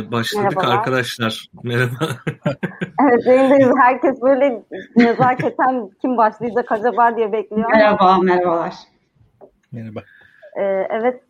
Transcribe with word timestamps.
Ee, 0.00 0.12
başladık 0.12 0.44
Merhabalar. 0.44 0.76
arkadaşlar. 0.76 1.50
Merhaba. 1.62 2.08
evet 3.02 3.26
yayındayız. 3.26 3.72
Herkes 3.78 4.22
böyle 4.22 4.62
nezaketen 4.96 5.90
kim 6.02 6.16
başlayacak 6.16 6.72
acaba 6.72 7.16
diye 7.16 7.32
bekliyor. 7.32 7.70
Merhaba, 7.72 8.18
merhabalar. 8.18 8.74
Merhaba. 9.72 10.00
Ee, 10.56 10.62
evet 10.90 11.22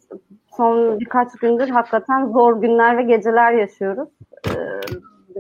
son 0.57 1.01
birkaç 1.01 1.33
gündür 1.33 1.69
hakikaten 1.69 2.27
zor 2.27 2.63
günler 2.63 2.99
ve 2.99 3.03
geceler 3.03 3.53
yaşıyoruz. 3.53 4.09
Ee, 4.49 4.51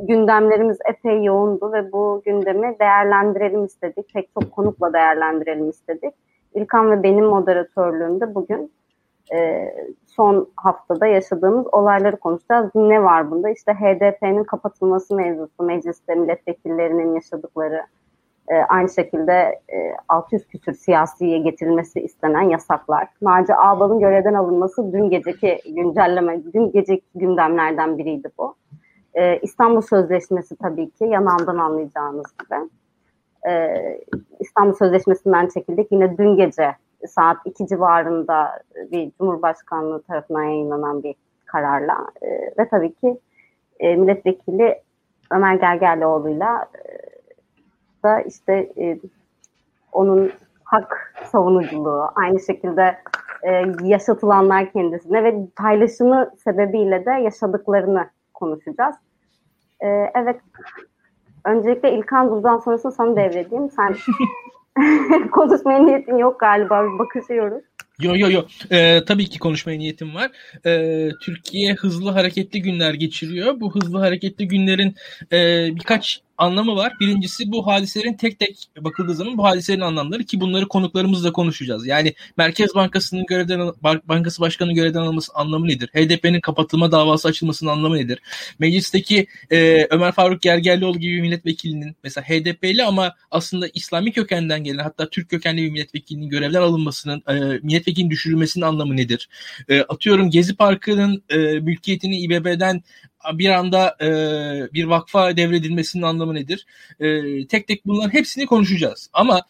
gündemlerimiz 0.08 0.78
epey 0.88 1.24
yoğundu 1.24 1.72
ve 1.72 1.92
bu 1.92 2.22
gündemi 2.24 2.76
değerlendirelim 2.80 3.64
istedik. 3.64 4.14
Pek 4.14 4.28
çok 4.34 4.52
konukla 4.52 4.92
değerlendirelim 4.92 5.70
istedik. 5.70 6.14
İlkan 6.54 6.90
ve 6.90 7.02
benim 7.02 7.24
moderatörlüğümde 7.24 8.34
bugün 8.34 8.72
e, 9.34 9.70
son 10.16 10.48
haftada 10.56 11.06
yaşadığımız 11.06 11.66
olayları 11.72 12.16
konuşacağız. 12.16 12.70
Ne 12.74 13.02
var 13.02 13.30
bunda? 13.30 13.50
İşte 13.50 13.72
HDP'nin 13.72 14.44
kapatılması 14.44 15.14
mevzusu, 15.14 15.62
mecliste 15.62 16.14
milletvekillerinin 16.14 17.14
yaşadıkları, 17.14 17.82
e, 18.48 18.54
aynı 18.54 18.88
şekilde 18.88 19.32
e, 19.72 19.94
600 20.08 20.46
küsür 20.46 20.72
siyasiye 20.72 21.38
getirilmesi 21.38 22.00
istenen 22.00 22.42
yasaklar. 22.42 23.08
Naci 23.22 23.54
Ağbal'ın 23.54 24.00
görevden 24.00 24.34
alınması 24.34 24.92
dün 24.92 25.10
geceki 25.10 25.58
güncelleme, 25.66 26.42
dün 26.52 26.72
geceki 26.72 27.06
gündemlerden 27.14 27.98
biriydi 27.98 28.28
bu. 28.38 28.54
E, 29.14 29.38
İstanbul 29.38 29.80
Sözleşmesi 29.80 30.56
tabii 30.56 30.90
ki 30.90 31.04
yanağından 31.04 31.58
anlayacağınız 31.58 32.26
gibi. 32.38 32.68
E, 33.48 33.74
İstanbul 34.40 34.74
Sözleşmesi'nden 34.74 35.48
çekildik. 35.48 35.92
Yine 35.92 36.18
dün 36.18 36.36
gece 36.36 36.74
saat 37.08 37.36
2 37.44 37.66
civarında 37.66 38.62
bir 38.92 39.10
Cumhurbaşkanlığı 39.18 40.02
tarafından 40.02 40.42
yayınlanan 40.42 41.02
bir 41.02 41.14
kararla 41.46 42.06
e, 42.22 42.28
ve 42.58 42.68
tabii 42.70 42.94
ki 42.94 43.18
e, 43.80 43.96
milletvekili 43.96 44.82
Ömer 45.30 45.54
Gergerlioğlu'yla 45.54 46.68
e, 46.74 46.82
da 48.02 48.20
işte 48.20 48.52
e, 48.78 48.98
onun 49.92 50.32
hak 50.64 51.14
savunuculuğu, 51.24 52.08
aynı 52.14 52.40
şekilde 52.40 52.96
e, 53.42 53.64
yaşatılanlar 53.82 54.72
kendisine 54.72 55.24
ve 55.24 55.46
paylaşımı 55.56 56.30
sebebiyle 56.44 57.06
de 57.06 57.10
yaşadıklarını 57.10 58.10
konuşacağız. 58.34 58.96
E, 59.80 59.88
evet, 60.14 60.40
öncelikle 61.44 61.92
İlkan 61.92 62.30
buradan 62.30 62.58
sonrasını 62.58 62.92
sana 62.92 63.16
devredeyim. 63.16 63.70
Sen 63.70 63.94
konuşmaya 65.32 65.78
niyetin 65.78 66.16
yok 66.16 66.40
galiba, 66.40 66.84
bakışıyoruz. 66.98 67.62
Yo 68.00 68.16
yo 68.16 68.30
yo. 68.30 68.42
Ee, 68.70 69.04
tabii 69.06 69.28
ki 69.28 69.38
konuşmaya 69.38 69.78
niyetim 69.78 70.14
var. 70.14 70.30
Ee, 70.66 71.08
Türkiye 71.22 71.74
hızlı 71.74 72.10
hareketli 72.10 72.62
günler 72.62 72.94
geçiriyor. 72.94 73.60
Bu 73.60 73.74
hızlı 73.74 73.98
hareketli 73.98 74.48
günlerin 74.48 74.94
e, 75.32 75.68
birkaç 75.76 76.20
anlamı 76.40 76.76
var. 76.76 76.92
Birincisi 77.00 77.52
bu 77.52 77.66
hadiselerin 77.66 78.14
tek 78.14 78.38
tek 78.38 78.68
bakıldığı 78.80 79.14
zaman 79.14 79.38
bu 79.38 79.44
hadiselerin 79.44 79.82
anlamları 79.82 80.24
ki 80.24 80.40
bunları 80.40 80.68
konuklarımızla 80.68 81.32
konuşacağız. 81.32 81.86
Yani 81.86 82.14
Merkez 82.36 82.74
Bankası'nın 82.74 83.26
görevden 83.26 83.72
Bankası 83.82 84.40
Başkanı 84.40 84.72
görevden 84.72 85.00
alınması 85.00 85.32
anlamı 85.34 85.68
nedir? 85.68 85.88
HDP'nin 85.88 86.40
kapatılma 86.40 86.92
davası 86.92 87.28
açılmasının 87.28 87.70
anlamı 87.70 87.96
nedir? 87.96 88.18
Meclisteki 88.58 89.26
e, 89.50 89.86
Ömer 89.90 90.12
Faruk 90.12 90.42
Gergerlioğlu 90.42 90.98
gibi 90.98 91.20
milletvekilinin 91.20 91.96
mesela 92.04 92.24
HDP'li 92.24 92.84
ama 92.84 93.14
aslında 93.30 93.68
İslami 93.74 94.12
kökenden 94.12 94.64
gelen 94.64 94.82
hatta 94.82 95.10
Türk 95.10 95.28
kökenli 95.28 95.62
bir 95.62 95.70
milletvekilinin 95.70 96.28
görevden 96.28 96.62
alınmasının 96.62 97.22
e, 97.28 97.34
milletvekilinin 97.62 98.10
düşürülmesinin 98.10 98.64
anlamı 98.64 98.96
nedir? 98.96 99.28
E, 99.68 99.80
atıyorum 99.80 100.30
Gezi 100.30 100.56
Parkı'nın 100.56 101.22
e, 101.28 101.36
mülkiyetini 101.36 102.20
İBB'den 102.20 102.82
bir 103.34 103.48
anda 103.48 103.96
e, 104.00 104.08
bir 104.74 104.84
vakfa 104.84 105.36
devredilmesinin 105.36 106.02
anlamı 106.02 106.34
nedir? 106.34 106.66
E, 107.00 107.46
tek 107.46 107.66
tek 107.68 107.86
bunların 107.86 108.12
hepsini 108.12 108.46
konuşacağız. 108.46 109.10
Ama 109.12 109.42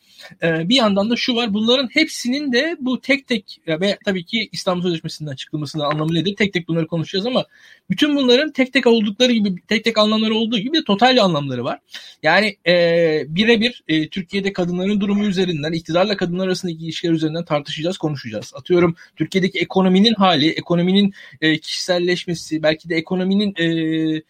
e, 0.42 0.68
bir 0.68 0.76
yandan 0.76 1.10
da 1.10 1.16
şu 1.16 1.34
var 1.34 1.54
bunların 1.54 1.88
hepsinin 1.92 2.52
de 2.52 2.76
bu 2.80 3.00
tek 3.00 3.26
tek 3.26 3.60
ve 3.66 3.98
tabii 4.04 4.24
ki 4.24 4.48
İstanbul 4.52 4.82
Sözleşmesi'nden 4.82 5.34
çıkılmasının 5.34 5.84
anlamı 5.84 6.14
nedir? 6.14 6.36
Tek 6.36 6.52
tek 6.52 6.68
bunları 6.68 6.86
konuşacağız 6.86 7.26
ama 7.26 7.44
bütün 7.90 8.16
bunların 8.16 8.52
tek 8.52 8.72
tek 8.72 8.86
oldukları 8.86 9.32
gibi 9.32 9.54
tek 9.68 9.84
tek 9.84 9.98
anlamları 9.98 10.34
olduğu 10.34 10.58
gibi 10.58 10.76
de 10.76 10.84
total 10.84 11.24
anlamları 11.24 11.64
var. 11.64 11.78
Yani 12.22 12.56
e, 12.66 13.24
birebir 13.28 13.82
e, 13.88 14.08
Türkiye'de 14.08 14.52
kadınların 14.52 15.00
durumu 15.00 15.24
üzerinden 15.24 15.72
iktidarla 15.72 16.16
kadınlar 16.16 16.46
arasındaki 16.46 16.78
ilişkiler 16.78 17.12
üzerinden 17.12 17.44
tartışacağız, 17.44 17.98
konuşacağız. 17.98 18.52
Atıyorum 18.54 18.96
Türkiye'deki 19.16 19.58
ekonominin 19.58 20.14
hali, 20.14 20.50
ekonominin 20.50 21.14
e, 21.40 21.58
kişiselleşmesi, 21.58 22.62
belki 22.62 22.88
de 22.88 22.96
ekonominin 22.96 23.54
e, 23.60 24.22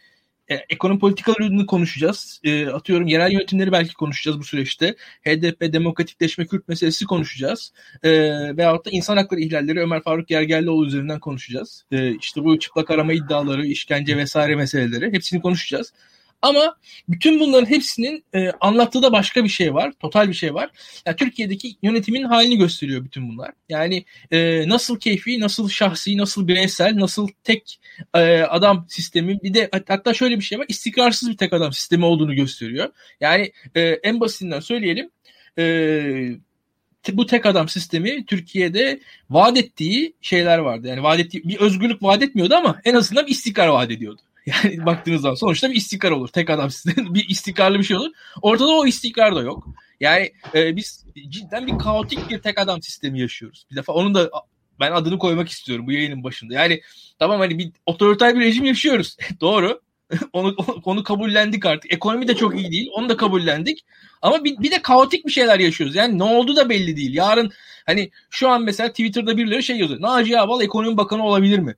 e, 0.50 0.54
ekonomi 0.68 0.98
politikalarını 0.98 1.66
konuşacağız. 1.66 2.41
E, 2.44 2.66
atıyorum 2.66 3.06
yerel 3.06 3.32
yönetimleri 3.32 3.72
belki 3.72 3.94
konuşacağız 3.94 4.38
bu 4.38 4.44
süreçte. 4.44 4.96
HDP 5.26 5.72
demokratikleşme 5.72 6.46
Kürt 6.46 6.68
meselesi 6.68 7.04
konuşacağız. 7.04 7.72
E, 8.02 8.10
veyahut 8.56 8.86
da 8.86 8.91
insan 8.91 9.16
hakları 9.16 9.41
ihlalleri 9.41 9.80
Ömer 9.80 10.02
Faruk 10.02 10.28
Gergerlioğlu 10.28 10.86
üzerinden 10.86 11.20
konuşacağız. 11.20 11.84
E, 11.92 12.14
işte 12.14 12.44
bu 12.44 12.58
çıplak 12.58 12.91
arama 12.91 13.12
iddiaları, 13.12 13.66
işkence 13.66 14.16
vesaire 14.16 14.56
meseleleri 14.56 15.12
hepsini 15.12 15.42
konuşacağız. 15.42 15.92
Ama 16.43 16.77
bütün 17.09 17.41
bunların 17.41 17.71
hepsinin 17.71 18.25
e, 18.34 18.51
anlattığı 18.51 19.03
da 19.03 19.12
başka 19.12 19.45
bir 19.45 19.49
şey 19.49 19.75
var. 19.75 19.93
Total 20.01 20.28
bir 20.28 20.34
şey 20.34 20.55
var. 20.55 20.71
Yani 21.06 21.17
Türkiye'deki 21.17 21.77
yönetimin 21.83 22.23
halini 22.23 22.59
gösteriyor 22.59 23.05
bütün 23.05 23.28
bunlar. 23.28 23.51
Yani 23.69 24.05
e, 24.31 24.69
nasıl 24.69 24.99
keyfi, 24.99 25.41
nasıl 25.41 25.69
şahsi, 25.69 26.17
nasıl 26.17 26.49
bireysel, 26.49 26.99
nasıl 26.99 27.28
tek 27.45 27.81
e, 28.15 28.41
adam 28.43 28.87
sistemi. 28.89 29.43
Bir 29.43 29.55
de 29.55 29.71
hatta 29.89 30.15
şöyle 30.15 30.37
bir 30.37 30.45
şey 30.45 30.59
var. 30.59 30.67
istikrarsız 30.69 31.31
bir 31.31 31.37
tek 31.37 31.53
adam 31.53 31.73
sistemi 31.73 32.05
olduğunu 32.05 32.34
gösteriyor. 32.34 32.89
Yani 33.21 33.53
e, 33.75 33.81
en 33.81 34.21
basitinden 34.21 34.61
söyleyelim. 34.61 35.11
E, 35.59 35.65
bu 37.12 37.27
tek 37.27 37.47
adam 37.47 37.69
sistemi 37.69 38.27
Türkiye'de 38.27 39.01
vaat 39.31 39.59
ettiği 39.59 40.15
şeyler 40.21 40.59
vardı. 40.59 40.89
Yani 40.89 41.03
vaat 41.03 41.21
ettiği 41.21 41.45
bir 41.45 41.60
özgürlük 41.60 42.03
vaat 42.03 42.22
etmiyordu 42.22 42.54
ama 42.54 42.81
en 42.84 42.95
azından 42.95 43.27
bir 43.27 43.31
istikrar 43.31 43.69
vaat 43.69 43.91
ediyordu. 43.91 44.21
Yani 44.47 44.87
baktığınız 44.87 45.22
zaman 45.22 45.34
sonuçta 45.34 45.71
bir 45.71 45.75
istikrar 45.75 46.10
olur. 46.10 46.28
Tek 46.28 46.51
adam 46.51 46.71
sizin 46.71 47.15
bir 47.15 47.28
istikrarlı 47.28 47.78
bir 47.78 47.84
şey 47.84 47.97
olur. 47.97 48.10
Ortada 48.42 48.69
o 48.69 48.87
istikrar 48.87 49.37
da 49.37 49.42
yok. 49.42 49.69
Yani 50.01 50.33
e, 50.54 50.77
biz 50.77 51.04
cidden 51.28 51.66
bir 51.66 51.78
kaotik 51.78 52.31
bir 52.31 52.39
tek 52.39 52.60
adam 52.60 52.83
sistemi 52.83 53.21
yaşıyoruz. 53.21 53.66
Bir 53.71 53.77
defa 53.77 53.92
onun 53.92 54.15
da 54.15 54.31
ben 54.81 54.92
adını 54.92 55.19
koymak 55.19 55.48
istiyorum 55.48 55.87
bu 55.87 55.92
yayının 55.92 56.25
başında. 56.25 56.54
Yani 56.54 56.81
tamam 57.19 57.41
hani 57.41 57.59
bir 57.59 57.72
otoriter 57.87 58.34
bir 58.34 58.41
rejim 58.41 58.65
yaşıyoruz. 58.65 59.16
Doğru. 59.41 59.81
onu 60.33 60.57
onu 60.84 61.04
kabullendik 61.04 61.66
artık. 61.66 61.93
Ekonomi 61.93 62.28
de 62.28 62.36
çok 62.36 62.60
iyi 62.60 62.71
değil. 62.71 62.89
Onu 62.93 63.09
da 63.09 63.16
kabullendik. 63.16 63.84
Ama 64.22 64.45
bir, 64.45 64.59
bir 64.59 64.71
de 64.71 64.83
kaotik 64.83 65.27
bir 65.27 65.33
şeyler 65.33 65.59
yaşıyoruz. 65.59 65.97
Yani 65.97 66.19
ne 66.19 66.25
oldu 66.25 66.57
da 66.57 66.69
belli 66.69 66.97
değil. 66.97 67.15
Yarın 67.15 67.53
hani 67.86 68.10
şu 68.31 68.48
an 68.48 68.63
mesela 68.63 68.89
Twitter'da 68.89 69.36
birileri 69.36 69.63
şey 69.63 69.77
yazıyor. 69.77 70.01
Naci 70.01 70.41
Ağbal 70.41 70.63
ekonomi 70.63 70.97
bakanı 70.97 71.25
olabilir 71.25 71.59
mi? 71.59 71.75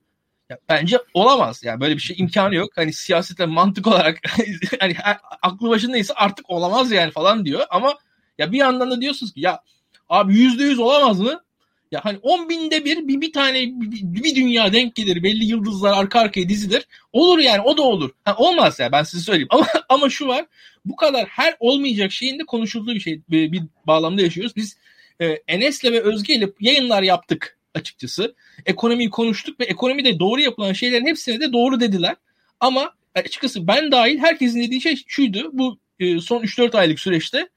Ya, 0.49 0.57
bence 0.69 0.97
olamaz. 1.13 1.63
Yani 1.63 1.81
böyle 1.81 1.95
bir 1.95 2.01
şey 2.01 2.15
imkanı 2.19 2.55
yok. 2.55 2.69
Hani 2.75 2.93
siyaseten 2.93 3.49
mantık 3.49 3.87
olarak 3.87 4.21
hani 4.79 4.95
aklı 5.41 5.69
başındaysa 5.69 6.13
artık 6.17 6.49
olamaz 6.49 6.91
yani 6.91 7.11
falan 7.11 7.45
diyor. 7.45 7.61
Ama 7.69 7.93
ya 8.37 8.51
bir 8.51 8.57
yandan 8.57 8.91
da 8.91 9.01
diyorsunuz 9.01 9.33
ki 9.33 9.41
ya 9.41 9.63
abi 10.09 10.35
yüzde 10.35 10.63
yüz 10.63 10.79
olamaz 10.79 11.19
mı? 11.19 11.43
Ya 11.91 12.05
hani 12.05 12.17
on 12.21 12.49
binde 12.49 12.85
bir 12.85 13.07
bir, 13.07 13.21
bir 13.21 13.31
tane 13.31 13.61
bir, 13.65 14.23
bir 14.23 14.35
dünya 14.35 14.73
denk 14.73 14.95
gelir. 14.95 15.23
Belli 15.23 15.45
yıldızlar 15.45 15.93
arka 15.97 16.19
arkaya 16.19 16.49
dizilir. 16.49 16.87
Olur 17.13 17.39
yani 17.39 17.61
o 17.61 17.77
da 17.77 17.81
olur. 17.81 18.11
Ha, 18.25 18.35
olmaz 18.37 18.79
ya 18.79 18.91
ben 18.91 19.03
size 19.03 19.23
söyleyeyim. 19.23 19.47
Ama 19.51 19.65
ama 19.89 20.09
şu 20.09 20.27
var. 20.27 20.45
Bu 20.85 20.95
kadar 20.95 21.25
her 21.25 21.55
olmayacak 21.59 22.11
şeyin 22.11 22.39
de 22.39 22.45
konuşulduğu 22.45 22.95
bir 22.95 22.99
şey 22.99 23.21
bir, 23.29 23.51
bir 23.51 23.63
bağlamda 23.87 24.21
yaşıyoruz. 24.21 24.55
Biz 24.55 24.77
e, 25.21 25.25
Enes'le 25.47 25.83
ve 25.83 26.01
Özge 26.01 26.35
ile 26.35 26.49
yayınlar 26.59 27.03
yaptık 27.03 27.57
açıkçası. 27.75 28.35
Ekonomiyi 28.65 29.09
konuştuk 29.09 29.59
ve 29.59 29.65
ekonomide 29.65 30.19
doğru 30.19 30.41
yapılan 30.41 30.73
şeylerin 30.73 31.05
hepsine 31.05 31.39
de 31.39 31.53
doğru 31.53 31.79
dediler. 31.79 32.15
Ama 32.59 32.93
açıkçası 33.15 33.67
ben 33.67 33.91
dahil 33.91 34.17
herkesin 34.17 34.61
dediği 34.61 34.81
şey 34.81 35.03
şuydu. 35.07 35.49
Bu 35.53 35.79
e, 35.99 36.19
son 36.19 36.43
3-4 36.43 36.77
aylık 36.77 36.99
süreçte 36.99 37.49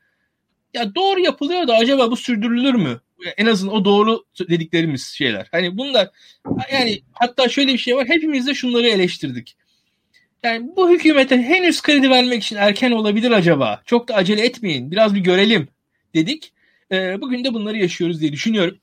ya 0.75 0.95
doğru 0.95 1.21
yapılıyor 1.21 1.69
da 1.69 1.75
acaba 1.75 2.11
bu 2.11 2.17
sürdürülür 2.17 2.75
mü? 2.75 3.01
En 3.37 3.47
azından 3.47 3.75
o 3.75 3.85
doğru 3.85 4.25
dediklerimiz 4.49 5.07
şeyler. 5.07 5.49
Hani 5.53 5.79
bunlar 5.79 6.11
yani 6.73 7.03
hatta 7.13 7.49
şöyle 7.49 7.73
bir 7.73 7.79
şey 7.79 7.97
var. 7.97 8.09
Hepimiz 8.09 8.47
de 8.47 8.55
şunları 8.55 8.89
eleştirdik. 8.89 9.57
Yani 10.43 10.71
bu 10.77 10.91
hükümete 10.91 11.43
henüz 11.43 11.83
kredi 11.83 12.11
vermek 12.11 12.43
için 12.43 12.57
erken 12.57 12.91
olabilir 12.91 13.31
acaba. 13.31 13.83
Çok 13.87 14.09
da 14.09 14.15
acele 14.15 14.45
etmeyin. 14.45 14.91
Biraz 14.91 15.15
bir 15.15 15.21
görelim 15.21 15.69
dedik. 16.15 16.53
E, 16.93 17.21
bugün 17.21 17.45
de 17.45 17.55
bunları 17.55 17.79
yaşıyoruz 17.79 18.21
diye 18.21 18.33
düşünüyorum. 18.33 18.79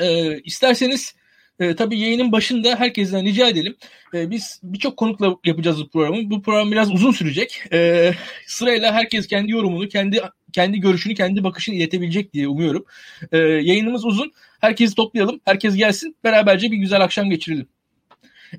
E, 0.00 0.38
isterseniz 0.40 1.14
e, 1.60 1.76
tabii 1.76 1.98
yayının 1.98 2.32
başında 2.32 2.76
herkesten 2.76 3.24
rica 3.24 3.48
edelim. 3.48 3.76
E, 4.14 4.30
biz 4.30 4.60
birçok 4.62 4.96
konukla 4.96 5.36
yapacağız 5.44 5.80
bu 5.80 5.88
programı. 5.88 6.30
Bu 6.30 6.42
program 6.42 6.72
biraz 6.72 6.92
uzun 6.92 7.12
sürecek. 7.12 7.62
E, 7.72 8.10
sırayla 8.46 8.94
herkes 8.94 9.26
kendi 9.26 9.52
yorumunu, 9.52 9.88
kendi 9.88 10.20
kendi 10.52 10.80
görüşünü, 10.80 11.14
kendi 11.14 11.44
bakışını 11.44 11.74
iletebilecek 11.74 12.32
diye 12.32 12.48
umuyorum. 12.48 12.84
E, 13.32 13.38
yayınımız 13.38 14.04
uzun. 14.04 14.32
Herkesi 14.60 14.94
toplayalım. 14.94 15.40
Herkes 15.44 15.76
gelsin. 15.76 16.16
Beraberce 16.24 16.70
bir 16.70 16.76
güzel 16.76 17.04
akşam 17.04 17.30
geçirelim. 17.30 17.66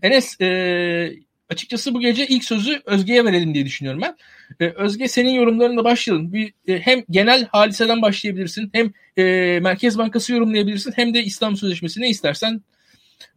Enes, 0.02 0.42
e, 0.42 0.46
açıkçası 1.50 1.94
bu 1.94 2.00
gece 2.00 2.28
ilk 2.28 2.44
sözü 2.44 2.82
Özge'ye 2.86 3.26
verelim 3.26 3.54
diye 3.54 3.66
düşünüyorum 3.66 4.02
ben. 4.02 4.16
Ee, 4.60 4.70
Özge 4.70 5.08
senin 5.08 5.30
yorumlarına 5.30 5.84
başlayalım. 5.84 6.34
Bir, 6.34 6.54
e, 6.68 6.80
hem 6.80 7.04
genel 7.10 7.48
hadiseden 7.52 8.02
başlayabilirsin 8.02 8.70
hem 8.74 8.92
e, 9.18 9.24
Merkez 9.60 9.98
Bankası 9.98 10.34
yorumlayabilirsin 10.34 10.94
hem 10.96 11.14
de 11.14 11.24
İslam 11.24 11.58
Sözleşmesi 11.58 12.02
ne 12.02 12.10
istersen 12.10 12.62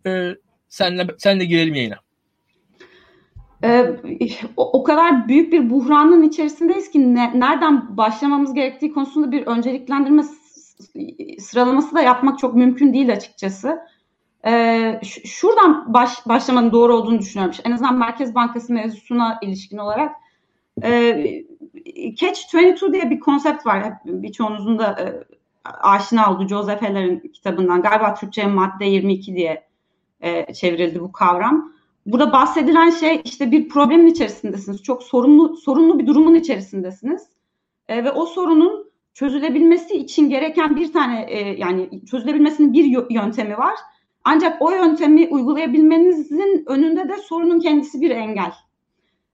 e, 0.06 0.34
senle, 0.68 1.06
senle 1.18 1.44
girelim 1.44 1.74
yayına. 1.74 1.96
Ee, 3.64 3.96
o, 4.56 4.70
o 4.80 4.84
kadar 4.84 5.28
büyük 5.28 5.52
bir 5.52 5.70
buhranın 5.70 6.22
içerisindeyiz 6.22 6.90
ki 6.90 7.14
ne, 7.14 7.40
nereden 7.40 7.96
başlamamız 7.96 8.54
gerektiği 8.54 8.92
konusunda 8.92 9.32
bir 9.32 9.46
önceliklendirme 9.46 10.22
sıralaması 11.38 11.94
da 11.94 12.00
yapmak 12.00 12.38
çok 12.38 12.54
mümkün 12.54 12.94
değil 12.94 13.12
açıkçası. 13.12 13.78
Ee, 14.46 15.00
şuradan 15.24 15.94
baş, 15.94 16.26
başlamanın 16.26 16.72
doğru 16.72 16.94
olduğunu 16.94 17.18
düşünüyorum. 17.18 17.56
En 17.64 17.72
azından 17.72 17.98
Merkez 17.98 18.34
Bankası 18.34 18.72
mevzusuna 18.72 19.38
ilişkin 19.42 19.78
olarak. 19.78 20.16
Ee, 20.82 21.44
Catch 22.14 22.54
22 22.54 22.92
diye 22.92 23.10
bir 23.10 23.20
konsept 23.20 23.66
var. 23.66 23.92
Birçoğunuzun 24.04 24.78
da 24.78 25.00
e, 25.00 25.04
aşina 25.82 26.32
olduğu 26.32 26.48
Joseph 26.48 26.82
Heller'in 26.82 27.18
kitabından. 27.18 27.82
Galiba 27.82 28.14
Türkçe'ye 28.14 28.46
madde 28.46 28.84
22 28.84 29.34
diye 29.34 29.68
e, 30.20 30.54
çevrildi 30.54 31.00
bu 31.00 31.12
kavram. 31.12 31.72
Burada 32.06 32.32
bahsedilen 32.32 32.90
şey 32.90 33.20
işte 33.24 33.50
bir 33.50 33.68
problemin 33.68 34.06
içerisindesiniz. 34.06 34.82
Çok 34.82 35.02
sorunlu 35.02 35.56
sorunlu 35.56 35.98
bir 35.98 36.06
durumun 36.06 36.34
içerisindesiniz. 36.34 37.28
E, 37.88 38.04
ve 38.04 38.12
o 38.12 38.26
sorunun 38.26 38.90
çözülebilmesi 39.14 39.94
için 39.94 40.28
gereken 40.30 40.76
bir 40.76 40.92
tane 40.92 41.22
e, 41.28 41.58
yani 41.58 42.06
çözülebilmesinin 42.10 42.72
bir 42.72 43.10
yöntemi 43.10 43.58
var. 43.58 43.74
Ancak 44.24 44.62
o 44.62 44.70
yöntemi 44.70 45.28
uygulayabilmenizin 45.28 46.64
önünde 46.66 47.08
de 47.08 47.16
sorunun 47.16 47.60
kendisi 47.60 48.00
bir 48.00 48.10
engel. 48.10 48.52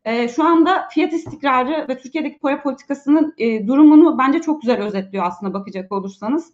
E, 0.05 0.29
şu 0.29 0.45
anda 0.45 0.89
fiyat 0.91 1.13
istikrarı 1.13 1.87
ve 1.89 1.99
Türkiye'deki 1.99 2.39
para 2.39 2.63
politikasının 2.63 3.35
e, 3.39 3.67
durumunu 3.67 4.19
bence 4.19 4.41
çok 4.41 4.63
güzel 4.63 4.83
özetliyor 4.83 5.25
aslında 5.27 5.55
bakacak 5.55 5.93
olursanız. 5.93 6.53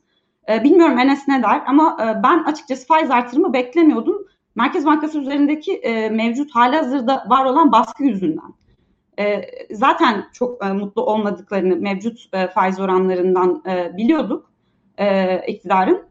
E, 0.48 0.64
bilmiyorum 0.64 0.98
Enes 0.98 1.28
ne 1.28 1.42
der 1.42 1.62
ama 1.66 1.96
e, 2.02 2.22
ben 2.22 2.44
açıkçası 2.44 2.86
faiz 2.86 3.10
artırımı 3.10 3.52
beklemiyordum. 3.52 4.26
Merkez 4.54 4.86
Bankası 4.86 5.18
üzerindeki 5.20 5.72
e, 5.72 6.10
mevcut 6.10 6.54
hazırda 6.54 7.24
var 7.28 7.44
olan 7.44 7.72
baskı 7.72 8.04
yüzünden. 8.04 8.54
E, 9.18 9.42
zaten 9.70 10.24
çok 10.32 10.64
e, 10.64 10.72
mutlu 10.72 11.02
olmadıklarını 11.06 11.76
mevcut 11.76 12.28
e, 12.32 12.48
faiz 12.48 12.80
oranlarından 12.80 13.62
e, 13.66 13.96
biliyorduk 13.96 14.50
e, 14.98 15.38
iktidarın. 15.46 16.09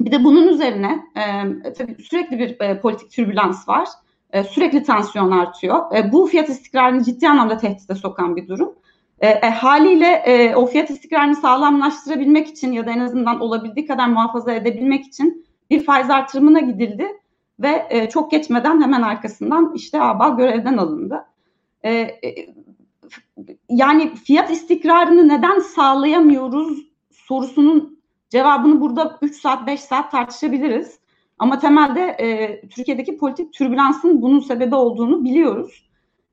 Bir 0.00 0.12
de 0.12 0.24
bunun 0.24 0.48
üzerine 0.48 1.04
e, 1.16 1.22
tabii 1.72 2.02
sürekli 2.02 2.38
bir 2.38 2.60
e, 2.60 2.80
politik 2.80 3.10
türbülans 3.10 3.68
var. 3.68 3.88
E, 4.32 4.44
sürekli 4.44 4.82
tansiyon 4.82 5.30
artıyor. 5.30 5.96
E, 5.96 6.12
bu 6.12 6.26
fiyat 6.26 6.48
istikrarını 6.48 7.04
ciddi 7.04 7.28
anlamda 7.28 7.56
tehdide 7.56 7.94
sokan 7.94 8.36
bir 8.36 8.48
durum. 8.48 8.74
E, 9.20 9.28
e, 9.28 9.50
haliyle 9.50 10.06
e, 10.06 10.54
o 10.54 10.66
fiyat 10.66 10.90
istikrarını 10.90 11.36
sağlamlaştırabilmek 11.36 12.48
için 12.48 12.72
ya 12.72 12.86
da 12.86 12.90
en 12.90 13.00
azından 13.00 13.40
olabildiği 13.40 13.86
kadar 13.86 14.08
muhafaza 14.08 14.52
edebilmek 14.52 15.04
için 15.04 15.46
bir 15.70 15.84
faiz 15.84 16.10
artırımına 16.10 16.60
gidildi 16.60 17.06
ve 17.60 17.86
e, 17.90 18.08
çok 18.08 18.30
geçmeden 18.30 18.82
hemen 18.82 19.02
arkasından 19.02 19.72
işte 19.74 20.02
ABA 20.02 20.28
görevden 20.28 20.76
alındı. 20.76 21.24
E, 21.82 21.92
e, 21.92 22.54
yani 23.68 24.14
fiyat 24.14 24.50
istikrarını 24.50 25.28
neden 25.28 25.58
sağlayamıyoruz 25.58 26.88
sorusunun 27.10 27.97
cevabını 28.30 28.80
burada 28.80 29.18
3 29.22 29.36
saat 29.36 29.66
5 29.66 29.80
saat 29.80 30.10
tartışabiliriz. 30.10 30.98
Ama 31.38 31.58
temelde 31.58 32.00
e, 32.00 32.60
Türkiye'deki 32.68 33.16
politik 33.16 33.52
türbülansın 33.52 34.22
bunun 34.22 34.40
sebebi 34.40 34.74
olduğunu 34.74 35.24
biliyoruz. 35.24 35.88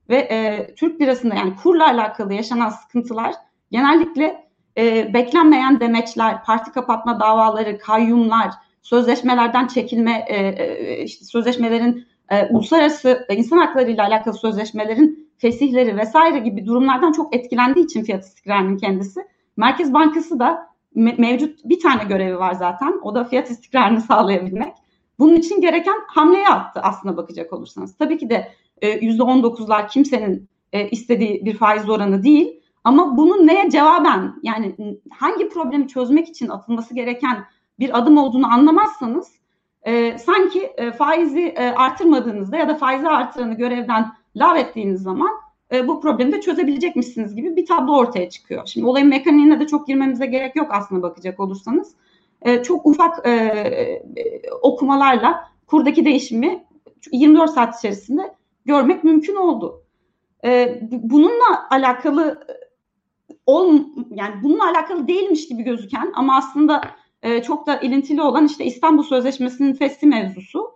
Ve 0.08 0.16
e, 0.16 0.74
Türk 0.74 1.00
lirasında 1.00 1.34
yani 1.34 1.56
kurla 1.62 1.86
alakalı 1.86 2.34
yaşanan 2.34 2.68
sıkıntılar 2.68 3.34
genellikle 3.70 4.46
e, 4.78 5.14
beklenmeyen 5.14 5.80
demeçler, 5.80 6.44
parti 6.44 6.72
kapatma 6.72 7.20
davaları, 7.20 7.78
kayyumlar, 7.78 8.50
sözleşmelerden 8.82 9.66
çekilme, 9.66 10.24
e, 10.28 10.36
e, 10.36 11.02
işte 11.02 11.24
sözleşmelerin 11.24 12.06
e, 12.30 12.46
uluslararası 12.46 13.26
insan 13.30 13.58
hakları 13.58 13.90
ile 13.90 14.02
alakalı 14.02 14.34
sözleşmelerin 14.34 15.30
fesihleri 15.38 15.96
vesaire 15.96 16.38
gibi 16.38 16.66
durumlardan 16.66 17.12
çok 17.12 17.36
etkilendiği 17.36 17.84
için 17.84 18.04
fiyat 18.04 18.24
istikrarının 18.24 18.76
kendisi. 18.76 19.20
Merkez 19.56 19.94
Bankası 19.94 20.38
da 20.38 20.75
mevcut 20.96 21.64
bir 21.64 21.80
tane 21.80 22.04
görevi 22.04 22.38
var 22.38 22.52
zaten. 22.52 23.00
O 23.02 23.14
da 23.14 23.24
fiyat 23.24 23.50
istikrarını 23.50 24.00
sağlayabilmek. 24.00 24.74
Bunun 25.18 25.34
için 25.34 25.60
gereken 25.60 25.96
hamleyi 26.08 26.48
attı 26.48 26.80
aslına 26.80 27.16
bakacak 27.16 27.52
olursanız. 27.52 27.96
Tabii 27.98 28.18
ki 28.18 28.30
de 28.30 28.52
yüzde 29.00 29.22
19'lar 29.22 29.88
kimsenin 29.88 30.48
e, 30.72 30.88
istediği 30.88 31.44
bir 31.44 31.56
faiz 31.56 31.88
oranı 31.88 32.22
değil. 32.22 32.60
Ama 32.84 33.16
bunun 33.16 33.46
neye 33.46 33.70
cevaben 33.70 34.34
yani 34.42 34.76
hangi 35.10 35.48
problemi 35.48 35.88
çözmek 35.88 36.28
için 36.28 36.48
atılması 36.48 36.94
gereken 36.94 37.44
bir 37.78 37.98
adım 37.98 38.18
olduğunu 38.18 38.52
anlamazsanız 38.52 39.32
e, 39.82 40.18
sanki 40.18 40.62
e, 40.76 40.92
faizi 40.92 41.40
e, 41.40 41.64
artırmadığınızda 41.64 42.56
ya 42.56 42.68
da 42.68 42.74
faizi 42.74 43.08
artıranı 43.08 43.54
görevden 43.54 44.12
lav 44.36 44.56
ettiğiniz 44.56 45.02
zaman 45.02 45.30
e, 45.72 45.88
bu 45.88 46.00
problemi 46.00 46.32
de 46.32 46.40
çözebilecekmişsiniz 46.40 47.34
gibi 47.34 47.56
bir 47.56 47.66
tablo 47.66 47.96
ortaya 47.96 48.30
çıkıyor. 48.30 48.66
Şimdi 48.66 48.86
olayın 48.86 49.08
mekaniğine 49.08 49.60
de 49.60 49.66
çok 49.66 49.86
girmemize 49.86 50.26
gerek 50.26 50.56
yok 50.56 50.68
aslında 50.70 51.02
bakacak 51.02 51.40
olursanız. 51.40 51.94
E, 52.42 52.62
çok 52.62 52.86
ufak 52.86 53.26
e, 53.26 53.30
e, 53.30 54.42
okumalarla 54.62 55.48
kurdaki 55.66 56.04
değişimi 56.04 56.64
24 57.12 57.50
saat 57.50 57.78
içerisinde 57.78 58.34
görmek 58.64 59.04
mümkün 59.04 59.36
oldu. 59.36 59.82
E, 60.44 60.80
bununla 60.90 61.68
alakalı 61.70 62.46
ol 63.46 63.78
yani 64.10 64.34
bununla 64.42 64.64
alakalı 64.70 65.08
değilmiş 65.08 65.48
gibi 65.48 65.62
gözüken 65.62 66.12
ama 66.14 66.36
aslında 66.36 66.80
e, 67.22 67.42
çok 67.42 67.66
da 67.66 67.76
ilintili 67.76 68.22
olan 68.22 68.46
işte 68.46 68.64
İstanbul 68.64 69.02
Sözleşmesi'nin 69.02 69.72
fesli 69.72 70.06
mevzusu. 70.06 70.70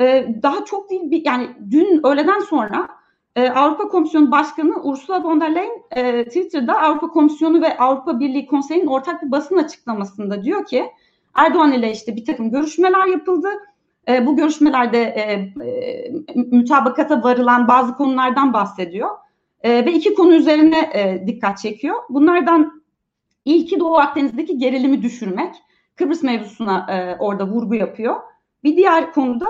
E, 0.00 0.26
daha 0.42 0.64
çok 0.64 0.90
değil 0.90 1.22
yani 1.24 1.48
dün 1.70 2.06
öğleden 2.06 2.40
sonra 2.40 2.88
e, 3.36 3.50
Avrupa 3.50 3.88
Komisyonu 3.88 4.30
Başkanı 4.30 4.82
Ursula 4.82 5.24
von 5.24 5.40
der 5.40 5.54
Leyen 5.54 5.82
e, 5.90 6.24
Twitter'da 6.24 6.82
Avrupa 6.82 7.08
Komisyonu 7.08 7.62
ve 7.62 7.78
Avrupa 7.78 8.20
Birliği 8.20 8.46
Konseyi'nin 8.46 8.86
ortak 8.86 9.22
bir 9.22 9.30
basın 9.30 9.56
açıklamasında 9.56 10.44
diyor 10.44 10.66
ki 10.66 10.90
Erdoğan 11.34 11.72
ile 11.72 11.90
işte 11.90 12.16
bir 12.16 12.24
takım 12.24 12.50
görüşmeler 12.50 13.06
yapıldı. 13.06 13.48
E, 14.08 14.26
bu 14.26 14.36
görüşmelerde 14.36 15.02
e, 15.02 15.32
e, 15.64 16.12
mütabakata 16.34 17.22
varılan 17.22 17.68
bazı 17.68 17.96
konulardan 17.96 18.52
bahsediyor. 18.52 19.08
E, 19.62 19.86
ve 19.86 19.92
iki 19.92 20.14
konu 20.14 20.34
üzerine 20.34 20.90
e, 20.94 21.26
dikkat 21.26 21.58
çekiyor. 21.58 21.96
Bunlardan 22.10 22.82
ilki 23.44 23.80
Doğu 23.80 23.96
Akdeniz'deki 23.96 24.58
gerilimi 24.58 25.02
düşürmek. 25.02 25.54
Kıbrıs 25.96 26.22
mevzusuna 26.22 26.86
e, 26.90 27.16
orada 27.18 27.46
vurgu 27.46 27.74
yapıyor. 27.74 28.16
Bir 28.64 28.76
diğer 28.76 29.12
konuda 29.12 29.46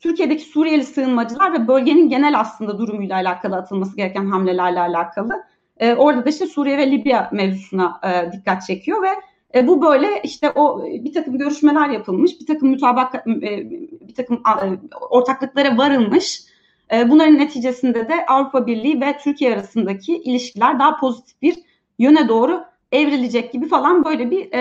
Türkiye'deki 0.00 0.44
Suriyeli 0.44 0.84
sığınmacılar 0.84 1.52
ve 1.52 1.68
bölgenin 1.68 2.08
genel 2.08 2.40
aslında 2.40 2.78
durumuyla 2.78 3.16
alakalı 3.16 3.56
atılması 3.56 3.96
gereken 3.96 4.26
hamlelerle 4.26 4.80
alakalı. 4.80 5.44
E, 5.76 5.94
orada 5.94 6.24
da 6.24 6.30
işte 6.30 6.46
Suriye 6.46 6.78
ve 6.78 6.90
Libya 6.90 7.30
mevzusuna 7.32 8.00
e, 8.04 8.32
dikkat 8.32 8.66
çekiyor 8.66 9.02
ve 9.02 9.08
e, 9.54 9.66
bu 9.66 9.82
böyle 9.82 10.22
işte 10.22 10.50
o 10.50 10.84
bir 10.84 11.12
takım 11.12 11.38
görüşmeler 11.38 11.88
yapılmış, 11.88 12.40
bir 12.40 12.46
takım 12.46 12.70
mutabak, 12.70 13.14
e, 13.14 13.70
bir 14.08 14.14
takım 14.14 14.36
e, 14.36 14.78
ortaklıklara 15.10 15.78
varılmış. 15.78 16.40
E, 16.92 17.10
bunların 17.10 17.38
neticesinde 17.38 18.08
de 18.08 18.26
Avrupa 18.26 18.66
Birliği 18.66 19.00
ve 19.00 19.18
Türkiye 19.18 19.54
arasındaki 19.54 20.16
ilişkiler 20.16 20.78
daha 20.78 20.96
pozitif 20.96 21.42
bir 21.42 21.56
yöne 21.98 22.28
doğru 22.28 22.64
evrilecek 22.92 23.52
gibi 23.52 23.68
falan 23.68 24.04
böyle 24.04 24.30
bir 24.30 24.52
e, 24.52 24.60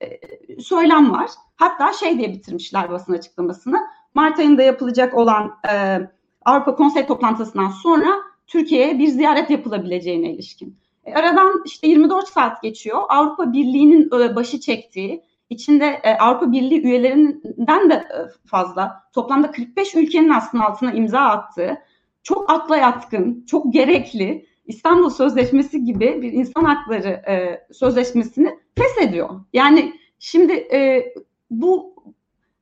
e, 0.00 0.20
söylem 0.60 1.12
var. 1.12 1.30
Hatta 1.56 1.92
şey 1.92 2.18
diye 2.18 2.32
bitirmişler 2.32 2.90
basın 2.90 3.12
açıklamasını. 3.12 3.78
Mart 4.14 4.38
ayında 4.38 4.62
yapılacak 4.62 5.14
olan 5.14 5.52
e, 5.72 6.00
Avrupa 6.44 6.74
Konsey 6.76 7.06
toplantısından 7.06 7.68
sonra 7.68 8.08
Türkiye'ye 8.46 8.98
bir 8.98 9.08
ziyaret 9.08 9.50
yapılabileceğine 9.50 10.32
ilişkin. 10.32 10.76
E, 11.04 11.14
aradan 11.14 11.62
işte 11.66 11.88
24 11.88 12.28
saat 12.28 12.62
geçiyor. 12.62 12.98
Avrupa 13.08 13.52
Birliği'nin 13.52 14.10
e, 14.20 14.36
başı 14.36 14.60
çektiği, 14.60 15.22
içinde 15.50 16.00
e, 16.02 16.16
Avrupa 16.18 16.52
Birliği 16.52 16.82
üyelerinden 16.82 17.90
de 17.90 17.94
e, 17.94 18.46
fazla, 18.46 19.02
toplamda 19.12 19.50
45 19.50 19.94
ülkenin 19.94 20.30
aslında 20.30 20.64
altına 20.64 20.92
imza 20.92 21.20
attığı, 21.20 21.78
çok 22.22 22.50
akla 22.50 22.76
yatkın, 22.76 23.44
çok 23.46 23.72
gerekli 23.72 24.46
İstanbul 24.66 25.10
Sözleşmesi 25.10 25.84
gibi 25.84 26.22
bir 26.22 26.32
insan 26.32 26.64
hakları 26.64 27.08
e, 27.08 27.66
sözleşmesini 27.72 28.58
feshediyor. 28.74 29.30
Yani 29.52 29.92
şimdi 30.18 30.52
e, 30.52 31.12
bu 31.50 31.94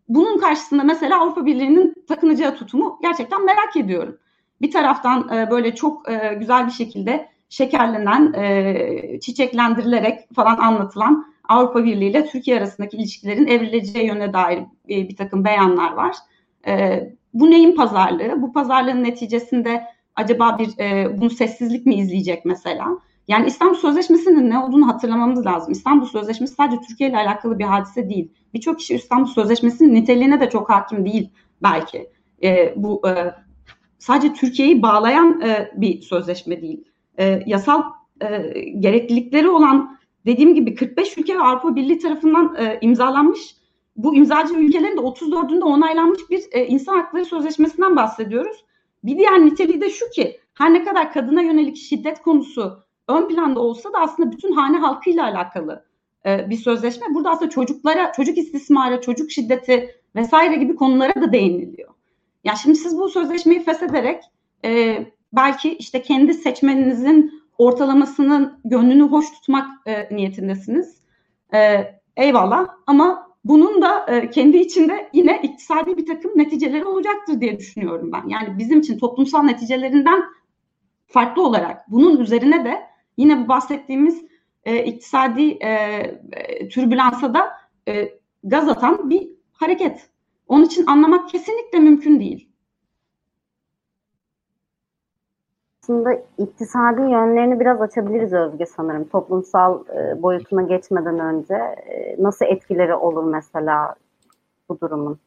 bunun 0.08 0.38
karşısında 0.38 0.82
mesela 0.82 1.20
Avrupa 1.20 1.46
Birliği'nin 1.46 1.94
takınacağı 2.08 2.54
tutumu 2.54 2.98
gerçekten 3.02 3.44
merak 3.44 3.76
ediyorum. 3.76 4.18
Bir 4.60 4.70
taraftan 4.70 5.28
e, 5.36 5.50
böyle 5.50 5.74
çok 5.74 6.10
e, 6.10 6.34
güzel 6.38 6.66
bir 6.66 6.72
şekilde 6.72 7.28
şekerlenen, 7.48 8.32
e, 8.32 9.20
çiçeklendirilerek 9.20 10.34
falan 10.34 10.56
anlatılan 10.56 11.26
Avrupa 11.48 11.84
Birliği 11.84 12.10
ile 12.10 12.26
Türkiye 12.26 12.58
arasındaki 12.58 12.96
ilişkilerin 12.96 13.46
evrileceği 13.46 14.06
yöne 14.06 14.32
dair 14.32 14.58
e, 14.88 15.08
bir 15.08 15.16
takım 15.16 15.44
beyanlar 15.44 15.92
var. 15.92 16.16
E, 16.66 17.02
bu 17.34 17.50
neyin 17.50 17.76
pazarlığı? 17.76 18.42
Bu 18.42 18.52
pazarlığın 18.52 19.04
neticesinde 19.04 19.84
acaba 20.16 20.58
bir 20.58 20.78
e, 20.78 21.20
bunu 21.20 21.30
sessizlik 21.30 21.86
mi 21.86 21.94
izleyecek 21.94 22.44
mesela? 22.44 22.98
Yani 23.28 23.46
İstanbul 23.46 23.74
Sözleşmesi'nin 23.74 24.50
ne 24.50 24.58
olduğunu 24.58 24.88
hatırlamamız 24.88 25.46
lazım. 25.46 25.72
İstanbul 25.72 26.06
Sözleşmesi 26.06 26.54
sadece 26.54 26.80
Türkiye 26.88 27.10
ile 27.10 27.16
alakalı 27.16 27.58
bir 27.58 27.64
hadise 27.64 28.10
değil. 28.10 28.32
Birçok 28.54 28.78
kişi 28.78 28.94
İstanbul 28.94 29.26
Sözleşmesi'nin 29.26 29.94
niteliğine 29.94 30.40
de 30.40 30.50
çok 30.50 30.70
hakim 30.70 31.04
değil 31.04 31.30
belki. 31.62 32.10
E, 32.42 32.74
bu 32.76 33.08
e, 33.08 33.34
sadece 33.98 34.34
Türkiye'yi 34.34 34.82
bağlayan 34.82 35.40
e, 35.40 35.70
bir 35.76 36.02
sözleşme 36.02 36.62
değil. 36.62 36.84
E, 37.18 37.42
yasal 37.46 37.82
e, 38.20 38.60
gereklilikleri 38.78 39.48
olan 39.48 39.98
dediğim 40.26 40.54
gibi 40.54 40.74
45 40.74 41.18
ülke 41.18 41.34
ve 41.38 41.42
Avrupa 41.42 41.76
Birliği 41.76 41.98
tarafından 41.98 42.56
e, 42.58 42.78
imzalanmış. 42.80 43.56
Bu 43.96 44.14
imzacı 44.14 44.54
ülkelerin 44.54 44.96
de 44.96 45.00
34'ünde 45.00 45.64
onaylanmış 45.64 46.30
bir 46.30 46.42
e, 46.52 46.66
insan 46.66 46.94
hakları 46.94 47.24
sözleşmesinden 47.24 47.96
bahsediyoruz. 47.96 48.64
Bir 49.04 49.18
diğer 49.18 49.44
niteliği 49.44 49.80
de 49.80 49.90
şu 49.90 50.10
ki 50.10 50.40
her 50.54 50.74
ne 50.74 50.84
kadar 50.84 51.12
kadına 51.12 51.42
yönelik 51.42 51.76
şiddet 51.76 52.22
konusu 52.22 52.87
ön 53.08 53.28
planda 53.28 53.60
olsa 53.60 53.92
da 53.92 53.98
aslında 53.98 54.32
bütün 54.32 54.52
hane 54.52 54.78
halkıyla 54.78 55.24
alakalı 55.24 55.84
e, 56.26 56.50
bir 56.50 56.56
sözleşme. 56.56 57.06
Burada 57.14 57.30
aslında 57.30 57.50
çocuklara, 57.50 58.12
çocuk 58.12 58.38
istismarı, 58.38 59.00
çocuk 59.00 59.30
şiddeti 59.30 59.94
vesaire 60.16 60.56
gibi 60.56 60.76
konulara 60.76 61.14
da 61.14 61.32
değiniliyor. 61.32 61.88
Ya 62.44 62.54
şimdi 62.54 62.76
siz 62.76 62.98
bu 62.98 63.08
sözleşmeyi 63.08 63.64
feshederek 63.64 64.22
e, 64.64 64.98
belki 65.32 65.76
işte 65.76 66.02
kendi 66.02 66.34
seçmeninizin 66.34 67.42
ortalamasının 67.58 68.60
gönlünü 68.64 69.02
hoş 69.02 69.30
tutmak 69.32 69.66
e, 69.86 70.16
niyetindesiniz. 70.16 71.00
E, 71.54 71.84
eyvallah 72.16 72.68
ama 72.86 73.28
bunun 73.44 73.82
da 73.82 74.06
e, 74.06 74.30
kendi 74.30 74.56
içinde 74.56 75.08
yine 75.12 75.40
iktisadi 75.42 75.96
bir 75.96 76.06
takım 76.06 76.32
neticeleri 76.34 76.84
olacaktır 76.84 77.40
diye 77.40 77.58
düşünüyorum 77.58 78.12
ben. 78.12 78.28
Yani 78.28 78.58
bizim 78.58 78.80
için 78.80 78.98
toplumsal 78.98 79.42
neticelerinden 79.42 80.22
farklı 81.06 81.46
olarak 81.46 81.90
bunun 81.90 82.20
üzerine 82.20 82.64
de 82.64 82.87
yine 83.18 83.44
bu 83.44 83.48
bahsettiğimiz 83.48 84.24
e, 84.64 84.84
iktisadi 84.84 85.50
e, 85.50 85.70
e, 86.32 86.68
türbülansa 86.68 87.34
da 87.34 87.52
e, 87.88 88.18
gaz 88.44 88.68
atan 88.68 89.10
bir 89.10 89.28
hareket. 89.52 90.10
Onun 90.48 90.64
için 90.64 90.86
anlamak 90.86 91.28
kesinlikle 91.28 91.78
mümkün 91.78 92.20
değil. 92.20 92.48
Aslında 95.82 96.12
iktisadi 96.38 97.00
yönlerini 97.00 97.60
biraz 97.60 97.80
açabiliriz 97.80 98.32
Özge 98.32 98.66
sanırım. 98.66 99.08
Toplumsal 99.08 99.84
e, 99.86 100.22
boyutuna 100.22 100.62
geçmeden 100.62 101.18
önce 101.18 101.54
e, 101.54 102.16
nasıl 102.18 102.46
etkileri 102.46 102.94
olur 102.94 103.24
mesela 103.24 103.94
bu 104.68 104.80
durumun? 104.80 105.18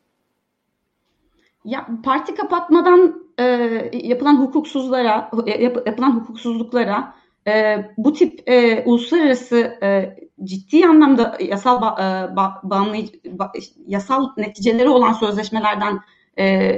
Ya 1.65 1.87
parti 2.03 2.35
kapatmadan 2.35 3.23
e, 3.39 3.43
yapılan 3.93 4.35
hukuksuzlara, 4.41 5.31
yap, 5.45 5.87
yapılan 5.87 6.19
hukuksuzluklara 6.19 7.13
e, 7.47 7.85
bu 7.97 8.13
tip 8.13 8.49
e, 8.49 8.83
uluslararası 8.85 9.57
e, 9.83 10.15
ciddi 10.43 10.85
anlamda 10.85 11.37
yasal 11.39 11.81
ba, 11.81 11.95
e, 11.99 12.35
ba, 12.35 12.61
bağımlı, 12.63 12.97
ba, 13.25 13.51
yasal 13.87 14.29
neticeleri 14.37 14.89
olan 14.89 15.13
sözleşmelerden 15.13 15.99
e, 16.39 16.77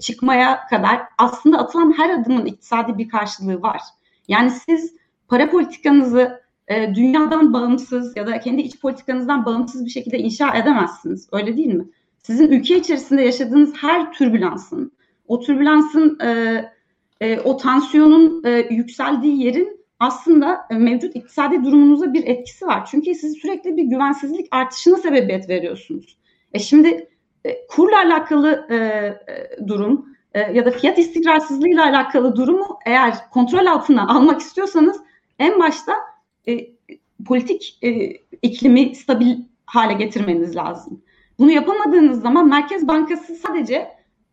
çıkmaya 0.00 0.66
kadar 0.70 1.00
aslında 1.18 1.58
atılan 1.58 1.94
her 1.96 2.10
adımın 2.10 2.46
iktisadi 2.46 2.98
bir 2.98 3.08
karşılığı 3.08 3.62
var. 3.62 3.80
Yani 4.28 4.50
siz 4.50 4.96
para 5.28 5.50
politikanızı 5.50 6.42
e, 6.68 6.94
dünyadan 6.94 7.52
bağımsız 7.52 8.16
ya 8.16 8.26
da 8.26 8.40
kendi 8.40 8.62
iç 8.62 8.80
politikanızdan 8.80 9.44
bağımsız 9.44 9.84
bir 9.84 9.90
şekilde 9.90 10.18
inşa 10.18 10.54
edemezsiniz. 10.54 11.28
Öyle 11.32 11.56
değil 11.56 11.74
mi? 11.74 11.84
Sizin 12.22 12.48
ülke 12.52 12.76
içerisinde 12.76 13.22
yaşadığınız 13.22 13.74
her 13.76 14.12
türbülansın, 14.12 14.92
o 15.28 15.40
türbülansın 15.40 16.18
e, 16.22 16.64
e, 17.20 17.40
o 17.40 17.56
tansiyonun 17.56 18.42
e, 18.44 18.50
yükseldiği 18.70 19.44
yerin 19.44 19.77
aslında 19.98 20.60
e, 20.70 20.74
mevcut 20.74 21.16
iktisadi 21.16 21.64
durumunuza 21.64 22.12
bir 22.12 22.26
etkisi 22.26 22.66
var. 22.66 22.88
Çünkü 22.90 23.14
siz 23.14 23.38
sürekli 23.38 23.76
bir 23.76 23.84
güvensizlik 23.84 24.48
artışına 24.50 24.96
sebebiyet 24.96 25.48
veriyorsunuz. 25.48 26.18
E 26.52 26.58
şimdi 26.58 27.08
e, 27.44 27.66
kurla 27.66 27.96
alakalı 27.96 28.66
e, 28.70 28.74
e, 28.76 29.66
durum 29.66 30.06
e, 30.34 30.40
ya 30.40 30.66
da 30.66 30.70
fiyat 30.70 30.98
istikrarsızlığıyla 30.98 31.84
alakalı 31.84 32.36
durumu 32.36 32.78
eğer 32.86 33.30
kontrol 33.30 33.66
altına 33.66 34.08
almak 34.08 34.40
istiyorsanız 34.40 35.00
en 35.38 35.58
başta 35.58 35.92
e, 36.48 36.70
politik 37.26 37.78
e, 37.82 37.90
iklimi 38.42 38.94
stabil 38.94 39.36
hale 39.66 39.92
getirmeniz 39.92 40.56
lazım. 40.56 41.02
Bunu 41.38 41.50
yapamadığınız 41.50 42.22
zaman 42.22 42.48
Merkez 42.48 42.88
Bankası 42.88 43.34
sadece 43.34 43.88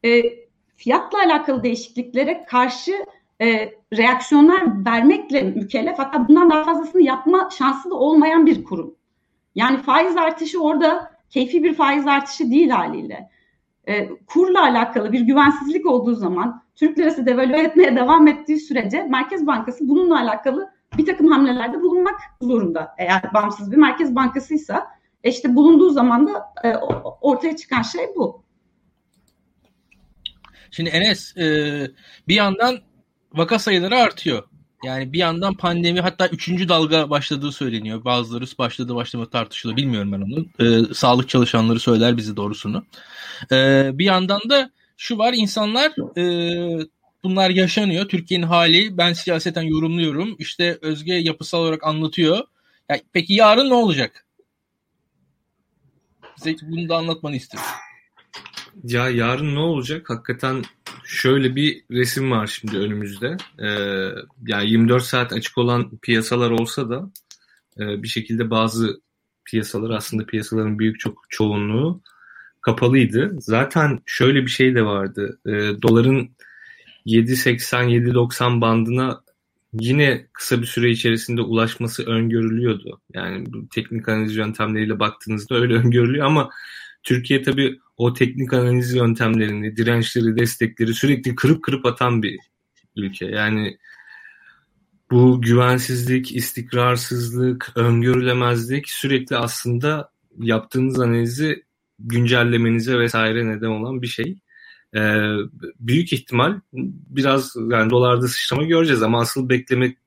e, 0.05 0.23
fiyatla 0.75 1.17
alakalı 1.19 1.63
değişikliklere 1.63 2.45
karşı 2.45 2.91
e, 3.41 3.73
reaksiyonlar 3.97 4.85
vermekle 4.85 5.41
mükellef 5.41 5.99
hatta 5.99 6.27
bundan 6.27 6.49
daha 6.49 6.63
fazlasını 6.63 7.01
yapma 7.01 7.49
şansı 7.57 7.89
da 7.89 7.95
olmayan 7.95 8.45
bir 8.45 8.63
kurum. 8.63 8.95
Yani 9.55 9.77
faiz 9.77 10.17
artışı 10.17 10.63
orada 10.63 11.11
keyfi 11.29 11.63
bir 11.63 11.73
faiz 11.73 12.07
artışı 12.07 12.51
değil 12.51 12.69
haliyle. 12.69 13.29
E, 13.87 14.09
kurla 14.25 14.63
alakalı 14.63 15.11
bir 15.11 15.21
güvensizlik 15.21 15.85
olduğu 15.85 16.15
zaman 16.15 16.63
Türk 16.75 16.99
lirası 16.99 17.25
devalüe 17.25 17.59
etmeye 17.59 17.95
devam 17.95 18.27
ettiği 18.27 18.59
sürece 18.59 19.03
Merkez 19.03 19.47
Bankası 19.47 19.89
bununla 19.89 20.19
alakalı 20.19 20.69
bir 20.97 21.05
takım 21.05 21.27
hamlelerde 21.27 21.81
bulunmak 21.81 22.19
zorunda. 22.41 22.95
Eğer 22.97 23.33
bağımsız 23.33 23.71
bir 23.71 23.77
Merkez 23.77 24.15
Bankasıysa 24.15 24.87
e 25.23 25.29
işte 25.29 25.55
bulunduğu 25.55 25.89
zaman 25.89 26.27
da 26.27 26.53
e, 26.63 26.75
ortaya 27.21 27.55
çıkan 27.55 27.81
şey 27.81 28.05
bu. 28.15 28.43
Şimdi 30.71 30.89
Enes 30.89 31.37
e, 31.37 31.45
bir 32.27 32.35
yandan 32.35 32.75
vaka 33.35 33.59
sayıları 33.59 33.97
artıyor. 33.97 34.43
Yani 34.83 35.13
bir 35.13 35.19
yandan 35.19 35.53
pandemi 35.53 36.01
hatta 36.01 36.27
üçüncü 36.27 36.69
dalga 36.69 37.09
başladığı 37.09 37.51
söyleniyor. 37.51 38.05
Bazıları 38.05 38.45
başladı 38.57 38.95
başlama 38.95 39.29
tartışılıyor. 39.29 39.77
Bilmiyorum 39.77 40.11
ben 40.11 40.21
onu. 40.21 40.45
Ee, 40.59 40.93
sağlık 40.93 41.29
çalışanları 41.29 41.79
söyler 41.79 42.17
bizi 42.17 42.37
doğrusunu. 42.37 42.85
Ee, 43.51 43.89
bir 43.93 44.05
yandan 44.05 44.41
da 44.49 44.71
şu 44.97 45.17
var 45.17 45.33
insanlar 45.33 45.93
e, 46.17 46.87
bunlar 47.23 47.49
yaşanıyor. 47.49 48.07
Türkiye'nin 48.07 48.45
hali 48.45 48.97
ben 48.97 49.13
siyaseten 49.13 49.61
yorumluyorum. 49.61 50.35
İşte 50.39 50.77
Özge 50.81 51.13
yapısal 51.13 51.59
olarak 51.59 51.83
anlatıyor. 51.83 52.43
Ya, 52.89 52.99
peki 53.13 53.33
yarın 53.33 53.69
ne 53.69 53.73
olacak? 53.73 54.25
Bize 56.37 56.55
bunu 56.61 56.89
da 56.89 56.97
anlatmanı 56.97 57.35
istedim. 57.35 57.65
Ya 58.87 59.09
yarın 59.09 59.55
ne 59.55 59.59
olacak? 59.59 60.09
Hakikaten 60.09 60.63
şöyle 61.05 61.55
bir 61.55 61.83
resim 61.91 62.31
var 62.31 62.47
şimdi 62.47 62.77
önümüzde. 62.77 63.37
Ee, 63.59 63.67
yani 64.47 64.69
24 64.69 65.03
saat 65.03 65.33
açık 65.33 65.57
olan 65.57 65.97
piyasalar 65.97 66.51
olsa 66.51 66.89
da 66.89 67.09
e, 67.79 68.03
bir 68.03 68.07
şekilde 68.07 68.49
bazı 68.49 69.01
piyasalar 69.45 69.89
aslında 69.89 70.25
piyasaların 70.25 70.79
büyük 70.79 70.99
çok 70.99 71.25
çoğunluğu 71.29 72.01
kapalıydı. 72.61 73.35
Zaten 73.39 73.99
şöyle 74.05 74.41
bir 74.41 74.51
şey 74.51 74.75
de 74.75 74.85
vardı. 74.85 75.39
E, 75.45 75.51
doların 75.81 76.29
7.80-7.90 77.05 78.61
bandına 78.61 79.21
yine 79.73 80.27
kısa 80.33 80.61
bir 80.61 80.67
süre 80.67 80.89
içerisinde 80.89 81.41
ulaşması 81.41 82.03
öngörülüyordu. 82.05 83.01
Yani 83.13 83.47
teknik 83.73 84.09
analiz 84.09 84.35
yöntemleriyle 84.35 84.99
baktığınızda 84.99 85.55
öyle 85.55 85.73
öngörülüyor 85.83 86.25
ama 86.25 86.49
Türkiye 87.05 87.41
tabii 87.41 87.79
o 87.97 88.13
teknik 88.13 88.53
analiz 88.53 88.93
yöntemlerini, 88.93 89.77
dirençleri, 89.77 90.37
destekleri 90.37 90.93
sürekli 90.93 91.35
kırıp 91.35 91.63
kırıp 91.63 91.85
atan 91.85 92.23
bir 92.23 92.39
ülke. 92.95 93.25
Yani 93.25 93.77
bu 95.11 95.41
güvensizlik, 95.41 96.35
istikrarsızlık, 96.35 97.71
öngörülemezlik 97.75 98.89
sürekli 98.89 99.37
aslında 99.37 100.11
yaptığınız 100.37 100.99
analizi 100.99 101.63
güncellemenize 101.99 102.99
vesaire 102.99 103.47
neden 103.47 103.67
olan 103.67 104.01
bir 104.01 104.07
şey. 104.07 104.37
Ee, 104.95 105.31
büyük 105.79 106.13
ihtimal 106.13 106.59
biraz 107.09 107.55
yani 107.71 107.89
dolarda 107.89 108.27
sıçrama 108.27 108.63
göreceğiz 108.63 109.03
ama 109.03 109.21
asıl 109.21 109.49
beklemek 109.49 109.97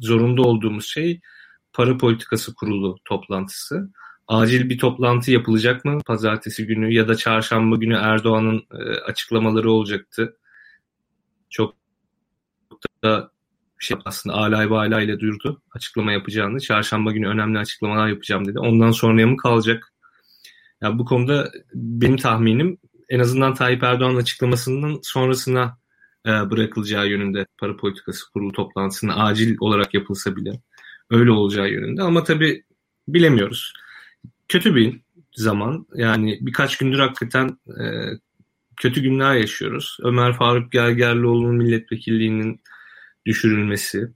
zorunda 0.00 0.42
olduğumuz 0.42 0.86
şey 0.86 1.20
para 1.72 1.98
politikası 1.98 2.54
kurulu 2.54 2.98
toplantısı 3.04 3.90
acil 4.28 4.70
bir 4.70 4.78
toplantı 4.78 5.32
yapılacak 5.32 5.84
mı 5.84 6.00
pazartesi 6.06 6.66
günü 6.66 6.94
ya 6.94 7.08
da 7.08 7.14
çarşamba 7.14 7.76
günü 7.76 7.94
Erdoğan'ın 7.94 8.66
e, 8.72 9.00
açıklamaları 9.00 9.70
olacaktı. 9.70 10.36
Çok 11.50 11.74
da 13.04 13.30
şey 13.78 13.96
aslında 14.04 14.36
alay 14.36 14.70
bala 14.70 15.02
ile 15.02 15.20
duyurdu 15.20 15.62
açıklama 15.72 16.12
yapacağını. 16.12 16.60
Çarşamba 16.60 17.12
günü 17.12 17.28
önemli 17.28 17.58
açıklamalar 17.58 18.08
yapacağım 18.08 18.48
dedi. 18.48 18.58
Ondan 18.58 18.90
sonraya 18.90 19.26
mı 19.26 19.36
kalacak? 19.36 19.92
Ya 20.82 20.88
yani 20.88 20.98
bu 20.98 21.04
konuda 21.04 21.52
benim 21.74 22.16
tahminim 22.16 22.78
en 23.08 23.18
azından 23.18 23.54
Tayyip 23.54 23.82
Erdoğan 23.82 24.16
açıklamasının 24.16 25.00
sonrasına 25.02 25.78
e, 26.26 26.30
bırakılacağı 26.30 27.08
yönünde 27.08 27.46
para 27.58 27.76
politikası 27.76 28.32
kurulu 28.32 28.52
toplantısının 28.52 29.12
acil 29.16 29.56
olarak 29.60 29.94
yapılsa 29.94 30.36
bile 30.36 30.60
öyle 31.10 31.30
olacağı 31.30 31.70
yönünde. 31.70 32.02
Ama 32.02 32.24
tabii 32.24 32.64
bilemiyoruz 33.08 33.72
kötü 34.48 34.74
bir 34.74 35.00
zaman. 35.32 35.86
Yani 35.94 36.38
birkaç 36.40 36.78
gündür 36.78 36.98
hakikaten 36.98 37.58
e, 37.80 37.84
kötü 38.76 39.02
günler 39.02 39.34
yaşıyoruz. 39.34 39.98
Ömer 40.02 40.32
Faruk 40.32 40.72
Gergerlioğlu'nun 40.72 41.56
milletvekilliğinin 41.56 42.60
düşürülmesi, 43.26 44.12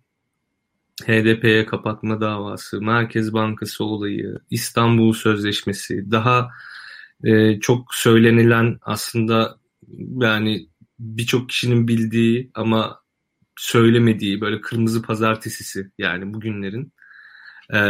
HDP'ye 1.07 1.67
kapatma 1.67 2.21
davası, 2.21 2.83
Merkez 2.83 3.33
Bankası 3.33 3.85
olayı, 3.85 4.39
İstanbul 4.51 5.13
Sözleşmesi, 5.13 6.11
daha 6.11 6.51
e, 7.25 7.61
çok 7.61 7.95
söylenilen 7.95 8.79
aslında 8.83 9.59
yani 10.19 10.67
birçok 10.99 11.49
kişinin 11.49 11.89
bildiği 11.89 12.51
ama 12.55 13.01
söylemediği 13.57 14.41
böyle 14.41 14.61
kırmızı 14.61 15.03
pazartesisi 15.03 15.91
yani 15.99 16.35
bugünlerin 16.35 16.93
e, 17.75 17.81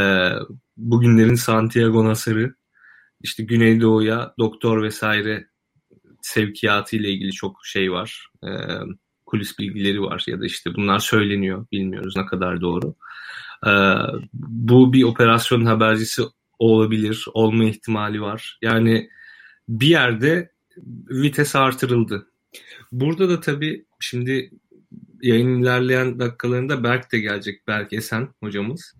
bugünlerin 0.77 1.35
Santiago 1.35 2.05
Nasır'ı 2.05 2.55
işte 3.21 3.43
Güneydoğu'ya 3.43 4.35
doktor 4.39 4.83
vesaire 4.83 5.47
sevkiyatı 6.23 6.97
ile 6.97 7.11
ilgili 7.11 7.33
çok 7.33 7.67
şey 7.67 7.93
var. 7.93 8.31
E, 8.45 8.49
kulis 9.27 9.59
bilgileri 9.59 10.03
var 10.03 10.25
ya 10.27 10.41
da 10.41 10.47
işte 10.47 10.75
bunlar 10.75 10.99
söyleniyor. 10.99 11.67
Bilmiyoruz 11.73 12.17
ne 12.17 12.27
kadar 12.27 12.61
doğru. 12.61 12.95
E, 13.67 13.73
bu 14.33 14.93
bir 14.93 15.03
operasyon 15.03 15.65
habercisi 15.65 16.23
olabilir. 16.59 17.27
Olma 17.35 17.65
ihtimali 17.65 18.21
var. 18.21 18.59
Yani 18.63 19.11
bir 19.69 19.87
yerde 19.87 20.53
vites 21.11 21.57
artırıldı. 21.57 22.27
Burada 22.93 23.29
da 23.29 23.41
tabii 23.41 23.85
şimdi 24.01 24.51
yayın 25.23 25.63
ilerleyen 25.63 26.19
dakikalarında 26.19 26.85
Berk 26.85 27.13
de 27.13 27.21
gelecek. 27.21 27.67
Berk 27.69 27.93
Esen 27.93 28.29
hocamız. 28.41 28.95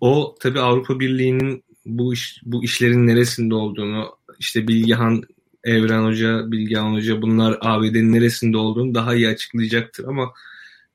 O 0.00 0.34
tabii 0.40 0.60
Avrupa 0.60 1.00
Birliği'nin 1.00 1.64
bu 1.86 2.12
iş 2.12 2.40
bu 2.44 2.64
işlerin 2.64 3.06
neresinde 3.06 3.54
olduğunu 3.54 4.16
işte 4.38 4.68
Bilgehan 4.68 5.22
Evren 5.64 6.04
Hoca, 6.04 6.50
Bilgehan 6.52 6.92
Hoca 6.92 7.22
bunlar 7.22 7.58
ABD'nin 7.60 8.12
neresinde 8.12 8.56
olduğunu 8.56 8.94
daha 8.94 9.14
iyi 9.14 9.28
açıklayacaktır 9.28 10.04
ama 10.04 10.32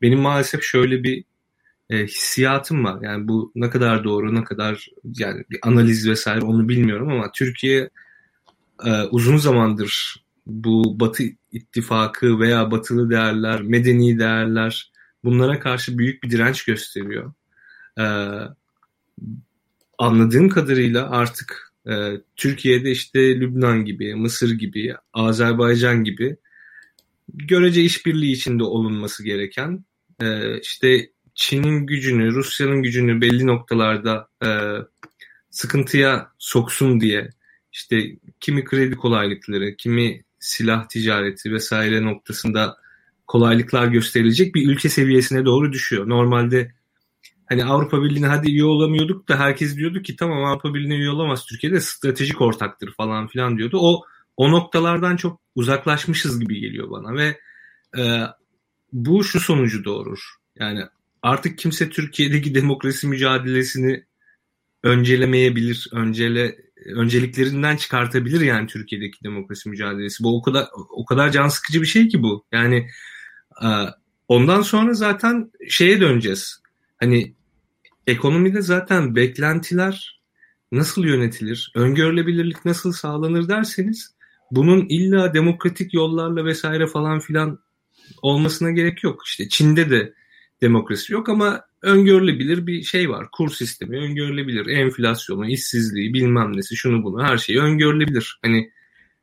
benim 0.01 0.19
maalesef 0.19 0.63
şöyle 0.63 1.03
bir 1.03 1.23
e, 1.89 2.03
hissiyatım 2.03 2.85
var. 2.85 3.01
Yani 3.01 3.27
bu 3.27 3.51
ne 3.55 3.69
kadar 3.69 4.03
doğru, 4.03 4.35
ne 4.35 4.43
kadar 4.43 4.89
yani 5.03 5.43
bir 5.49 5.59
analiz 5.61 6.09
vesaire 6.09 6.45
onu 6.45 6.69
bilmiyorum 6.69 7.09
ama 7.09 7.31
Türkiye 7.31 7.89
e, 8.85 8.91
uzun 9.03 9.37
zamandır 9.37 10.23
bu 10.45 10.99
Batı 10.99 11.23
ittifakı 11.51 12.39
veya 12.39 12.71
batılı 12.71 13.09
değerler, 13.09 13.61
medeni 13.61 14.19
değerler 14.19 14.91
bunlara 15.23 15.59
karşı 15.59 15.97
büyük 15.97 16.23
bir 16.23 16.29
direnç 16.31 16.65
gösteriyor. 16.65 17.33
E, 17.99 18.05
anladığım 19.97 20.49
kadarıyla 20.49 21.09
artık 21.09 21.73
e, 21.87 21.93
Türkiye'de 22.35 22.91
işte 22.91 23.39
Lübnan 23.39 23.85
gibi, 23.85 24.15
Mısır 24.15 24.51
gibi, 24.51 24.95
Azerbaycan 25.13 26.03
gibi 26.03 26.37
görece 27.33 27.81
işbirliği 27.81 28.31
içinde 28.31 28.63
olunması 28.63 29.23
gereken 29.23 29.85
e, 30.21 30.59
işte 30.59 31.09
Çin'in 31.35 31.85
gücünü, 31.85 32.31
Rusya'nın 32.31 32.83
gücünü 32.83 33.21
belli 33.21 33.47
noktalarda 33.47 34.27
e, 34.45 34.49
sıkıntıya 35.49 36.31
soksun 36.37 37.01
diye 37.01 37.29
işte 37.73 38.17
kimi 38.39 38.63
kredi 38.63 38.95
kolaylıkları, 38.95 39.75
kimi 39.75 40.23
silah 40.39 40.87
ticareti 40.87 41.51
vesaire 41.51 42.05
noktasında 42.05 42.77
kolaylıklar 43.27 43.87
gösterilecek 43.87 44.55
bir 44.55 44.69
ülke 44.69 44.89
seviyesine 44.89 45.45
doğru 45.45 45.73
düşüyor. 45.73 46.09
Normalde 46.09 46.71
hani 47.45 47.65
Avrupa 47.65 48.03
Birliği'ne 48.03 48.27
hadi 48.27 48.51
üye 48.51 48.63
olamıyorduk 48.63 49.29
da 49.29 49.39
herkes 49.39 49.77
diyordu 49.77 50.01
ki 50.01 50.15
tamam 50.15 50.43
Avrupa 50.43 50.73
Birliği'ne 50.73 50.95
üye 50.95 51.09
olamaz 51.09 51.45
Türkiye'de 51.45 51.81
stratejik 51.81 52.41
ortaktır 52.41 52.93
falan 52.97 53.27
filan 53.27 53.57
diyordu. 53.57 53.77
O 53.81 54.03
o 54.37 54.51
noktalardan 54.51 55.15
çok 55.15 55.41
uzaklaşmışız 55.55 56.39
gibi 56.39 56.59
geliyor 56.59 56.91
bana 56.91 57.15
ve 57.15 57.39
e, 57.97 58.21
bu 58.93 59.23
şu 59.23 59.39
sonucu 59.39 59.83
doğurur. 59.83 60.19
Yani 60.59 60.83
artık 61.21 61.57
kimse 61.57 61.89
Türkiye'deki 61.89 62.55
demokrasi 62.55 63.07
mücadelesini 63.07 64.05
öncelemeyebilir, 64.83 65.87
öncele 65.91 66.65
önceliklerinden 66.85 67.77
çıkartabilir 67.77 68.41
yani 68.41 68.67
Türkiye'deki 68.67 69.23
demokrasi 69.23 69.69
mücadelesi. 69.69 70.23
Bu 70.23 70.37
o 70.37 70.41
kadar 70.41 70.67
o 70.89 71.05
kadar 71.05 71.31
can 71.31 71.47
sıkıcı 71.47 71.81
bir 71.81 71.87
şey 71.87 72.07
ki 72.07 72.23
bu. 72.23 72.45
Yani 72.51 72.87
e, 73.63 73.67
ondan 74.27 74.61
sonra 74.61 74.93
zaten 74.93 75.51
şeye 75.69 76.01
döneceğiz. 76.01 76.64
Hani 76.99 77.35
ekonomide 78.07 78.61
zaten 78.61 79.15
beklentiler 79.15 80.21
nasıl 80.71 81.05
yönetilir, 81.05 81.71
öngörülebilirlik 81.75 82.65
nasıl 82.65 82.91
sağlanır 82.91 83.47
derseniz 83.47 84.15
bunun 84.51 84.85
illa 84.89 85.33
demokratik 85.33 85.93
yollarla 85.93 86.45
vesaire 86.45 86.87
falan 86.87 87.19
filan 87.19 87.59
olmasına 88.21 88.71
gerek 88.71 89.03
yok. 89.03 89.21
İşte 89.25 89.49
Çin'de 89.49 89.89
de 89.89 90.13
demokrasi 90.61 91.13
yok 91.13 91.29
ama 91.29 91.65
öngörülebilir 91.81 92.67
bir 92.67 92.83
şey 92.83 93.09
var. 93.09 93.27
Kur 93.31 93.49
sistemi 93.49 93.97
öngörülebilir. 93.97 94.67
Enflasyonu, 94.67 95.49
işsizliği, 95.49 96.13
bilmem 96.13 96.57
nesi, 96.57 96.75
şunu 96.75 97.03
bunu 97.03 97.23
her 97.23 97.37
şeyi 97.37 97.59
öngörülebilir. 97.59 98.39
Hani 98.41 98.71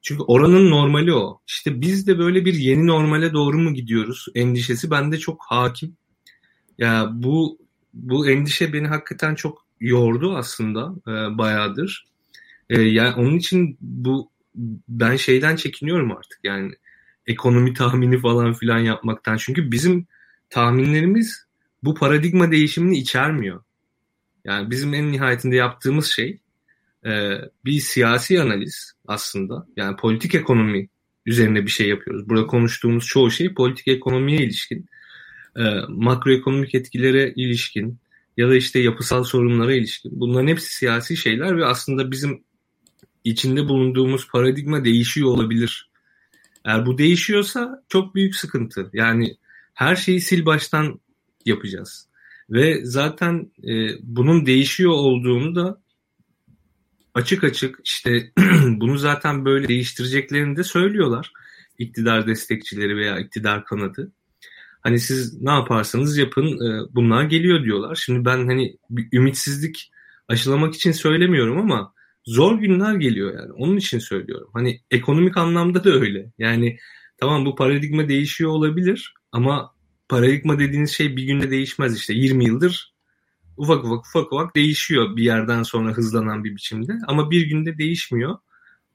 çünkü 0.03 0.23
oranın 0.23 0.71
normali 0.71 1.15
o. 1.15 1.41
İşte 1.47 1.81
biz 1.81 2.07
de 2.07 2.19
böyle 2.19 2.45
bir 2.45 2.55
yeni 2.55 2.87
normale 2.87 3.33
doğru 3.33 3.59
mu 3.59 3.75
gidiyoruz? 3.75 4.27
Endişesi 4.35 4.91
bende 4.91 5.19
çok 5.19 5.43
hakim. 5.49 5.97
Ya 6.79 7.11
bu 7.13 7.59
bu 7.95 8.29
endişe 8.29 8.73
beni 8.73 8.87
hakikaten 8.87 9.35
çok 9.35 9.67
yordu 9.81 10.37
aslında 10.37 10.95
e, 11.09 11.39
bayağıdır. 11.39 12.07
E, 12.71 12.81
yani 12.81 13.15
onun 13.15 13.37
için 13.37 13.77
bu 13.81 14.31
ben 14.89 15.17
şeyden 15.17 15.57
çekiniyorum 15.57 16.13
artık 16.13 16.39
yani 16.45 16.73
ekonomi 17.27 17.75
tahmini 17.75 18.21
falan 18.21 18.53
filan 18.53 18.79
yapmaktan. 18.79 19.37
Çünkü 19.37 19.73
bizim 19.73 20.07
tahminlerimiz 20.51 21.47
bu 21.83 21.95
paradigma 21.95 22.51
değişimini 22.51 22.99
içermiyor. 22.99 23.63
Yani 24.45 24.71
bizim 24.71 24.95
en 24.95 25.13
nihayetinde 25.13 25.57
yaptığımız 25.57 26.07
şey 26.07 26.39
e, 27.07 27.39
bir 27.65 27.81
siyasi 27.81 28.43
analiz 28.43 28.93
aslında. 29.07 29.67
Yani 29.77 29.97
politik 29.97 30.35
ekonomi 30.35 30.89
üzerine 31.27 31.65
bir 31.67 31.71
şey 31.71 31.89
yapıyoruz. 31.89 32.29
Burada 32.29 32.47
konuştuğumuz 32.47 33.07
çoğu 33.07 33.31
şey 33.31 33.55
politik 33.55 33.89
ekonomiye 33.89 34.39
ilişkin 34.39 34.87
e, 35.57 35.63
makroekonomik 35.89 36.75
etkilere 36.75 37.33
ilişkin 37.37 37.99
ya 38.37 38.49
da 38.49 38.57
işte 38.57 38.79
yapısal 38.79 39.25
sorunlara 39.25 39.75
ilişkin. 39.75 40.21
Bunların 40.21 40.47
hepsi 40.49 40.75
siyasi 40.75 41.17
şeyler 41.17 41.57
ve 41.57 41.65
aslında 41.65 42.11
bizim 42.11 42.45
içinde 43.25 43.69
bulunduğumuz 43.69 44.29
paradigma 44.29 44.85
değişiyor 44.85 45.29
olabilir. 45.29 45.91
Eğer 46.65 46.87
bu 46.87 46.99
değişiyorsa 46.99 47.85
çok 47.89 48.15
büyük 48.15 48.37
sıkıntı. 48.37 48.91
Yani 48.93 49.37
her 49.75 49.97
şeyi 49.97 50.21
sil 50.27 50.43
baştan 50.47 51.01
yapacağız. 51.47 52.09
Ve 52.51 52.81
zaten 52.85 53.51
e, 53.69 53.89
bunun 54.03 54.47
değişiyor 54.47 54.93
olduğunu 54.93 55.55
da 55.55 55.83
açık 57.15 57.45
açık 57.45 57.81
işte 57.85 58.33
bunu 58.67 58.99
zaten 58.99 59.45
böyle 59.45 59.69
değiştireceklerini 59.69 60.57
de 60.57 60.65
söylüyorlar. 60.65 61.33
İktidar 61.79 62.27
destekçileri 62.27 62.97
veya 62.97 63.19
iktidar 63.19 63.65
kanadı. 63.65 64.13
Hani 64.83 65.01
siz 65.01 65.43
ne 65.43 65.51
yaparsanız 65.51 66.17
yapın 66.19 66.47
e, 66.47 66.95
bunlar 66.95 67.25
geliyor 67.25 67.65
diyorlar. 67.65 67.95
Şimdi 67.95 68.25
ben 68.25 68.47
hani 68.47 68.77
bir 68.91 69.09
ümitsizlik 69.13 69.93
aşılamak 70.29 70.75
için 70.75 70.93
söylemiyorum 70.93 71.59
ama 71.59 71.93
zor 72.25 72.59
günler 72.59 72.95
geliyor 72.95 73.35
yani. 73.35 73.53
Onun 73.53 73.77
için 73.77 73.99
söylüyorum. 73.99 74.49
Hani 74.53 74.81
ekonomik 74.91 75.37
anlamda 75.37 75.85
da 75.85 75.91
öyle. 75.91 76.33
Yani 76.39 76.79
tamam 77.17 77.47
bu 77.47 77.55
paradigma 77.55 78.09
değişiyor 78.09 78.51
olabilir 78.51 79.15
ama 79.33 79.75
paradigma 80.09 80.59
dediğiniz 80.59 80.91
şey 80.91 81.17
bir 81.17 81.25
günde 81.25 81.51
değişmez 81.51 81.97
işte. 81.97 82.15
20 82.15 82.45
yıldır 82.45 82.93
ufak 83.57 83.85
ufak 83.85 84.07
ufak 84.07 84.33
ufak 84.33 84.57
değişiyor 84.57 85.17
bir 85.17 85.23
yerden 85.23 85.63
sonra 85.63 85.93
hızlanan 85.93 86.45
bir 86.45 86.57
biçimde 86.57 86.93
ama 87.07 87.31
bir 87.31 87.47
günde 87.47 87.79
değişmiyor. 87.79 88.39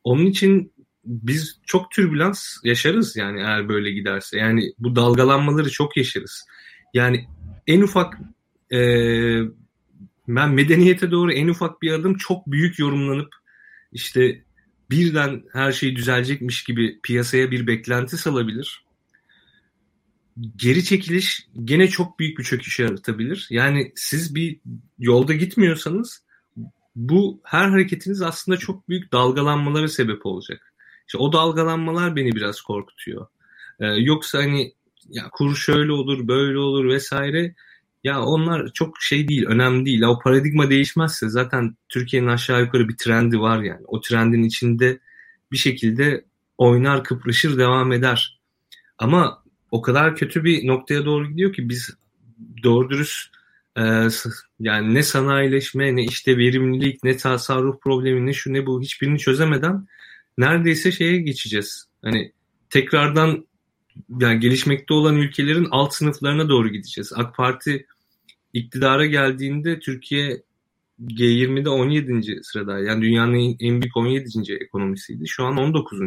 Onun 0.03 0.25
için 0.25 0.73
biz 1.07 1.59
çok 1.65 1.91
türbülans 1.91 2.57
yaşarız 2.63 3.15
yani 3.15 3.39
eğer 3.39 3.69
böyle 3.69 3.91
giderse. 3.91 4.37
Yani 4.37 4.73
bu 4.79 4.95
dalgalanmaları 4.95 5.69
çok 5.69 5.97
yaşarız. 5.97 6.45
Yani 6.93 7.27
en 7.67 7.81
ufak 7.81 8.17
e, 8.71 8.79
ben 10.27 10.49
medeniyete 10.49 11.11
doğru 11.11 11.31
en 11.31 11.47
ufak 11.47 11.81
bir 11.81 11.91
adım 11.91 12.17
çok 12.17 12.47
büyük 12.47 12.79
yorumlanıp 12.79 13.35
işte 13.91 14.43
birden 14.89 15.43
her 15.53 15.71
şey 15.71 15.95
düzelecekmiş 15.95 16.63
gibi 16.63 16.99
piyasaya 17.03 17.51
bir 17.51 17.67
beklenti 17.67 18.17
salabilir. 18.17 18.85
Geri 20.55 20.83
çekiliş 20.83 21.47
gene 21.63 21.87
çok 21.87 22.19
büyük 22.19 22.39
bir 22.39 22.43
çöküş 22.43 22.79
yaratabilir. 22.79 23.47
Yani 23.49 23.91
siz 23.95 24.35
bir 24.35 24.59
yolda 24.99 25.33
gitmiyorsanız 25.33 26.23
bu 26.95 27.41
her 27.43 27.69
hareketiniz 27.69 28.21
aslında 28.21 28.57
çok 28.57 28.89
büyük 28.89 29.11
dalgalanmalara 29.11 29.87
sebep 29.87 30.25
olacak. 30.25 30.73
İşte 31.07 31.17
o 31.17 31.33
dalgalanmalar 31.33 32.15
beni 32.15 32.35
biraz 32.35 32.61
korkutuyor. 32.61 33.27
Ee, 33.79 33.85
yoksa 33.85 34.37
hani 34.39 34.73
ya 35.09 35.29
kur 35.31 35.55
şöyle 35.55 35.91
olur, 35.91 36.27
böyle 36.27 36.57
olur 36.57 36.89
vesaire. 36.89 37.55
Ya 38.03 38.21
onlar 38.21 38.73
çok 38.73 39.01
şey 39.01 39.27
değil, 39.27 39.45
önemli 39.45 39.85
değil. 39.85 40.01
O 40.01 40.19
paradigma 40.19 40.69
değişmezse 40.69 41.29
zaten 41.29 41.77
Türkiye'nin 41.89 42.27
aşağı 42.27 42.61
yukarı 42.61 42.89
bir 42.89 42.97
trendi 42.97 43.39
var 43.39 43.61
yani. 43.61 43.85
O 43.87 44.01
trendin 44.01 44.43
içinde 44.43 44.99
bir 45.51 45.57
şekilde 45.57 46.25
oynar 46.57 47.03
kıpırışır 47.03 47.57
devam 47.57 47.91
eder. 47.91 48.39
Ama 48.97 49.43
o 49.71 49.81
kadar 49.81 50.15
kötü 50.15 50.43
bir 50.43 50.67
noktaya 50.67 51.05
doğru 51.05 51.29
gidiyor 51.29 51.53
ki 51.53 51.69
biz 51.69 51.97
doğru 52.63 52.89
dürüst 52.89 53.29
e, 53.77 54.07
yani 54.59 54.93
ne 54.93 55.03
sanayileşme 55.03 55.95
ne 55.95 56.03
işte 56.03 56.37
verimlilik 56.37 57.03
ne 57.03 57.17
tasarruf 57.17 57.81
problemi 57.81 58.25
ne 58.25 58.33
şu 58.33 58.53
ne 58.53 58.65
bu 58.65 58.81
hiçbirini 58.81 59.19
çözemeden 59.19 59.87
neredeyse 60.37 60.91
şeye 60.91 61.17
geçeceğiz. 61.17 61.85
Hani 62.01 62.31
tekrardan 62.69 63.47
yani 64.19 64.39
gelişmekte 64.39 64.93
olan 64.93 65.15
ülkelerin 65.15 65.67
alt 65.71 65.93
sınıflarına 65.93 66.49
doğru 66.49 66.69
gideceğiz. 66.69 67.13
AK 67.15 67.35
Parti 67.35 67.85
iktidara 68.53 69.05
geldiğinde 69.05 69.79
Türkiye 69.79 70.43
G20'de 71.03 71.69
17. 71.69 72.39
sırada. 72.43 72.79
Yani 72.79 73.01
dünyanın 73.01 73.57
en 73.59 73.81
büyük 73.81 73.97
17. 73.97 74.53
ekonomisiydi. 74.53 75.27
Şu 75.27 75.45
an 75.45 75.57
19. 75.57 75.99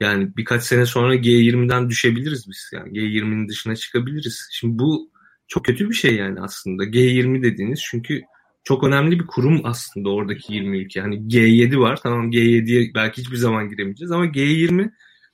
Yani 0.00 0.36
birkaç 0.36 0.62
sene 0.62 0.86
sonra 0.86 1.16
G20'den 1.16 1.90
düşebiliriz 1.90 2.48
biz. 2.48 2.70
Yani 2.72 2.98
G20'nin 2.98 3.48
dışına 3.48 3.76
çıkabiliriz. 3.76 4.48
Şimdi 4.50 4.78
bu 4.78 5.10
çok 5.48 5.64
kötü 5.64 5.88
bir 5.88 5.94
şey 5.94 6.16
yani 6.16 6.40
aslında. 6.40 6.84
G20 6.84 7.42
dediğiniz 7.42 7.80
çünkü 7.90 8.22
çok 8.64 8.84
önemli 8.84 9.20
bir 9.20 9.26
kurum 9.26 9.60
aslında 9.64 10.10
oradaki 10.10 10.54
20 10.54 10.78
ülke. 10.78 11.00
Hani 11.00 11.16
G7 11.16 11.78
var. 11.78 12.00
Tamam 12.02 12.30
G7'ye 12.30 12.94
belki 12.94 13.22
hiçbir 13.22 13.36
zaman 13.36 13.68
giremeyeceğiz 13.68 14.12
ama 14.12 14.26
G20 14.26 14.90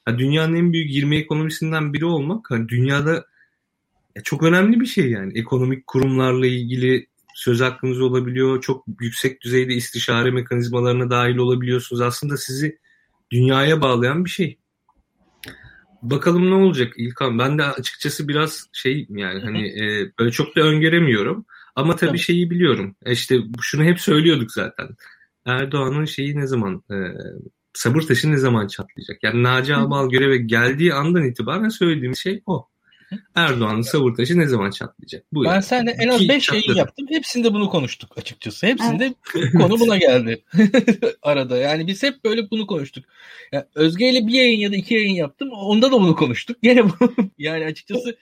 yani 0.09 0.19
dünyanın 0.19 0.55
en 0.55 0.73
büyük 0.73 0.91
20 0.91 1.17
ekonomisinden 1.17 1.93
biri 1.93 2.05
olmak 2.05 2.51
hani 2.51 2.69
dünyada 2.69 3.27
çok 4.25 4.43
önemli 4.43 4.81
bir 4.81 4.87
şey 4.87 5.11
yani. 5.11 5.39
Ekonomik 5.39 5.87
kurumlarla 5.87 6.47
ilgili 6.47 7.07
söz 7.35 7.61
hakkınız 7.61 8.01
olabiliyor. 8.01 8.61
Çok 8.61 8.85
yüksek 9.01 9.43
düzeyde 9.43 9.75
istişare 9.75 10.31
mekanizmalarına 10.31 11.11
dahil 11.11 11.37
olabiliyorsunuz. 11.37 12.03
Aslında 12.03 12.37
sizi 12.37 12.79
dünyaya 13.31 13.83
bağlayan 13.83 14.25
bir 14.25 14.31
şey. 14.31 14.59
Bakalım 16.03 16.51
ne 16.51 16.55
olacak 16.55 16.93
İlkan. 16.97 17.39
Ben 17.39 17.59
de 17.59 17.65
açıkçası 17.65 18.29
biraz 18.29 18.67
şey 18.73 19.07
yani 19.11 19.41
hani 19.41 19.69
e, 19.69 20.13
böyle 20.19 20.31
çok 20.31 20.57
da 20.57 20.61
öngöremiyorum. 20.61 21.47
Ama 21.77 21.97
tabii, 21.97 22.09
tabii. 22.09 22.19
şeyi 22.19 22.51
biliyorum. 22.51 22.97
E 23.07 23.13
işte 23.13 23.39
şunu 23.61 23.85
hep 23.85 24.01
söylüyorduk 24.01 24.53
zaten. 24.53 24.89
Erdoğan'ın 25.45 26.05
şeyi 26.05 26.37
ne 26.37 26.47
zaman 26.47 26.83
e, 26.91 26.97
sabır 27.75 28.03
taşı 28.03 28.33
ne 28.33 28.37
zaman 28.37 28.67
çatlayacak? 28.67 29.23
Yani 29.23 29.43
Naci 29.43 29.75
Abal 29.75 30.11
göreve 30.11 30.37
geldiği 30.37 30.95
andan 30.95 31.25
itibaren 31.25 31.69
söylediğimiz 31.69 32.19
şey 32.19 32.43
o. 32.47 32.69
Erdoğan'ın 33.35 33.83
sabır 33.83 34.15
taşı 34.15 34.39
ne 34.39 34.47
zaman 34.47 34.71
çatlayacak? 34.71 35.25
Bu 35.33 35.45
ben 35.45 35.51
yani. 35.51 35.63
seninle 35.63 35.91
en 35.91 36.09
az 36.09 36.29
5 36.29 36.49
yayın 36.49 36.75
yaptım. 36.75 37.07
Hepsinde 37.11 37.55
bunu 37.55 37.71
konuştuk 37.71 38.19
açıkçası. 38.19 38.67
Hepsinde 38.67 39.15
konu 39.53 39.81
buna 39.81 39.97
geldi. 39.97 40.45
Arada. 41.23 41.57
Yani 41.57 41.87
biz 41.87 42.03
hep 42.03 42.25
böyle 42.25 42.51
bunu 42.51 42.67
konuştuk. 42.67 43.05
Yani 43.53 43.65
Özge 43.75 44.11
ile 44.11 44.27
bir 44.27 44.33
yayın 44.33 44.59
ya 44.59 44.73
da 44.73 44.77
iki 44.77 44.95
yayın 44.95 45.15
yaptım. 45.15 45.51
Onda 45.51 45.93
da 45.93 46.01
bunu 46.01 46.17
konuştuk. 46.17 46.57
Gene 46.63 46.85
bu. 46.85 46.95
yani 47.39 47.65
açıkçası 47.65 48.17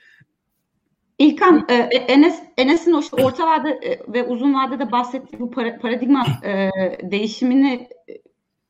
İlkan, 1.18 1.66
e, 1.68 1.74
Enes 1.74 2.42
Enes'in 2.56 2.92
o 2.92 3.00
işte 3.00 3.24
orta 3.24 3.46
vade 3.46 3.70
e, 3.70 4.12
ve 4.12 4.24
uzun 4.24 4.54
vadede 4.54 4.92
bahsettiği 4.92 5.40
bu 5.40 5.50
paradigma 5.50 6.26
e, 6.44 6.70
değişimini 7.02 7.88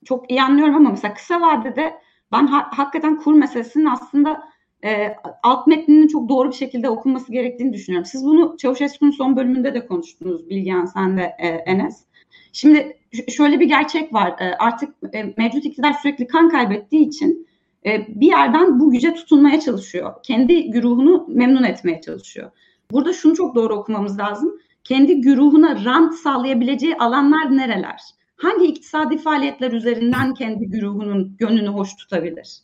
çok 0.04 0.30
iyi 0.30 0.42
anlıyorum 0.42 0.74
ama 0.74 0.90
mesela 0.90 1.14
kısa 1.14 1.40
vadede 1.40 1.94
ben 2.33 2.46
ha, 2.46 2.70
hakikaten 2.70 3.16
kur 3.20 3.35
meselesinin 3.35 3.87
aslında 3.87 4.42
e, 4.85 5.16
alt 5.42 5.66
metninin 5.66 6.09
çok 6.09 6.28
doğru 6.28 6.48
bir 6.48 6.54
şekilde 6.54 6.88
okunması 6.88 7.33
gerektiğini 7.33 7.72
düşünüyorum. 7.72 8.07
Siz 8.07 8.24
bunu 8.24 8.57
Çavuşescu'nun 8.59 9.11
son 9.11 9.37
bölümünde 9.37 9.74
de 9.74 9.87
konuştunuz 9.87 10.50
Bilgehan 10.50 10.85
sen 10.85 11.16
de 11.16 11.37
e, 11.38 11.48
Enes. 11.48 12.04
Şimdi 12.52 12.96
şöyle 13.28 13.61
bir 13.61 13.66
gerçek 13.66 14.12
var. 14.12 14.35
E, 14.40 14.54
artık 14.54 14.94
e, 15.14 15.35
mevcut 15.37 15.64
iktidar 15.64 15.92
sürekli 15.92 16.26
kan 16.26 16.48
kaybettiği 16.48 17.09
için 17.09 17.48
e, 17.87 18.07
bir 18.09 18.27
yerden 18.27 18.81
bu 18.81 18.90
güce 18.90 19.14
tutunmaya 19.14 19.61
çalışıyor. 19.61 20.14
Kendi 20.23 20.70
güruhunu 20.70 21.27
memnun 21.29 21.62
etmeye 21.62 22.01
çalışıyor. 22.01 22.51
Burada 22.90 23.12
şunu 23.12 23.37
çok 23.37 23.55
doğru 23.55 23.75
okumamız 23.75 24.18
lazım. 24.18 24.61
Kendi 24.85 25.20
güruhuna 25.20 25.85
rant 25.85 26.14
sağlayabileceği 26.14 26.97
alanlar 26.97 27.57
nereler? 27.57 28.01
Hangi 28.37 28.66
iktisadi 28.66 29.18
faaliyetler 29.18 29.73
üzerinden 29.73 30.35
kendi 30.35 30.66
güruhunun 30.66 31.37
gönlünü 31.38 31.68
hoş 31.68 31.97
tutabilir? 31.97 32.59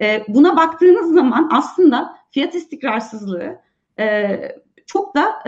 E, 0.00 0.24
buna 0.28 0.56
baktığınız 0.56 1.14
zaman 1.14 1.48
aslında 1.52 2.16
fiyat 2.30 2.54
istikrarsızlığı 2.54 3.56
e, 3.98 4.38
çok 4.86 5.16
da 5.16 5.42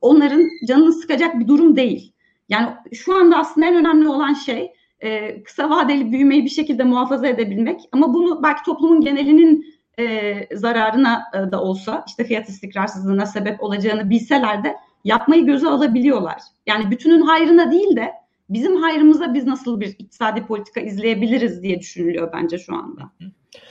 onların 0.00 0.44
canını 0.68 0.92
sıkacak 0.92 1.40
bir 1.40 1.48
durum 1.48 1.76
değil. 1.76 2.12
Yani 2.48 2.68
şu 2.92 3.14
anda 3.14 3.36
aslında 3.36 3.66
en 3.66 3.76
önemli 3.76 4.08
olan 4.08 4.34
şey 4.34 4.72
e, 5.00 5.42
kısa 5.42 5.70
vadeli 5.70 6.12
büyümeyi 6.12 6.44
bir 6.44 6.50
şekilde 6.50 6.84
muhafaza 6.84 7.26
edebilmek. 7.26 7.80
Ama 7.92 8.14
bunu 8.14 8.42
belki 8.42 8.62
toplumun 8.64 9.00
genelinin 9.00 9.66
e, 9.98 10.56
zararına 10.56 11.22
e, 11.34 11.52
da 11.52 11.62
olsa 11.62 12.04
işte 12.08 12.24
fiyat 12.24 12.48
istikrarsızlığına 12.48 13.26
sebep 13.26 13.62
olacağını 13.62 14.10
bilseler 14.10 14.64
de 14.64 14.76
yapmayı 15.04 15.46
göze 15.46 15.68
alabiliyorlar. 15.68 16.42
Yani 16.66 16.90
bütünün 16.90 17.20
hayrına 17.20 17.72
değil 17.72 17.96
de 17.96 18.12
bizim 18.50 18.76
hayrımıza 18.76 19.34
biz 19.34 19.46
nasıl 19.46 19.80
bir 19.80 19.86
iktisadi 19.98 20.46
politika 20.46 20.80
izleyebiliriz 20.80 21.62
diye 21.62 21.80
düşünülüyor 21.80 22.32
bence 22.32 22.58
şu 22.58 22.74
anda. 22.74 23.02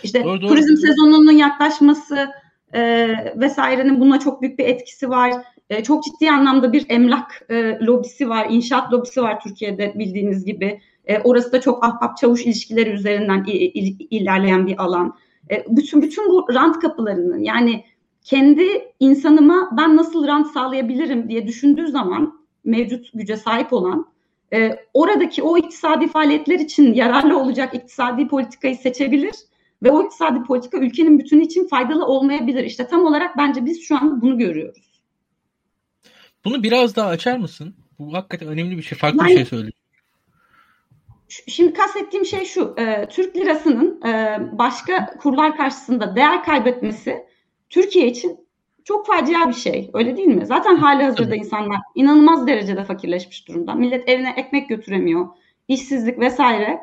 İşte 0.03 0.23
doğru, 0.23 0.41
doğru. 0.41 0.47
turizm 0.47 0.75
sezonunun 0.75 1.31
yaklaşması 1.31 2.29
e, 2.73 3.07
vesairenin 3.35 3.99
buna 3.99 4.19
çok 4.19 4.41
büyük 4.41 4.59
bir 4.59 4.65
etkisi 4.65 5.09
var. 5.09 5.33
E, 5.69 5.84
çok 5.84 6.03
ciddi 6.03 6.32
anlamda 6.32 6.73
bir 6.73 6.86
emlak 6.89 7.41
e, 7.49 7.80
lobisi 7.82 8.30
var, 8.30 8.47
inşaat 8.49 8.93
lobisi 8.93 9.21
var 9.21 9.39
Türkiye'de 9.39 9.93
bildiğiniz 9.95 10.45
gibi. 10.45 10.82
E, 11.06 11.19
orası 11.19 11.51
da 11.51 11.62
çok 11.62 11.84
ahbap 11.86 12.17
çavuş 12.17 12.45
ilişkileri 12.45 12.89
üzerinden 12.89 13.43
il, 13.47 13.71
il, 13.73 14.08
ilerleyen 14.10 14.67
bir 14.67 14.84
alan. 14.84 15.15
E, 15.51 15.65
bütün 15.69 16.01
bütün 16.01 16.30
bu 16.30 16.45
rant 16.53 16.80
kapılarının 16.80 17.39
yani 17.39 17.84
kendi 18.23 18.63
insanıma 18.99 19.69
ben 19.77 19.97
nasıl 19.97 20.27
rant 20.27 20.47
sağlayabilirim 20.47 21.30
diye 21.30 21.47
düşündüğü 21.47 21.88
zaman 21.88 22.39
mevcut 22.63 23.12
güce 23.13 23.38
sahip 23.38 23.73
olan 23.73 24.06
e, 24.53 24.80
oradaki 24.93 25.43
o 25.43 25.58
iktisadi 25.58 26.08
faaliyetler 26.08 26.60
için 26.60 26.93
yararlı 26.93 27.39
olacak 27.39 27.73
iktisadi 27.73 28.27
politikayı 28.27 28.75
seçebilir 28.75 29.36
ve 29.84 29.91
o 29.91 30.03
iktisadi 30.03 30.43
politika 30.43 30.77
ülkenin 30.77 31.19
bütünü 31.19 31.43
için 31.43 31.67
faydalı 31.67 32.06
olmayabilir. 32.06 32.63
İşte 32.63 32.88
tam 32.88 33.06
olarak 33.06 33.38
bence 33.38 33.65
biz 33.65 33.82
şu 33.82 33.95
an 33.95 34.21
bunu 34.21 34.38
görüyoruz. 34.38 34.87
Bunu 36.45 36.63
biraz 36.63 36.95
daha 36.95 37.10
açar 37.10 37.38
mısın? 37.38 37.76
Bu 38.00 38.13
hakikaten 38.13 38.47
önemli 38.47 38.78
bir 38.78 38.82
şey. 38.82 38.97
Farklı 38.97 39.17
yani, 39.19 39.30
bir 39.30 39.36
şey 39.36 39.45
söylüyor. 39.45 39.73
Şimdi 41.47 41.73
kastettiğim 41.73 42.26
şey 42.26 42.45
şu. 42.45 42.76
E, 42.78 43.08
Türk 43.10 43.36
lirasının 43.36 44.02
e, 44.02 44.39
başka 44.52 45.06
kurlar 45.06 45.58
karşısında 45.58 46.15
değer 46.15 46.43
kaybetmesi 46.43 47.26
Türkiye 47.69 48.08
için 48.08 48.47
çok 48.84 49.08
facia 49.08 49.50
bir 49.50 49.54
şey. 49.54 49.89
Öyle 49.93 50.17
değil 50.17 50.28
mi? 50.28 50.45
Zaten 50.45 50.76
hali 50.76 51.04
hazırda 51.04 51.36
insanlar 51.36 51.80
inanılmaz 51.95 52.47
derecede 52.47 52.84
fakirleşmiş 52.84 53.47
durumda. 53.47 53.73
Millet 53.73 54.10
evine 54.10 54.34
ekmek 54.38 54.69
götüremiyor. 54.69 55.28
işsizlik 55.67 56.19
vesaire. 56.19 56.80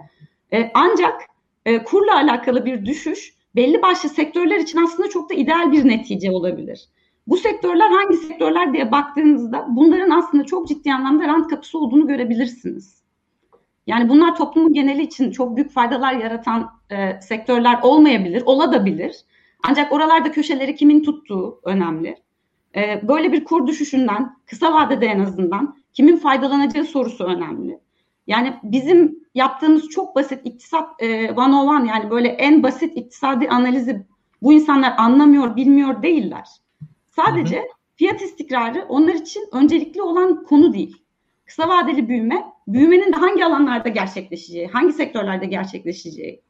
E, 0.52 0.70
ancak 0.74 1.20
e, 1.66 1.84
kurla 1.84 2.14
alakalı 2.16 2.64
bir 2.64 2.86
düşüş 2.86 3.34
belli 3.56 3.82
başlı 3.82 4.08
sektörler 4.08 4.58
için 4.58 4.78
aslında 4.84 5.10
çok 5.10 5.30
da 5.30 5.34
ideal 5.34 5.72
bir 5.72 5.88
netice 5.88 6.30
olabilir. 6.30 6.88
Bu 7.26 7.36
sektörler 7.36 7.90
hangi 7.90 8.16
sektörler 8.16 8.72
diye 8.72 8.92
baktığınızda 8.92 9.66
bunların 9.68 10.10
aslında 10.10 10.44
çok 10.44 10.68
ciddi 10.68 10.92
anlamda 10.92 11.28
rant 11.28 11.48
kapısı 11.48 11.78
olduğunu 11.78 12.06
görebilirsiniz. 12.06 13.02
Yani 13.86 14.08
bunlar 14.08 14.36
toplumun 14.36 14.72
geneli 14.72 15.02
için 15.02 15.30
çok 15.30 15.56
büyük 15.56 15.70
faydalar 15.70 16.12
yaratan 16.12 16.70
e, 16.90 17.20
sektörler 17.20 17.78
olmayabilir, 17.82 18.42
olabilir. 18.46 19.16
Ancak 19.68 19.92
oralarda 19.92 20.32
köşeleri 20.32 20.76
kimin 20.76 21.02
tuttuğu 21.02 21.60
önemli. 21.64 22.16
E, 22.76 23.08
böyle 23.08 23.32
bir 23.32 23.44
kur 23.44 23.66
düşüşünden 23.66 24.36
kısa 24.46 24.72
vadede 24.72 25.06
en 25.06 25.20
azından 25.20 25.76
kimin 25.92 26.16
faydalanacağı 26.16 26.84
sorusu 26.84 27.24
önemli. 27.24 27.80
Yani 28.26 28.54
bizim 28.62 29.18
yaptığımız 29.34 29.88
çok 29.88 30.16
basit 30.16 30.40
iktisat 30.46 31.02
e, 31.02 31.32
one 31.32 31.56
on 31.56 31.66
one 31.66 31.88
yani 31.88 32.10
böyle 32.10 32.28
en 32.28 32.62
basit 32.62 32.96
iktisadi 32.96 33.48
analizi 33.48 34.06
bu 34.42 34.52
insanlar 34.52 34.94
anlamıyor, 34.98 35.56
bilmiyor 35.56 36.02
değiller. 36.02 36.48
Sadece 37.16 37.56
hı 37.56 37.60
hı. 37.60 37.66
fiyat 37.96 38.22
istikrarı 38.22 38.86
onlar 38.88 39.14
için 39.14 39.48
öncelikli 39.52 40.02
olan 40.02 40.44
konu 40.44 40.72
değil. 40.72 40.96
Kısa 41.44 41.68
vadeli 41.68 42.08
büyüme, 42.08 42.44
büyümenin 42.68 43.12
de 43.12 43.16
hangi 43.16 43.44
alanlarda 43.44 43.88
gerçekleşeceği, 43.88 44.68
hangi 44.68 44.92
sektörlerde 44.92 45.46
gerçekleşeceği. 45.46 46.42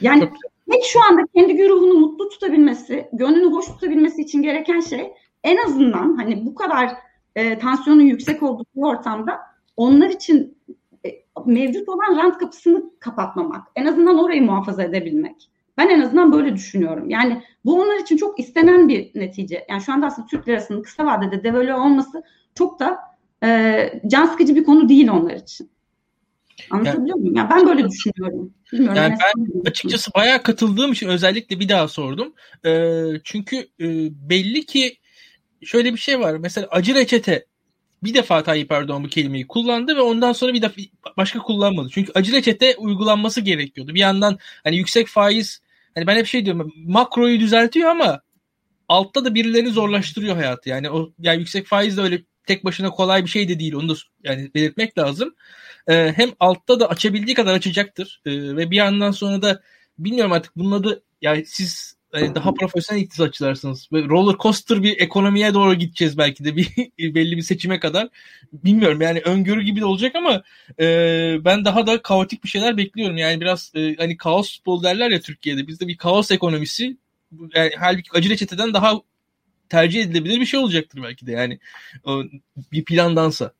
Yani 0.00 0.30
tek 0.70 0.84
şu 0.84 1.04
anda 1.10 1.22
kendi 1.34 1.56
güruhunu 1.56 1.94
mutlu 1.94 2.28
tutabilmesi, 2.28 3.08
gönlünü 3.12 3.52
hoş 3.52 3.66
tutabilmesi 3.66 4.22
için 4.22 4.42
gereken 4.42 4.80
şey 4.80 5.12
en 5.44 5.56
azından 5.56 6.16
hani 6.16 6.46
bu 6.46 6.54
kadar 6.54 6.96
e, 7.36 7.58
tansiyonun 7.58 8.02
yüksek 8.02 8.42
olduğu 8.42 8.64
bir 8.76 8.82
ortamda 8.82 9.40
onlar 9.76 10.10
için 10.10 10.58
e, 11.06 11.08
mevcut 11.46 11.88
olan 11.88 12.16
rant 12.16 12.38
kapısını 12.38 12.90
kapatmamak. 13.00 13.66
En 13.76 13.86
azından 13.86 14.18
orayı 14.18 14.42
muhafaza 14.42 14.82
edebilmek. 14.82 15.50
Ben 15.78 15.88
en 15.88 16.00
azından 16.00 16.32
böyle 16.32 16.54
düşünüyorum. 16.54 17.10
Yani 17.10 17.42
bu 17.64 17.80
onlar 17.80 18.00
için 18.00 18.16
çok 18.16 18.40
istenen 18.40 18.88
bir 18.88 19.10
netice. 19.14 19.66
Yani 19.68 19.82
şu 19.82 19.92
anda 19.92 20.06
aslında 20.06 20.26
Türk 20.26 20.48
lirasının 20.48 20.82
kısa 20.82 21.06
vadede 21.06 21.44
devalüe 21.44 21.74
olması 21.74 22.22
çok 22.54 22.80
da 22.80 22.98
e, 23.44 24.00
can 24.06 24.26
sıkıcı 24.26 24.56
bir 24.56 24.64
konu 24.64 24.88
değil 24.88 25.08
onlar 25.08 25.34
için. 25.34 25.70
Anlatabiliyor 26.70 27.16
yani, 27.16 27.20
muyum? 27.20 27.36
Yani 27.36 27.50
ben 27.50 27.66
böyle 27.66 27.88
düşünüyorum. 27.88 28.54
Bilmiyorum. 28.72 28.96
Yani 28.96 29.14
ben 29.20 29.70
açıkçası 29.70 30.10
bayağı 30.14 30.42
katıldığım 30.42 30.92
için 30.92 31.08
özellikle 31.08 31.60
bir 31.60 31.68
daha 31.68 31.88
sordum. 31.88 32.34
Ee, 32.66 33.04
çünkü 33.24 33.56
e, 33.56 33.86
belli 34.30 34.66
ki 34.66 34.96
şöyle 35.62 35.92
bir 35.92 35.98
şey 35.98 36.20
var. 36.20 36.36
Mesela 36.36 36.66
acı 36.70 36.94
reçete 36.94 37.46
bir 38.02 38.14
defa 38.14 38.42
Tayyip 38.42 38.72
Erdoğan 38.72 39.04
bu 39.04 39.08
kelimeyi 39.08 39.46
kullandı 39.46 39.96
ve 39.96 40.00
ondan 40.00 40.32
sonra 40.32 40.54
bir 40.54 40.62
defa 40.62 40.80
başka 41.16 41.38
kullanmadı. 41.38 41.88
Çünkü 41.92 42.12
acı 42.14 42.32
reçete 42.32 42.76
uygulanması 42.76 43.40
gerekiyordu. 43.40 43.94
Bir 43.94 44.00
yandan 44.00 44.38
hani 44.64 44.76
yüksek 44.76 45.06
faiz 45.06 45.60
hani 45.94 46.06
ben 46.06 46.16
hep 46.16 46.26
şey 46.26 46.44
diyorum 46.44 46.72
makroyu 46.76 47.40
düzeltiyor 47.40 47.90
ama 47.90 48.20
altta 48.88 49.24
da 49.24 49.34
birilerini 49.34 49.70
zorlaştırıyor 49.70 50.36
hayatı. 50.36 50.68
Yani 50.68 50.90
o 50.90 51.12
yani 51.18 51.38
yüksek 51.38 51.66
faiz 51.66 51.96
de 51.96 52.00
öyle 52.00 52.22
tek 52.46 52.64
başına 52.64 52.90
kolay 52.90 53.24
bir 53.24 53.30
şey 53.30 53.48
de 53.48 53.58
değil. 53.58 53.74
Onu 53.74 53.88
da 53.88 53.94
yani 54.24 54.50
belirtmek 54.54 54.98
lazım. 54.98 55.34
Ee, 55.88 56.12
hem 56.16 56.30
altta 56.40 56.80
da 56.80 56.88
açabildiği 56.88 57.34
kadar 57.34 57.54
açacaktır. 57.54 58.22
Ee, 58.26 58.30
ve 58.32 58.70
bir 58.70 58.76
yandan 58.76 59.10
sonra 59.10 59.42
da 59.42 59.62
bilmiyorum 59.98 60.32
artık 60.32 60.56
bunun 60.56 60.72
adı 60.72 61.02
yani 61.22 61.46
siz 61.46 61.96
yani 62.14 62.34
daha 62.34 62.54
profesyonel 62.54 63.02
iktisatçılarsınız. 63.02 63.88
Ve 63.92 64.02
roller 64.04 64.36
coaster 64.38 64.82
bir 64.82 65.00
ekonomiye 65.00 65.54
doğru 65.54 65.74
gideceğiz 65.74 66.18
belki 66.18 66.44
de 66.44 66.56
bir 66.98 67.14
belli 67.14 67.36
bir 67.36 67.42
seçime 67.42 67.80
kadar. 67.80 68.08
Bilmiyorum 68.52 69.00
yani 69.00 69.20
öngörü 69.20 69.62
gibi 69.62 69.80
de 69.80 69.84
olacak 69.84 70.14
ama 70.14 70.42
e, 70.80 70.84
ben 71.44 71.64
daha 71.64 71.86
da 71.86 72.02
kaotik 72.02 72.44
bir 72.44 72.48
şeyler 72.48 72.76
bekliyorum. 72.76 73.16
Yani 73.16 73.40
biraz 73.40 73.72
e, 73.74 73.96
hani 73.96 74.16
kaos 74.16 74.56
futbol 74.56 74.82
derler 74.82 75.10
ya 75.10 75.20
Türkiye'de. 75.20 75.66
Bizde 75.66 75.88
bir 75.88 75.96
kaos 75.96 76.30
ekonomisi 76.30 76.96
yani 77.54 77.70
halbuki 77.78 78.10
acı 78.12 78.30
reçeteden 78.30 78.74
daha 78.74 78.94
tercih 79.68 80.02
edilebilir 80.02 80.40
bir 80.40 80.46
şey 80.46 80.60
olacaktır 80.60 81.02
belki 81.02 81.26
de 81.26 81.32
yani 81.32 81.58
bir 82.72 82.84
plandansa. 82.84 83.52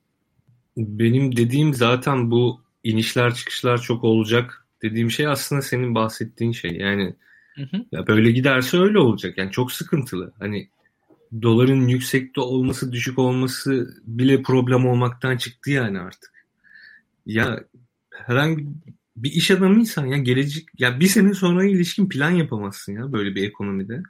Benim 0.77 1.37
dediğim 1.37 1.75
zaten 1.75 2.31
bu 2.31 2.61
inişler 2.85 3.35
çıkışlar 3.35 3.81
çok 3.81 4.05
olacak 4.05 4.67
dediğim 4.83 5.11
şey 5.11 5.27
aslında 5.27 5.63
senin 5.63 5.95
bahsettiğin 5.95 6.53
şey 6.53 6.71
yani 6.71 7.15
hı 7.55 7.63
hı. 7.63 7.85
ya 7.93 8.07
böyle 8.07 8.31
giderse 8.31 8.79
öyle 8.79 8.99
olacak 8.99 9.39
yani 9.39 9.51
çok 9.51 9.73
sıkıntılı 9.73 10.33
hani 10.39 10.69
doların 11.43 11.89
yüksekte 11.89 12.41
olması 12.41 12.93
düşük 12.93 13.19
olması 13.19 13.95
bile 14.05 14.43
problem 14.43 14.87
olmaktan 14.87 15.37
çıktı 15.37 15.71
yani 15.71 16.01
artık 16.01 16.47
ya 17.27 17.65
herhangi 18.15 18.67
bir 19.17 19.33
iş 19.33 19.51
adamıysan 19.51 20.07
ya 20.07 20.17
gelecek 20.17 20.69
ya 20.79 21.01
bir 21.01 21.07
sene 21.07 21.35
sonra 21.35 21.65
ilişkin 21.65 22.09
plan 22.09 22.31
yapamazsın 22.31 22.93
ya 22.93 23.13
böyle 23.13 23.35
bir 23.35 23.49
ekonomide. 23.49 24.03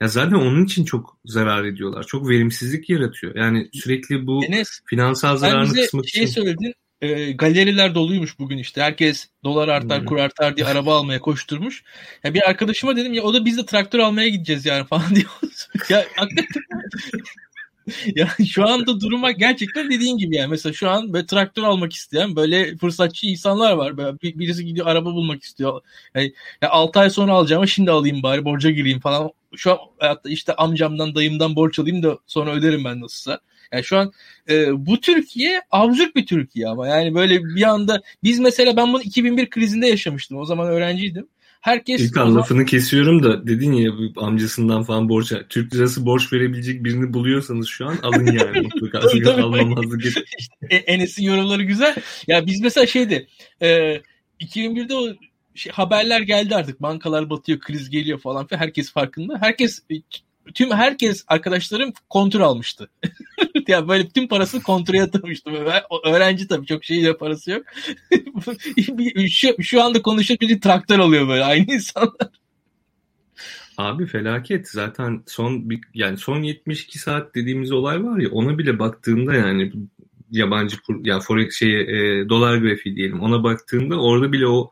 Ya 0.00 0.08
zaten 0.08 0.36
onun 0.36 0.64
için 0.64 0.84
çok 0.84 1.18
zarar 1.24 1.64
ediyorlar. 1.64 2.04
Çok 2.04 2.28
verimsizlik 2.28 2.90
yaratıyor. 2.90 3.36
Yani 3.36 3.68
sürekli 3.72 4.26
bu 4.26 4.44
Enes, 4.44 4.80
finansal 4.86 5.36
zararını 5.36 5.72
kısmak 5.72 6.08
şey 6.08 6.24
için. 6.24 6.34
söyledin. 6.34 6.74
E, 7.04 7.32
galeriler 7.32 7.94
doluymuş 7.94 8.38
bugün 8.38 8.58
işte. 8.58 8.82
Herkes 8.82 9.28
dolar 9.44 9.68
artar, 9.68 10.04
kur 10.04 10.18
artar 10.18 10.56
diye 10.56 10.66
araba 10.66 10.98
almaya 10.98 11.20
koşturmuş. 11.20 11.82
Ya 12.24 12.34
bir 12.34 12.48
arkadaşıma 12.48 12.96
dedim 12.96 13.12
ya 13.12 13.22
o 13.22 13.34
da 13.34 13.44
biz 13.44 13.58
de 13.58 13.66
traktör 13.66 13.98
almaya 13.98 14.28
gideceğiz 14.28 14.66
yani 14.66 14.84
falan 14.88 15.14
diyor. 15.14 15.30
ya 15.88 16.04
hakikaten 16.16 16.62
ya 18.16 18.28
şu 18.46 18.68
anda 18.68 19.00
duruma 19.00 19.30
gerçekten 19.30 19.90
dediğin 19.90 20.18
gibi 20.18 20.36
yani 20.36 20.50
mesela 20.50 20.72
şu 20.72 20.90
an 20.90 21.12
böyle 21.12 21.26
traktör 21.26 21.62
almak 21.62 21.92
isteyen 21.92 22.36
böyle 22.36 22.76
fırsatçı 22.76 23.26
insanlar 23.26 23.72
var. 23.72 23.96
Böyle 23.96 24.18
birisi 24.22 24.64
gidiyor 24.64 24.86
araba 24.86 25.14
bulmak 25.14 25.42
istiyor. 25.42 25.80
Yani, 26.14 26.32
ya 26.62 26.70
6 26.70 27.00
ay 27.00 27.10
sonra 27.10 27.32
alacağım 27.32 27.68
şimdi 27.68 27.90
alayım 27.90 28.22
bari 28.22 28.44
borca 28.44 28.70
gireyim 28.70 29.00
falan. 29.00 29.30
Şu 29.56 29.72
an 29.72 29.78
hayatta 29.98 30.30
işte 30.30 30.54
amcamdan 30.54 31.14
dayımdan 31.14 31.56
borç 31.56 31.78
alayım 31.78 32.02
da 32.02 32.18
sonra 32.26 32.52
öderim 32.52 32.84
ben 32.84 33.00
nasılsa. 33.00 33.40
Yani 33.72 33.84
şu 33.84 33.98
an 33.98 34.12
e, 34.48 34.86
bu 34.86 35.00
Türkiye 35.00 35.62
absürt 35.70 36.16
bir 36.16 36.26
Türkiye 36.26 36.68
ama 36.68 36.88
yani 36.88 37.14
böyle 37.14 37.44
bir 37.44 37.62
anda 37.62 38.02
biz 38.22 38.38
mesela 38.40 38.76
ben 38.76 38.92
bunu 38.92 39.02
2001 39.02 39.50
krizinde 39.50 39.86
yaşamıştım. 39.86 40.38
O 40.38 40.44
zaman 40.44 40.68
öğrenciydim. 40.68 41.28
Herkes 41.64 42.00
İlkan 42.00 42.24
zaman... 42.24 42.36
lafını 42.36 42.64
kesiyorum 42.64 43.22
da 43.22 43.46
dedin 43.46 43.72
ya 43.72 43.92
amcasından 44.16 44.82
falan 44.82 45.08
borç 45.08 45.32
Türk 45.48 45.74
lirası 45.74 46.06
borç 46.06 46.32
verebilecek 46.32 46.84
birini 46.84 47.12
buluyorsanız 47.12 47.68
şu 47.68 47.86
an 47.86 47.96
alın 48.02 48.26
yani 48.26 48.60
mutlaka. 48.74 49.00
tabii. 49.00 49.42
Almamazlık 49.42 50.04
işte, 50.38 50.76
Enes'in 50.76 51.24
yorumları 51.24 51.62
güzel. 51.62 51.94
Ya 52.26 52.46
biz 52.46 52.60
mesela 52.60 52.86
şeydi 52.86 53.26
e, 53.62 54.00
2001'de 54.40 54.94
o 54.94 55.08
şey, 55.54 55.72
haberler 55.72 56.20
geldi 56.20 56.56
artık 56.56 56.82
bankalar 56.82 57.30
batıyor 57.30 57.58
kriz 57.58 57.90
geliyor 57.90 58.18
falan 58.18 58.46
falan 58.46 58.60
herkes 58.60 58.92
farkında. 58.92 59.38
Herkes 59.40 59.82
tüm 60.54 60.70
herkes 60.70 61.24
arkadaşlarım 61.28 61.92
kontrol 62.08 62.40
almıştı. 62.40 62.90
ya 63.68 63.88
böyle 63.88 64.08
tüm 64.08 64.28
parasını 64.28 64.62
kontrol 64.62 64.94
yatırmıştı. 64.94 65.50
Öğrenci 66.04 66.48
tabii 66.48 66.66
çok 66.66 66.84
şey 66.84 67.04
de 67.04 67.16
parası 67.16 67.50
yok. 67.50 67.62
şu, 69.30 69.62
şu 69.62 69.82
anda 69.82 70.02
konuşacak 70.02 70.40
bir 70.40 70.60
traktör 70.60 70.98
oluyor 70.98 71.28
böyle 71.28 71.44
aynı 71.44 71.74
insanlar. 71.74 72.30
Abi 73.78 74.06
felaket. 74.06 74.68
Zaten 74.68 75.22
son 75.26 75.70
bir, 75.70 75.80
yani 75.94 76.18
son 76.18 76.42
72 76.42 76.98
saat 76.98 77.34
dediğimiz 77.34 77.72
olay 77.72 78.04
var 78.04 78.18
ya 78.18 78.30
ona 78.30 78.58
bile 78.58 78.78
baktığında 78.78 79.34
yani 79.34 79.72
yabancı 80.30 80.82
kur, 80.82 80.96
yani 81.04 81.22
forex 81.22 81.54
şey 81.54 81.80
e, 81.80 82.28
dolar 82.28 82.56
grafiği 82.56 82.96
diyelim 82.96 83.20
ona 83.20 83.44
baktığında 83.44 84.00
orada 84.00 84.32
bile 84.32 84.46
o 84.46 84.70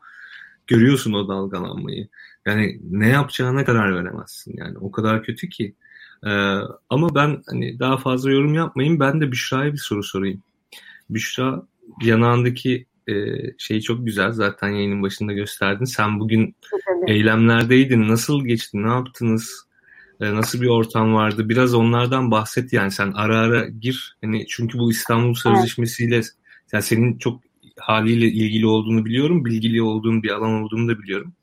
görüyorsun 0.67 1.13
o 1.13 1.27
dalgalanmayı. 1.27 2.07
Yani 2.45 2.79
ne 2.89 3.09
yapacağına 3.09 3.65
karar 3.65 3.95
veremezsin. 3.95 4.53
Yani 4.57 4.77
o 4.77 4.91
kadar 4.91 5.23
kötü 5.23 5.49
ki. 5.49 5.75
Ee, 6.25 6.59
ama 6.89 7.15
ben 7.15 7.43
hani 7.47 7.79
daha 7.79 7.97
fazla 7.97 8.31
yorum 8.31 8.53
yapmayayım. 8.53 8.99
Ben 8.99 9.21
de 9.21 9.31
Büşra'ya 9.31 9.73
bir 9.73 9.77
soru 9.77 10.03
sorayım. 10.03 10.43
Büşra 11.09 11.63
yanağındaki 12.01 12.85
e, 13.07 13.13
şey 13.57 13.81
çok 13.81 14.05
güzel. 14.05 14.31
Zaten 14.31 14.69
yayının 14.69 15.03
başında 15.03 15.33
gösterdin. 15.33 15.85
Sen 15.85 16.19
bugün 16.19 16.55
eylemlerdeydin. 17.07 18.09
Nasıl 18.09 18.45
geçti? 18.45 18.83
Ne 18.83 18.87
yaptınız? 18.87 19.67
E, 20.21 20.35
nasıl 20.35 20.61
bir 20.61 20.67
ortam 20.67 21.13
vardı? 21.13 21.49
Biraz 21.49 21.73
onlardan 21.73 22.31
bahset 22.31 22.73
yani. 22.73 22.91
Sen 22.91 23.11
ara 23.11 23.37
ara 23.37 23.65
gir. 23.65 24.17
Hani 24.23 24.45
çünkü 24.47 24.77
bu 24.77 24.91
İstanbul 24.91 25.33
Sözleşmesi'yle 25.33 26.21
yani 26.71 26.83
senin 26.83 27.17
çok 27.17 27.41
haliyle 27.79 28.25
ilgili 28.25 28.65
olduğunu 28.65 29.05
biliyorum. 29.05 29.45
Bilgili 29.45 29.81
olduğun 29.81 30.23
bir 30.23 30.29
alan 30.29 30.63
olduğunu 30.63 30.87
da 30.87 30.99
biliyorum. 30.99 31.33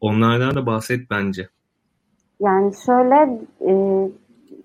Onlardan 0.00 0.54
da 0.54 0.66
bahset 0.66 1.10
bence. 1.10 1.48
Yani 2.40 2.72
şöyle 2.86 3.40
e, 3.60 3.72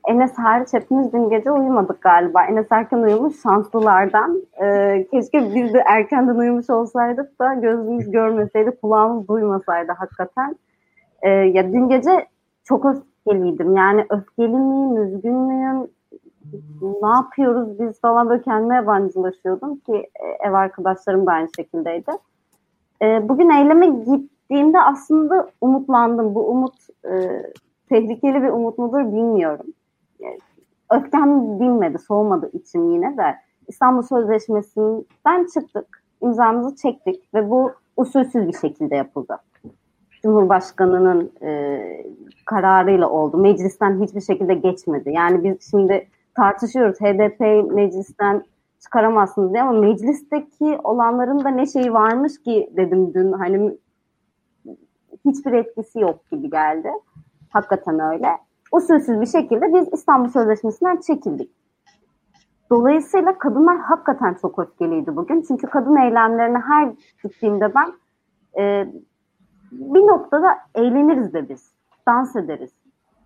Enes 0.08 0.38
hariç 0.38 0.74
hepimiz 0.74 1.14
dün 1.14 1.30
gece 1.30 1.52
uyumadık 1.52 2.02
galiba. 2.02 2.44
Enes 2.44 2.68
erken 2.70 2.98
uyumuş 2.98 3.42
şanslılardan. 3.44 4.42
E, 4.64 5.08
keşke 5.12 5.56
biz 5.56 5.74
de 5.74 5.84
erkenden 5.86 6.36
uyumuş 6.36 6.70
olsaydık 6.70 7.40
da 7.40 7.54
gözümüz 7.54 8.12
görmeseydi, 8.12 8.72
kulağımız 8.82 9.28
duymasaydı 9.28 9.92
hakikaten. 9.92 10.56
E, 11.22 11.30
ya 11.30 11.74
dün 11.74 11.90
gece 11.90 12.28
çok 12.64 12.86
öfkeliydim. 12.86 13.76
Yani 13.76 14.06
öfkeli 14.10 14.48
miyim, 14.48 14.98
üzgün 14.98 15.36
müyüm, 15.36 15.88
ne 17.02 17.10
yapıyoruz 17.10 17.80
biz 17.80 18.02
falan 18.02 18.30
böyle 18.30 18.42
kendime 18.42 18.76
yabancılaşıyordum 18.76 19.76
ki 19.76 19.94
e, 19.94 20.48
ev 20.48 20.54
arkadaşlarım 20.54 21.26
da 21.26 21.32
aynı 21.32 21.48
şekildeydi. 21.56 22.12
E, 23.02 23.30
bugün 23.30 23.50
eyleme 23.50 23.88
gittiğimde 24.54 24.82
aslında 24.82 25.50
umutlandım. 25.62 26.36
Bu 26.36 26.50
umut 26.50 26.76
e, 27.06 27.44
tehlikeli 27.90 28.44
bir 28.44 28.50
umut 28.50 28.78
mudur 28.78 29.00
bilmiyorum. 29.00 29.66
Yani, 30.20 30.38
öfkem 30.92 31.60
dinmedi, 31.60 32.00
soğumadı 32.00 32.50
içim 32.54 32.92
yine 32.92 33.18
de. 33.18 33.36
İstanbul 33.68 34.02
Sözleşmesi'nden 34.02 35.48
çıktık, 35.54 36.04
imzamızı 36.22 36.76
çektik 36.76 37.34
ve 37.34 37.50
bu 37.50 37.72
usulsüz 37.98 38.48
bir 38.48 38.54
şekilde 38.54 38.96
yapıldı. 38.96 39.38
Cumhurbaşkanının 40.24 41.32
e, 41.42 41.82
kararıyla 42.46 43.10
oldu. 43.10 43.38
Meclisten 43.38 44.02
hiçbir 44.02 44.22
şekilde 44.22 44.54
geçmedi. 44.54 45.12
Yani 45.12 45.44
biz 45.44 45.72
şimdi 45.72 46.08
tartışıyoruz. 46.36 47.02
HDP 47.02 47.40
meclisten 47.74 48.44
çıkaramazsınız 48.84 49.54
diye 49.54 49.64
ama 49.64 49.80
meclisteki 49.80 50.78
olanların 50.84 51.44
da 51.44 51.50
ne 51.50 51.66
şeyi 51.66 51.94
varmış 51.94 52.42
ki 52.44 52.70
dedim 52.78 53.14
dün 53.14 53.32
hani 53.32 53.78
hiçbir 55.26 55.52
etkisi 55.52 56.00
yok 56.00 56.32
gibi 56.32 56.50
geldi. 56.50 56.92
Hakikaten 57.50 58.00
öyle. 58.00 58.38
Usulsüz 58.72 59.22
bir 59.22 59.26
şekilde 59.26 59.74
biz 59.74 59.94
İstanbul 59.94 60.30
Sözleşmesi'nden 60.30 60.98
çekildik. 60.98 61.52
Dolayısıyla 62.70 63.38
kadınlar 63.38 63.78
hakikaten 63.80 64.34
çok 64.42 64.60
öfkeliydi 64.60 65.16
bugün. 65.16 65.42
Çünkü 65.48 65.68
kadın 65.68 65.96
eylemlerine 65.96 66.58
her 66.58 66.94
gittiğimde 67.24 67.72
ben 67.76 67.94
e, 68.62 68.88
bir 69.72 70.08
noktada 70.08 70.58
eğleniriz 70.76 71.34
de 71.34 71.50
biz. 71.50 71.74
Dans 72.08 72.36
ederiz 72.36 72.72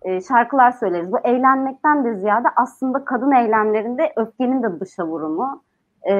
e, 0.02 0.20
şarkılar 0.20 0.70
söyleriz. 0.70 1.12
Bu 1.12 1.18
eğlenmekten 1.18 2.04
de 2.04 2.14
ziyade 2.14 2.48
aslında 2.56 3.04
kadın 3.04 3.32
eylemlerinde 3.32 4.12
öfkenin 4.16 4.62
de 4.62 4.80
dışa 4.80 5.06
vurumu, 5.06 5.62
e, 6.10 6.12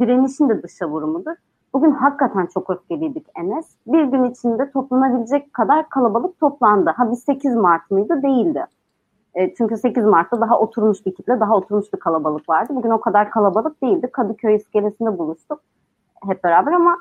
direnişin 0.00 0.48
de 0.48 0.62
dışa 0.62 0.88
vurumudur. 0.88 1.34
Bugün 1.78 1.90
hakikaten 1.90 2.46
çok 2.46 2.70
öfkeliydik 2.70 3.26
Enes. 3.36 3.66
Bir 3.86 4.04
gün 4.04 4.24
içinde 4.24 4.70
toplanabilecek 4.70 5.52
kadar 5.52 5.88
kalabalık 5.88 6.40
toplandı. 6.40 6.90
Ha 6.90 7.10
biz 7.10 7.24
8 7.24 7.54
Mart 7.54 7.90
mıydı? 7.90 8.22
Değildi. 8.22 8.66
E, 9.34 9.54
çünkü 9.54 9.76
8 9.76 10.04
Mart'ta 10.04 10.40
daha 10.40 10.60
oturmuş 10.60 11.06
bir 11.06 11.14
kitle, 11.14 11.40
daha 11.40 11.56
oturmuş 11.56 11.92
bir 11.92 11.98
kalabalık 11.98 12.48
vardı. 12.48 12.72
Bugün 12.76 12.90
o 12.90 13.00
kadar 13.00 13.30
kalabalık 13.30 13.82
değildi. 13.82 14.08
Kadıköy 14.12 14.56
iskelesinde 14.56 15.18
buluştuk. 15.18 15.60
hep 16.26 16.44
beraber 16.44 16.72
ama 16.72 16.96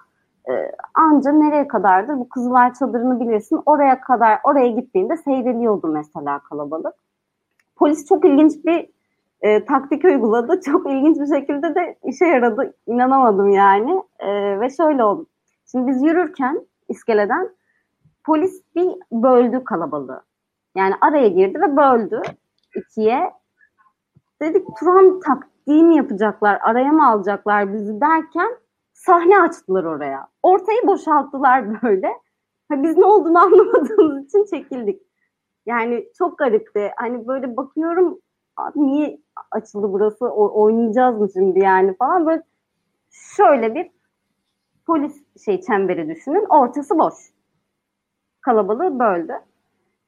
e, 0.50 0.72
anca 0.94 1.32
nereye 1.32 1.68
kadardır 1.68 2.20
bu 2.20 2.30
Kızılay 2.30 2.74
çadırını 2.74 3.20
bilirsin 3.20 3.62
oraya 3.66 4.02
kadar 4.02 4.40
oraya 4.44 4.68
gittiğinde 4.68 5.18
seyrediyordu 5.18 5.88
mesela 5.88 6.40
kalabalık. 6.40 6.96
Polis 7.76 8.06
çok 8.06 8.26
ilginç 8.26 8.66
bir 8.66 8.90
e, 9.42 9.66
taktik 9.66 10.04
uyguladı. 10.04 10.62
Çok 10.66 10.92
ilginç 10.92 11.20
bir 11.20 11.40
şekilde 11.40 11.76
de 11.76 11.98
işe 12.04 12.26
yaradı. 12.26 12.74
İnanamadım 12.88 13.50
yani. 13.50 14.04
E, 14.20 14.60
ve 14.60 14.70
şöyle 14.70 15.04
oldu. 15.04 15.26
Şimdi 15.72 15.88
biz 15.88 16.04
yürürken 16.04 16.68
iskeleden 16.90 17.50
polis 18.26 18.62
bir 18.76 18.90
böldü 19.12 19.64
kalabalığı. 19.64 20.22
Yani 20.76 20.94
araya 21.02 21.28
girdi 21.28 21.60
ve 21.62 21.78
böldü 21.78 22.22
ikiye. 22.76 23.32
Dedik 24.42 24.68
Turan 24.80 25.20
taktiği 25.20 25.84
mi 25.84 25.96
yapacaklar, 25.96 26.60
araya 26.62 26.92
mı 26.92 27.10
alacaklar 27.10 27.74
bizi 27.74 28.02
derken 28.02 28.58
sahne 28.94 29.40
açtılar 29.40 29.84
oraya. 29.84 30.28
Ortayı 30.44 30.88
boşalttılar 30.88 31.82
böyle. 31.84 32.08
Ha, 32.70 32.84
biz 32.84 32.98
ne 32.98 33.06
olduğunu 33.06 33.40
anlamadığımız 33.44 34.26
için 34.26 34.46
çekildik. 34.46 35.02
Yani 35.66 36.06
çok 36.18 36.38
garipti. 36.38 36.92
Hani 36.98 37.28
böyle 37.28 37.58
bakıyorum 37.58 38.20
abi 38.58 38.88
niye 38.88 39.20
açıldı 39.52 39.94
burası 39.94 40.26
o, 40.26 40.64
oynayacağız 40.64 41.20
mı 41.20 41.30
şimdi 41.34 41.60
yani 41.60 41.96
falan 41.98 42.26
böyle 42.26 42.44
şöyle 43.12 43.76
bir 43.76 43.92
polis 44.88 45.24
şey 45.46 45.62
çemberi 45.62 46.10
düşünün 46.10 46.46
ortası 46.50 47.00
boş 47.00 47.14
kalabalığı 48.42 49.00
böldü. 49.00 49.34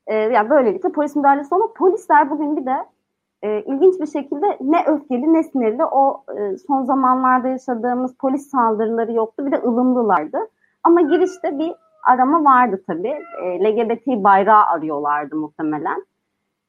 Ee, 0.08 0.16
yani 0.16 0.50
böylelikle 0.50 0.92
polis 0.92 1.16
müdahalesi 1.16 1.56
ama 1.56 1.74
polisler 1.74 2.30
bugün 2.30 2.58
bir 2.58 2.66
de 2.66 2.86
e, 3.42 3.62
ilginç 3.62 4.00
bir 4.02 4.08
şekilde 4.08 4.58
ne 4.62 4.86
öfkeli 4.86 5.34
ne 5.34 5.44
sinirli 5.44 5.86
o 5.86 6.24
e, 6.38 6.58
son 6.58 6.84
zamanlarda 6.84 7.48
yaşadığımız 7.48 8.16
polis 8.18 8.50
saldırıları 8.50 9.12
yoktu 9.12 9.46
bir 9.46 9.52
de 9.52 9.62
ılımlılardı. 9.62 10.38
Ama 10.84 11.02
girişte 11.02 11.60
bir 11.60 11.74
arama 12.04 12.44
vardı 12.44 12.84
tabii. 12.88 13.18
E, 13.44 13.64
LGBT 13.64 14.08
bayrağı 14.08 14.66
arıyorlardı 14.66 15.36
muhtemelen. 15.36 16.06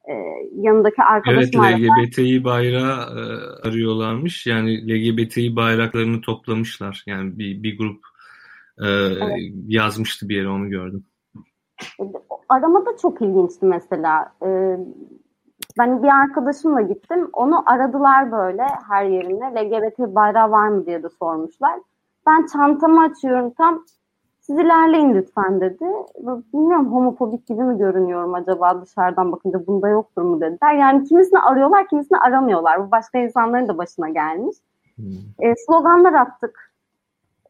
E, 0.08 0.12
yanındaki 0.54 1.02
arkadaşım 1.02 1.64
Evet 1.64 1.80
LGBTİ 1.80 2.44
bayrağı 2.44 3.00
e, 3.00 3.22
arıyorlarmış. 3.68 4.46
Yani 4.46 4.88
LGBTİ 4.88 5.56
bayraklarını 5.56 6.20
toplamışlar. 6.20 7.04
Yani 7.06 7.38
bir, 7.38 7.62
bir 7.62 7.78
grup 7.78 8.04
e, 8.78 8.88
evet. 8.88 9.52
yazmıştı 9.68 10.28
bir 10.28 10.36
yere 10.36 10.48
onu 10.48 10.70
gördüm. 10.70 11.04
Arama 12.48 12.86
da 12.86 12.96
çok 13.02 13.22
ilginçti 13.22 13.66
mesela. 13.66 14.32
E, 14.42 14.76
ben 15.78 16.02
bir 16.02 16.08
arkadaşımla 16.08 16.80
gittim. 16.80 17.28
Onu 17.32 17.70
aradılar 17.70 18.32
böyle 18.32 18.62
her 18.88 19.04
yerinde. 19.04 19.44
LGBT 19.44 19.98
bayrağı 19.98 20.50
var 20.50 20.68
mı 20.68 20.86
diye 20.86 21.02
de 21.02 21.08
sormuşlar. 21.08 21.78
Ben 22.26 22.46
çantamı 22.52 23.02
açıyorum 23.02 23.50
tam 23.50 23.84
siz 24.50 24.58
ilerleyin 24.58 25.14
lütfen 25.14 25.60
dedi. 25.60 25.84
Bilmiyorum 26.54 26.92
homofobik 26.92 27.46
gibi 27.46 27.62
mi 27.62 27.78
görünüyorum 27.78 28.34
acaba 28.34 28.82
dışarıdan 28.82 29.32
bakınca 29.32 29.66
bunda 29.66 29.88
yoktur 29.88 30.22
mu 30.22 30.40
dediler. 30.40 30.74
Yani 30.74 31.04
kimisini 31.04 31.40
arıyorlar 31.40 31.88
kimisini 31.88 32.18
aramıyorlar. 32.18 32.86
Bu 32.86 32.90
başka 32.90 33.18
insanların 33.18 33.68
da 33.68 33.78
başına 33.78 34.08
gelmiş. 34.08 34.56
Hmm. 34.96 35.06
E, 35.38 35.54
sloganlar 35.66 36.12
attık. 36.12 36.72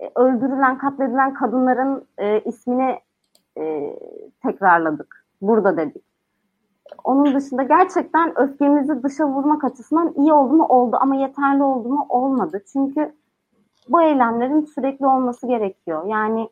E, 0.00 0.10
öldürülen, 0.16 0.78
katledilen 0.78 1.34
kadınların 1.34 2.04
e, 2.18 2.40
ismini 2.40 2.98
e, 3.58 3.96
tekrarladık. 4.42 5.26
Burada 5.42 5.76
dedik. 5.76 6.04
Onun 7.04 7.34
dışında 7.34 7.62
gerçekten 7.62 8.40
öfkemizi 8.40 9.02
dışa 9.02 9.28
vurmak 9.28 9.64
açısından 9.64 10.14
iyi 10.16 10.32
oldu 10.32 10.52
mu 10.52 10.66
oldu 10.66 10.96
ama 11.00 11.14
yeterli 11.14 11.62
oldu 11.62 11.88
mu 11.88 12.06
olmadı. 12.08 12.62
Çünkü 12.72 13.12
bu 13.88 14.02
eylemlerin 14.02 14.64
sürekli 14.64 15.06
olması 15.06 15.46
gerekiyor. 15.46 16.06
Yani 16.06 16.48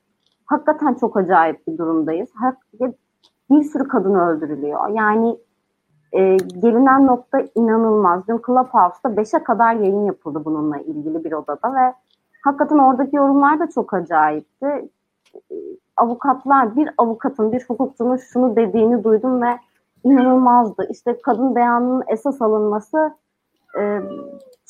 hakikaten 0.49 0.95
çok 0.95 1.17
acayip 1.17 1.67
bir 1.67 1.79
durumdayız. 1.79 2.29
Bir 3.51 3.63
sürü 3.63 3.89
kadın 3.89 4.15
öldürülüyor. 4.15 4.89
Yani 4.89 5.39
e, 6.13 6.37
gelinen 6.37 7.07
nokta 7.07 7.39
inanılmaz. 7.55 8.29
Dün 8.29 8.41
Clubhouse'da 8.47 9.09
5'e 9.09 9.45
kadar 9.45 9.75
yayın 9.75 10.07
yapıldı 10.07 10.45
bununla 10.45 10.79
ilgili 10.79 11.25
bir 11.25 11.33
odada 11.33 11.75
ve 11.75 11.95
hakikaten 12.45 12.79
oradaki 12.79 13.17
yorumlar 13.17 13.61
da 13.61 13.71
çok 13.71 13.95
acayipti. 13.95 14.67
E, 15.51 15.55
avukatlar, 15.97 16.77
bir 16.77 16.91
avukatın, 16.99 17.53
bir 17.53 17.65
hukukçunun 17.69 18.17
şunu 18.17 18.57
dediğini 18.57 19.05
duydum 19.05 19.43
ve 19.43 19.59
inanılmazdı. 20.05 20.87
İşte 20.91 21.19
kadın 21.23 21.55
beyanının 21.55 22.03
esas 22.09 22.43
alınması 22.43 23.15
e, 23.79 24.01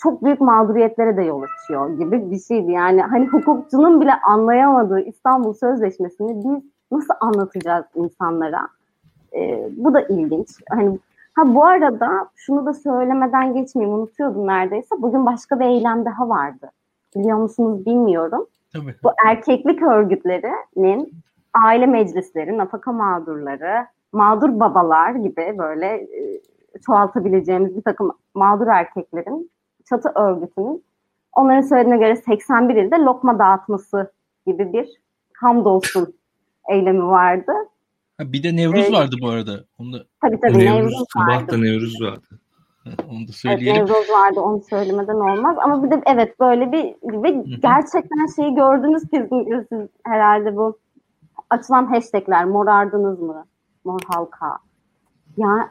çok 0.02 0.24
büyük 0.24 0.40
mağduriyetlere 0.40 1.16
de 1.16 1.22
yol 1.22 1.42
açıyor 1.42 1.98
gibi 1.98 2.30
bir 2.30 2.40
şeydi. 2.40 2.72
Yani 2.72 3.02
hani 3.02 3.26
hukukçunun 3.26 4.00
bile 4.00 4.12
anlayamadığı 4.14 5.00
İstanbul 5.00 5.54
Sözleşmesi'ni 5.54 6.36
biz 6.44 6.62
nasıl 6.92 7.14
anlatacağız 7.20 7.84
insanlara? 7.94 8.68
E, 9.36 9.68
bu 9.76 9.94
da 9.94 10.00
ilginç. 10.00 10.48
Hani 10.70 10.98
ha 11.34 11.54
bu 11.54 11.64
arada 11.64 12.28
şunu 12.36 12.66
da 12.66 12.74
söylemeden 12.74 13.54
geçmeyeyim 13.54 13.98
unutuyordum 13.98 14.46
neredeyse. 14.46 14.94
Bugün 14.98 15.26
başka 15.26 15.60
bir 15.60 15.64
eylem 15.64 16.04
daha 16.04 16.28
vardı. 16.28 16.70
Biliyor 17.16 17.38
musunuz 17.38 17.86
bilmiyorum. 17.86 18.46
Tabii. 18.72 18.94
Bu 19.04 19.10
erkeklik 19.26 19.82
örgütlerinin 19.82 21.12
aile 21.64 21.86
meclisleri, 21.86 22.58
nafaka 22.58 22.92
mağdurları, 22.92 23.86
mağdur 24.12 24.60
babalar 24.60 25.10
gibi 25.10 25.54
böyle 25.58 25.86
e, 25.86 26.40
çoğaltabileceğimiz 26.86 27.76
bir 27.76 27.82
takım 27.82 28.12
mağdur 28.34 28.66
erkeklerin 28.66 29.50
çatı 29.88 30.08
örgütünün 30.08 30.84
onların 31.32 31.60
söylediğine 31.60 31.98
göre 31.98 32.16
81 32.16 32.74
ilde 32.74 32.96
lokma 32.96 33.38
dağıtması 33.38 34.12
gibi 34.46 34.72
bir 34.72 34.88
hamdolsun 35.36 36.14
eylemi 36.70 37.06
vardı. 37.06 37.52
Ha, 38.18 38.32
bir 38.32 38.42
de 38.42 38.56
Nevruz 38.56 38.88
ee, 38.88 38.92
vardı 38.92 39.16
bu 39.22 39.28
arada. 39.28 39.64
Onu 39.78 39.92
da... 39.92 39.98
Tabii 40.22 40.40
tabii 40.40 40.58
Nevruz, 40.58 40.74
Nevruz 40.74 40.94
vardı. 40.94 41.06
Sabah 41.12 41.52
da 41.52 41.56
Nevruz 41.56 42.02
vardı. 42.02 42.40
Onu 43.10 43.28
da 43.28 43.32
söyleyelim. 43.32 43.76
Evet, 43.76 43.90
Nevruz 43.90 44.10
vardı 44.10 44.40
onu 44.40 44.62
söylemeden 44.70 45.14
olmaz. 45.14 45.56
Ama 45.62 45.84
bir 45.84 45.90
de 45.90 46.02
evet 46.06 46.40
böyle 46.40 46.72
bir 46.72 46.84
ve 47.22 47.30
gerçekten 47.62 48.26
şeyi 48.36 48.54
gördünüz 48.54 49.02
kesinlikle 49.10 49.64
siz 49.72 49.88
herhalde 50.04 50.56
bu 50.56 50.78
açılan 51.50 51.86
hashtagler 51.86 52.44
morardınız 52.44 53.20
mı? 53.20 53.44
Mor 53.84 54.00
halka. 54.08 54.58
Ya 55.36 55.70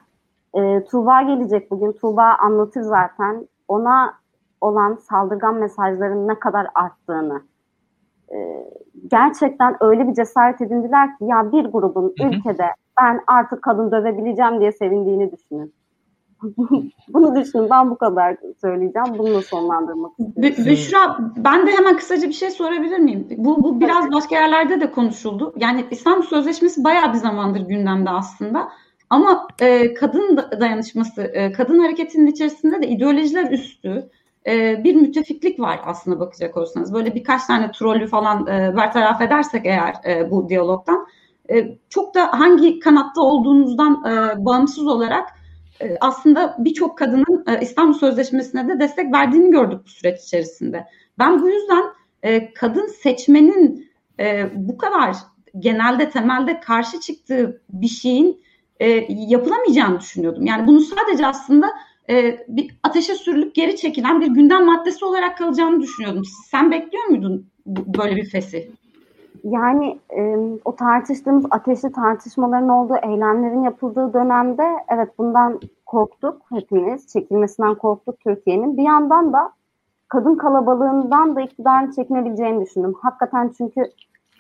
e, 0.54 0.86
Tuğba 0.86 1.22
gelecek 1.22 1.72
bugün. 1.72 1.92
Tuğba 1.92 2.24
anlatır 2.24 2.82
zaten 2.82 3.48
ona 3.68 4.14
olan 4.62 4.96
saldırgan 4.96 5.56
mesajların 5.56 6.28
ne 6.28 6.40
kadar 6.40 6.68
arttığını 6.76 7.42
e, 8.34 8.66
gerçekten 9.08 9.78
öyle 9.80 10.08
bir 10.08 10.14
cesaret 10.14 10.62
edindiler 10.62 11.18
ki 11.18 11.26
ya 11.26 11.52
bir 11.52 11.66
grubun 11.66 12.14
hı 12.20 12.24
hı. 12.24 12.28
ülkede 12.28 12.68
ben 13.02 13.22
artık 13.28 13.62
kadın 13.62 13.92
dövebileceğim 13.92 14.60
diye 14.60 14.72
sevindiğini 14.72 15.32
düşünün. 15.32 15.74
Bunu 17.10 17.36
düşünün. 17.36 17.70
Ben 17.70 17.90
bu 17.92 17.98
kadar 17.98 18.38
söyleyeceğim. 18.62 19.18
Bunu 19.18 19.42
sonlandırmak 19.42 20.12
istiyorum. 20.20 20.66
Büşra 20.66 21.18
ben 21.38 21.68
de 21.68 21.72
hemen 21.72 21.98
kısaca 21.98 22.28
bir 22.28 22.34
şey 22.34 22.52
sorabilir 22.52 23.00
miyim? 23.00 23.28
Bu, 23.38 23.64
bu 23.64 23.80
biraz 23.80 24.12
başka 24.12 24.36
yerlerde 24.36 24.82
de 24.82 24.92
konuşuldu. 24.92 25.54
Yani 25.58 25.86
İstanbul 25.92 26.24
Sözleşmesi 26.24 26.84
bayağı 26.84 27.14
bir 27.14 27.18
zamandır 27.18 27.62
gündemde 27.62 28.10
aslında. 28.10 28.70
Ama 29.10 29.48
e, 29.60 29.94
kadın 29.94 30.38
dayanışması, 30.60 31.22
e, 31.22 31.52
kadın 31.52 31.80
hareketinin 31.80 32.28
içerisinde 32.28 32.82
de 32.82 32.88
ideolojiler 32.88 33.52
üstü 33.52 34.10
e, 34.48 34.84
bir 34.84 34.96
müttefiklik 34.96 35.60
var 35.60 35.80
aslında 35.86 36.20
bakacak 36.20 36.58
olursanız. 36.58 36.94
Böyle 36.94 37.16
birkaç 37.16 37.46
tane 37.46 37.72
trollü 37.72 38.08
falan 38.08 38.48
e, 38.48 38.78
bertaraf 38.78 39.22
edersek 39.22 39.66
eğer 39.66 39.96
e, 40.06 40.32
bu 40.32 40.50
diyalogdan 40.50 41.08
e, 41.52 41.78
çok 41.90 42.16
da 42.16 42.40
hangi 42.40 42.80
kanatta 42.80 43.22
olduğunuzdan 43.22 44.04
e, 44.06 44.46
bağımsız 44.46 44.88
olarak 44.88 45.30
e, 45.82 45.98
aslında 46.02 46.56
birçok 46.60 46.98
kadının 46.98 47.46
e, 47.48 47.62
İstanbul 47.62 47.94
Sözleşmesi'ne 47.94 48.68
de 48.68 48.80
destek 48.80 49.14
verdiğini 49.14 49.52
gördük 49.52 49.80
bu 49.86 49.90
süreç 49.90 50.24
içerisinde. 50.24 50.86
Ben 51.20 51.42
bu 51.42 51.50
yüzden 51.50 51.84
e, 52.24 52.54
kadın 52.54 52.88
seçmenin 52.88 53.90
e, 54.20 54.50
bu 54.56 54.78
kadar 54.78 55.16
genelde 55.60 56.10
temelde 56.10 56.60
karşı 56.60 57.00
çıktığı 57.00 57.62
bir 57.70 57.88
şeyin 57.88 58.42
e, 58.80 59.06
yapılamayacağını 59.10 60.00
düşünüyordum. 60.00 60.46
Yani 60.46 60.68
bunu 60.68 60.80
sadece 60.80 61.28
aslında 61.28 61.68
e, 62.10 62.46
bir 62.48 62.78
ateşe 62.84 63.16
sürülüp 63.16 63.56
geri 63.56 63.76
çekilen 63.76 64.22
bir 64.22 64.28
gündem 64.28 64.66
maddesi 64.66 65.06
olarak 65.06 65.38
kalacağını 65.38 65.82
düşünüyordum. 65.82 66.24
Sen 66.52 66.72
bekliyor 66.72 67.06
muydun 67.06 67.48
böyle 67.68 68.16
bir 68.16 68.30
fesih? 68.30 68.68
Yani 69.44 70.00
e, 70.18 70.38
o 70.66 70.76
tartıştığımız 70.76 71.46
ateşli 71.52 71.92
tartışmaların 71.92 72.70
olduğu, 72.70 72.96
eylemlerin 73.04 73.64
yapıldığı 73.64 74.14
dönemde 74.14 74.64
evet 74.90 75.10
bundan 75.18 75.60
korktuk 75.86 76.42
hepimiz. 76.54 77.08
Çekilmesinden 77.08 77.76
korktuk 77.76 78.20
Türkiye'nin. 78.20 78.78
Bir 78.78 78.84
yandan 78.84 79.34
da 79.34 79.52
kadın 80.08 80.36
kalabalığından 80.36 81.36
da 81.36 81.42
iktidarın 81.42 81.92
çekinebileceğini 81.92 82.66
düşündüm. 82.66 82.94
Hakikaten 83.02 83.54
çünkü 83.58 83.82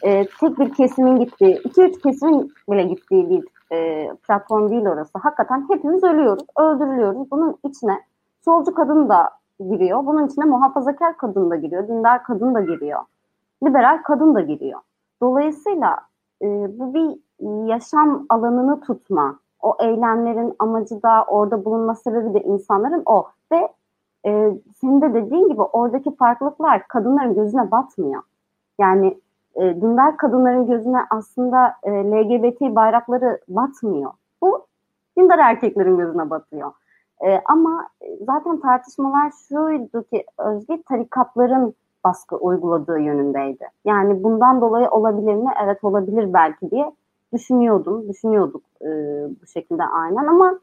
e, 0.04 0.26
tek 0.40 0.60
bir 0.60 0.74
kesimin 0.74 1.20
gittiği, 1.20 1.60
iki 1.64 1.82
üç 1.82 2.02
kesimin 2.02 2.52
bile 2.72 2.84
gittiği 2.84 3.30
bir 3.30 3.44
e, 3.72 4.10
platform 4.28 4.70
değil 4.70 4.88
orası. 4.88 5.20
Hakikaten 5.20 5.66
hepimiz 5.70 6.04
ölüyoruz, 6.04 6.46
öldürülüyoruz. 6.58 7.32
Bunun 7.32 7.58
içine 7.64 8.02
solcu 8.46 8.74
kadın 8.74 9.10
da 9.10 9.30
giriyor. 9.60 10.06
Bunun 10.06 10.28
içine 10.28 10.46
muhafazakar 10.46 11.18
kadın 11.18 11.50
da 11.50 11.56
giriyor, 11.56 11.88
dindar 11.88 12.24
kadın 12.24 12.56
da 12.56 12.62
giriyor. 12.62 13.02
liberal 13.64 14.04
kadın 14.04 14.36
da 14.36 14.42
giriyor. 14.42 14.80
Dolayısıyla 15.22 15.98
e, 16.42 16.48
bu 16.80 16.94
bir 16.94 17.20
yaşam 17.68 18.26
alanını 18.30 18.82
tutma. 18.82 19.40
O 19.62 19.76
eylemlerin 19.80 20.56
amacı 20.60 21.04
da 21.04 21.24
orada 21.28 21.66
bulunma 21.66 21.96
sebebi 21.96 22.34
de 22.34 22.42
insanların 22.42 23.04
o. 23.06 23.28
Ve 23.52 23.68
e, 24.26 24.54
senin 24.82 25.02
de 25.02 25.14
dediğin 25.14 25.48
gibi 25.48 25.62
oradaki 25.62 26.16
farklılıklar 26.16 26.88
kadınların 26.88 27.36
gözüne 27.36 27.72
batmıyor. 27.72 28.22
Yani 28.80 29.18
e, 29.58 29.82
dindar 29.82 30.18
kadınların 30.18 30.68
gözüne 30.68 31.00
aslında 31.10 31.74
e, 31.84 31.92
LGBT 31.92 32.62
bayrakları 32.62 33.40
batmıyor. 33.48 34.12
Bu 34.42 34.66
dindar 35.18 35.40
erkeklerin 35.40 35.98
gözüne 35.98 36.30
batıyor. 36.30 36.72
E, 37.26 37.42
ama 37.46 37.88
zaten 38.22 38.60
tartışmalar 38.60 39.32
şuydu 39.50 40.04
ki 40.04 40.26
Özge 40.38 40.82
tarikatların 40.82 41.74
baskı 42.06 42.36
uyguladığı 42.36 43.00
yönündeydi. 43.00 43.66
Yani 43.86 44.24
bundan 44.24 44.62
dolayı 44.62 44.90
olabilir 44.90 45.36
mi? 45.36 45.52
Evet 45.64 45.84
olabilir 45.84 46.34
belki 46.34 46.72
diye 46.72 46.92
düşünüyordum, 47.34 48.10
düşünüyorduk 48.10 48.62
e, 48.82 48.88
bu 49.42 49.48
şekilde 49.48 49.84
aynen 49.84 50.26
ama 50.26 50.60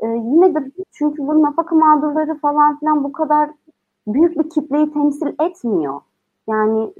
e, 0.00 0.06
yine 0.06 0.54
de 0.54 0.70
çünkü 0.92 1.26
bu 1.26 1.42
nafaka 1.42 1.76
mağdurları 1.76 2.38
falan 2.38 2.78
filan 2.78 3.04
bu 3.04 3.12
kadar 3.12 3.50
büyük 4.06 4.38
bir 4.38 4.50
kitleyi 4.50 4.92
temsil 4.92 5.26
etmiyor. 5.40 6.00
Yani 6.48 6.92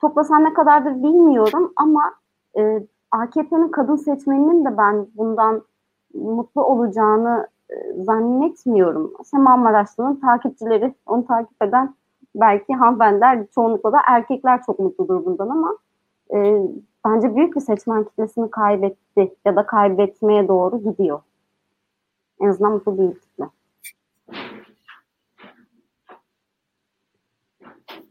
toplasan 0.00 0.44
ne 0.44 0.52
kadardır 0.54 1.02
bilmiyorum 1.02 1.72
ama 1.76 2.14
e, 2.58 2.86
AKP'nin 3.10 3.68
kadın 3.68 3.96
seçmeninin 3.96 4.64
de 4.64 4.76
ben 4.76 5.06
bundan 5.16 5.62
mutlu 6.14 6.64
olacağını 6.64 7.48
e, 7.70 8.02
zannetmiyorum. 8.02 9.12
Sema 9.24 9.56
Maraşlı'nın 9.56 10.16
takipçileri, 10.16 10.94
onu 11.06 11.26
takip 11.26 11.62
eden 11.62 11.94
belki 12.34 12.74
hanımefendiler, 12.74 13.46
çoğunlukla 13.54 13.92
da 13.92 13.98
erkekler 14.06 14.62
çok 14.66 14.78
mutludur 14.78 15.24
bundan 15.24 15.48
ama 15.48 15.78
e, 16.34 16.62
bence 17.06 17.36
büyük 17.36 17.56
bir 17.56 17.60
seçmen 17.60 18.04
kitlesini 18.04 18.50
kaybetti 18.50 19.34
ya 19.44 19.56
da 19.56 19.66
kaybetmeye 19.66 20.48
doğru 20.48 20.82
gidiyor. 20.82 21.20
En 22.40 22.48
azından 22.48 22.72
mutlu 22.72 22.98
değil 22.98 23.14
kitle. 23.20 23.44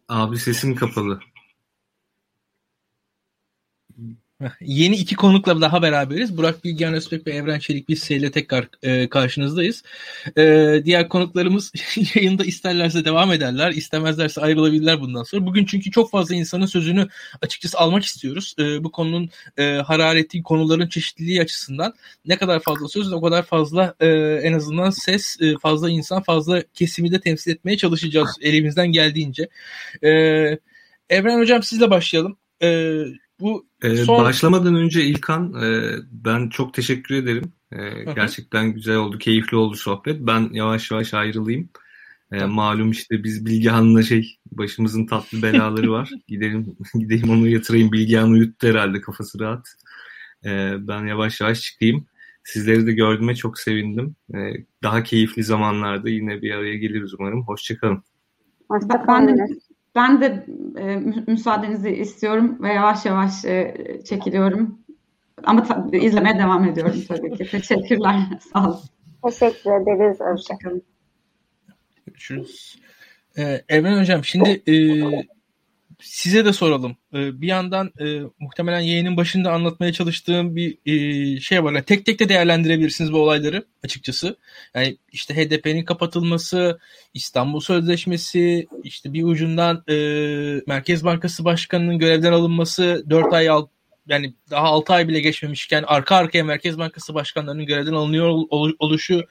Abi 0.10 0.38
sesin 0.38 0.76
kapalı. 0.76 1.20
Yeni 4.62 4.96
iki 4.96 5.16
konukla 5.16 5.62
daha 5.62 5.82
beraberiz. 5.82 6.38
Burak 6.38 6.64
Bilgehan 6.64 6.94
Özbek 6.94 7.28
ve 7.28 7.32
Evren 7.32 7.60
Çelik 7.60 7.90
biz 7.90 8.00
seyle 8.00 8.32
tekrar 8.32 8.70
e, 8.84 9.10
karşınızdayız. 9.10 9.84
E, 10.38 10.82
diğer 10.86 11.10
konuklarımız 11.10 11.72
yayında 12.16 12.46
isterlerse 12.46 13.06
devam 13.06 13.32
ederler, 13.32 13.72
istemezlerse 13.72 14.42
ayrılabilirler 14.42 15.02
bundan 15.02 15.24
sonra. 15.24 15.46
Bugün 15.46 15.66
çünkü 15.66 15.92
çok 15.92 16.12
fazla 16.12 16.36
insanın 16.36 16.66
sözünü 16.66 17.08
açıkçası 17.42 17.78
almak 17.78 18.04
istiyoruz. 18.04 18.56
E, 18.60 18.84
bu 18.84 18.92
konunun 18.92 19.30
e, 19.58 19.64
harareti, 19.64 20.44
konuların 20.44 20.88
çeşitliliği 20.88 21.42
açısından 21.42 21.94
ne 22.26 22.38
kadar 22.38 22.60
fazla 22.60 22.88
söz 22.88 23.14
o 23.14 23.22
kadar 23.22 23.44
fazla 23.44 23.96
e, 24.00 24.08
en 24.44 24.54
azından 24.54 24.90
ses, 24.90 25.42
e, 25.42 25.58
fazla 25.58 25.90
insan, 25.90 26.24
fazla 26.24 26.64
kesimi 26.74 27.12
de 27.12 27.20
temsil 27.20 27.52
etmeye 27.52 27.78
çalışacağız 27.78 28.38
elimizden 28.42 28.88
geldiğince. 28.88 29.50
E, 30.04 30.10
Evren 31.10 31.40
Hocam 31.40 31.64
sizle 31.64 31.90
başlayalım. 31.90 32.38
E, 32.64 33.00
bu 33.40 33.66
ee, 33.82 33.96
son... 33.96 34.24
Başlamadan 34.24 34.76
önce 34.76 35.04
İlkan 35.04 35.54
e, 35.64 35.96
ben 36.12 36.50
çok 36.50 36.74
teşekkür 36.74 37.16
ederim. 37.16 37.54
E, 37.72 38.14
gerçekten 38.16 38.74
güzel 38.74 38.96
oldu, 38.96 39.18
keyifli 39.18 39.58
oldu 39.58 39.76
sohbet. 39.76 40.20
Ben 40.20 40.50
yavaş 40.54 40.92
yavaş 40.92 41.14
ayrılayım. 41.14 41.70
E, 42.32 42.46
malum 42.46 42.92
işte 42.92 43.24
biz 43.24 43.46
Bilgehan'la 43.46 44.04
şey 44.04 44.40
başımızın 44.52 45.06
tatlı 45.06 45.42
belaları 45.42 45.92
var. 45.92 46.10
gidelim 46.28 46.78
gideyim 46.94 47.30
onu 47.30 47.48
yatırayım. 47.48 47.92
Bilgehan 47.92 48.32
uyuttu 48.32 48.68
herhalde 48.68 49.02
kafası 49.02 49.40
rahat. 49.40 49.68
E, 50.46 50.74
ben 50.88 51.06
yavaş 51.06 51.42
yavaş 51.42 51.62
çıkayım. 51.62 52.06
Sizleri 52.44 52.88
de 52.88 52.92
gördüğüme 52.92 53.36
çok 53.36 53.60
sevindim. 53.60 54.16
E, 54.34 54.38
daha 54.84 55.04
keyifli 55.04 55.44
zamanlarda 55.44 56.10
yine 56.10 56.42
bir 56.42 56.52
araya 56.52 56.76
geliriz 56.76 57.14
umarım. 57.20 57.48
Hoşçakalın. 57.48 58.04
Hoşçakalın. 58.70 59.60
Ben 59.96 60.22
de 60.22 60.46
e, 60.78 60.96
müsaadenizi 61.28 61.90
istiyorum 61.90 62.58
ve 62.62 62.74
yavaş 62.74 63.06
yavaş 63.06 63.46
e, 63.46 63.76
çekiliyorum. 64.06 64.80
Ama 65.44 65.64
ta- 65.64 65.88
izlemeye 65.98 66.40
devam 66.40 66.66
ediyorum 66.66 67.04
tabii 67.08 67.38
ki. 67.38 67.46
Teşekkürler. 67.52 68.16
Sağ 68.54 68.68
olun. 68.70 68.80
Teşekkür 69.26 69.82
ederiz. 69.82 70.20
Hoşçakalın. 70.20 70.84
Görüşürüz. 72.06 72.80
Ee, 73.38 73.62
Evren 73.70 74.00
Hocam 74.00 74.24
şimdi 74.24 74.50
e, 74.68 74.74
size 76.02 76.46
de 76.46 76.54
soralım. 76.54 76.98
Ee, 77.14 77.42
bir 77.42 77.48
yandan 77.48 77.92
e, 78.00 78.20
muhtemelen 78.40 78.80
yayının 78.80 79.18
başında 79.18 79.52
anlatmaya 79.52 79.94
çalıştığım 79.94 80.56
bir 80.56 80.78
e, 80.86 81.40
şey 81.40 81.64
var. 81.64 81.74
Yani 81.74 81.86
tek 81.86 82.06
tek 82.06 82.20
de 82.20 82.30
değerlendirebilirsiniz 82.30 83.14
bu 83.14 83.18
olayları 83.18 83.66
açıkçası. 83.84 84.38
Yani 84.76 84.98
işte 85.12 85.36
HDP'nin 85.36 85.86
kapatılması, 85.86 86.80
İstanbul 87.14 87.60
Sözleşmesi, 87.60 88.68
işte 88.84 89.14
bir 89.14 89.24
ucundan 89.24 89.84
e, 89.90 89.96
Merkez 90.68 91.04
Bankası 91.04 91.46
Başkanı'nın 91.46 92.00
görevden 92.00 92.34
alınması, 92.34 93.04
4 93.10 93.34
ay 93.34 93.50
alt, 93.50 93.70
yani 94.08 94.34
daha 94.50 94.68
6 94.68 94.94
ay 94.94 95.08
bile 95.08 95.20
geçmemişken 95.20 95.84
arka 95.88 96.16
arkaya 96.16 96.44
Merkez 96.44 96.78
Bankası 96.78 97.14
başkanlarının 97.14 97.66
görevden 97.66 97.94
alınıyor 97.94 98.28
oluşu 98.80 99.26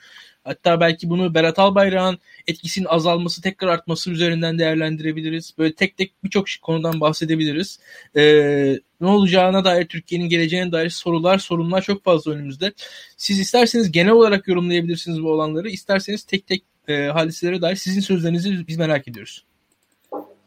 Hatta 0.45 0.81
belki 0.81 1.11
bunu 1.11 1.35
Berat 1.35 1.59
Albayrak'ın 1.59 2.19
etkisinin 2.47 2.87
azalması, 2.87 3.43
tekrar 3.43 3.69
artması 3.69 4.11
üzerinden 4.11 4.59
değerlendirebiliriz. 4.59 5.55
Böyle 5.59 5.73
tek 5.73 5.97
tek 5.97 6.25
birçok 6.25 6.47
konudan 6.63 7.01
bahsedebiliriz. 7.01 7.79
Ee, 8.17 8.79
ne 9.01 9.07
olacağına 9.07 9.65
dair, 9.65 9.87
Türkiye'nin 9.87 10.29
geleceğine 10.29 10.73
dair 10.73 10.91
sorular, 10.91 11.39
sorunlar 11.39 11.83
çok 11.83 12.05
fazla 12.05 12.33
önümüzde. 12.33 12.73
Siz 13.17 13.41
isterseniz 13.41 13.93
genel 13.93 14.13
olarak 14.13 14.49
yorumlayabilirsiniz 14.49 15.23
bu 15.23 15.31
olanları. 15.31 15.69
İsterseniz 15.69 16.25
tek 16.25 16.47
tek 16.47 16.63
e, 16.89 17.07
hadiselere 17.07 17.63
dair 17.63 17.77
sizin 17.77 18.01
sözlerinizi 18.01 18.69
biz 18.69 18.77
merak 18.77 19.09
ediyoruz. 19.09 19.45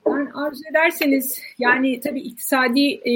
Yani 0.08 0.30
arzu 0.34 0.62
ederseniz 0.72 1.42
yani 1.60 2.00
tabii 2.00 2.22
iktisadi 2.22 2.82
e, 2.82 3.14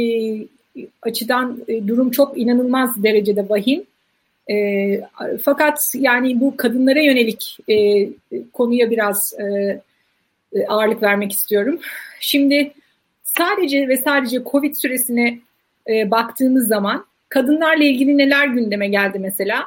açıdan 1.02 1.60
e, 1.68 1.88
durum 1.88 2.12
çok 2.12 2.38
inanılmaz 2.38 3.04
derecede 3.04 3.50
vahim. 3.50 3.84
E, 4.52 5.02
fakat 5.44 5.80
yani 5.94 6.40
bu 6.40 6.58
kadınlara 6.58 7.00
yönelik 7.00 7.58
e, 7.70 8.08
konuya 8.54 8.92
biraz 8.92 9.34
e, 9.40 9.46
e, 10.54 10.68
ağırlık 10.68 11.04
vermek 11.04 11.32
istiyorum. 11.32 11.80
Şimdi 12.20 12.74
sadece 13.24 13.88
ve 13.88 13.98
sadece 13.98 14.44
Covid 14.52 14.76
süresine 14.76 15.40
e, 15.90 16.12
baktığımız 16.12 16.68
zaman 16.68 17.06
kadınlarla 17.30 17.84
ilgili 17.84 18.18
neler 18.18 18.48
gündeme 18.48 18.88
geldi 18.88 19.20
mesela? 19.20 19.66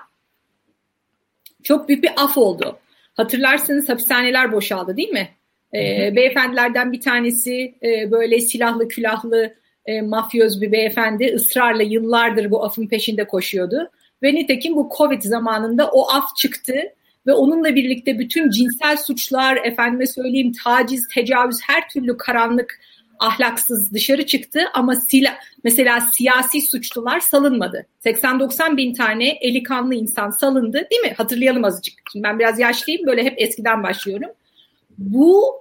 Çok 1.63 1.89
büyük 1.89 2.03
bir 2.03 2.11
af 2.17 2.39
oldu. 2.39 2.79
Hatırlarsınız 3.15 3.89
hapishaneler 3.89 4.53
boşaldı 4.53 4.97
değil 4.97 5.09
mi? 5.09 5.29
E, 5.75 6.13
beyefendilerden 6.17 6.93
bir 6.93 7.01
tanesi 7.01 7.75
e, 7.83 8.11
böyle 8.11 8.41
silahlı 8.41 8.89
külahlı 8.89 9.55
e, 9.87 10.03
mafyoz 10.03 10.61
bir 10.61 10.73
beyefendi 10.73 11.35
ısrarla 11.35 11.83
yıllardır 11.83 12.51
bu 12.51 12.65
afın 12.65 12.87
peşinde 12.87 13.25
koşuyordu. 13.25 13.91
Ve 14.23 14.35
nitekim 14.35 14.77
bu 14.77 14.91
Covid 14.99 15.23
zamanında 15.23 15.91
o 15.91 16.11
af 16.11 16.37
çıktı 16.37 16.75
ve 17.27 17.33
onunla 17.33 17.75
birlikte 17.75 18.19
bütün 18.19 18.51
cinsel 18.51 18.97
suçlar, 18.97 19.57
efendime 19.57 20.07
söyleyeyim 20.07 20.53
taciz, 20.65 21.09
tecavüz, 21.15 21.59
her 21.67 21.89
türlü 21.89 22.17
karanlık, 22.17 22.81
ahlaksız 23.19 23.93
dışarı 23.93 24.27
çıktı 24.27 24.61
ama 24.75 24.95
sila, 24.95 25.39
mesela 25.65 26.01
siyasi 26.01 26.63
suçlular 26.63 27.21
salınmadı. 27.21 27.87
80-90 28.05 28.77
bin 28.77 28.95
tane 28.95 29.29
eli 29.29 29.63
kanlı 29.63 29.95
insan 29.95 30.31
salındı 30.31 30.87
değil 30.91 31.03
mi? 31.03 31.15
Hatırlayalım 31.17 31.65
azıcık. 31.65 31.95
Şimdi 32.13 32.23
ben 32.23 32.39
biraz 32.39 32.59
yaşlıyım 32.59 33.07
böyle 33.07 33.25
hep 33.25 33.35
eskiden 33.37 33.83
başlıyorum. 33.83 34.31
Bu 34.99 35.55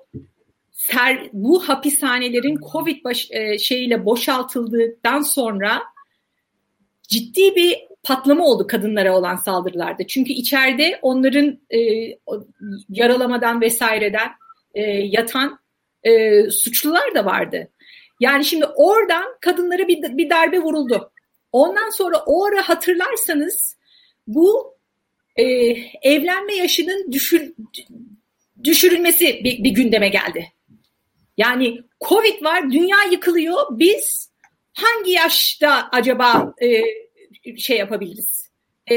ser, 0.72 1.30
bu 1.34 1.70
hapishanelerin 1.70 2.60
Covid 2.72 3.04
baş, 3.04 3.28
e, 3.32 3.60
şeyiyle 3.60 4.06
boşaltıldıktan 4.06 5.22
sonra 5.22 5.82
ciddi 7.08 7.56
bir 7.56 7.87
patlama 8.08 8.46
oldu 8.46 8.68
kadınlara 8.68 9.18
olan 9.18 9.36
saldırılarda. 9.36 10.08
Çünkü 10.08 10.34
içeride 10.34 11.00
onların 11.02 11.60
e, 11.70 11.80
yaralamadan 12.90 13.62
vesaireden 13.62 14.30
e, 14.74 14.82
yatan 14.92 15.60
e, 16.04 16.44
suçlular 16.50 17.16
da 17.16 17.26
vardı. 17.26 17.72
Yani 18.20 18.46
şimdi 18.46 18.66
oradan 18.66 19.26
kadınlara 19.42 19.88
bir, 19.88 20.18
bir 20.18 20.30
darbe 20.30 20.60
vuruldu. 20.60 21.12
Ondan 21.52 21.90
sonra 21.90 22.24
o 22.26 22.46
ara 22.46 22.70
hatırlarsanız 22.70 23.78
bu 24.28 24.76
e, 25.36 25.44
evlenme 26.02 26.56
yaşının 26.56 27.12
düşür, 27.12 27.54
düşürülmesi 28.64 29.42
bir, 29.44 29.64
bir 29.64 29.72
gündeme 29.72 30.10
geldi. 30.10 30.52
Yani 31.38 31.82
Covid 32.08 32.44
var, 32.44 32.72
dünya 32.72 32.98
yıkılıyor. 33.12 33.56
Biz 33.72 34.32
hangi 34.74 35.12
yaşta 35.12 35.90
acaba 35.92 36.54
e, 36.62 36.68
şey 37.58 37.78
yapabiliriz. 37.78 38.50
E, 38.92 38.96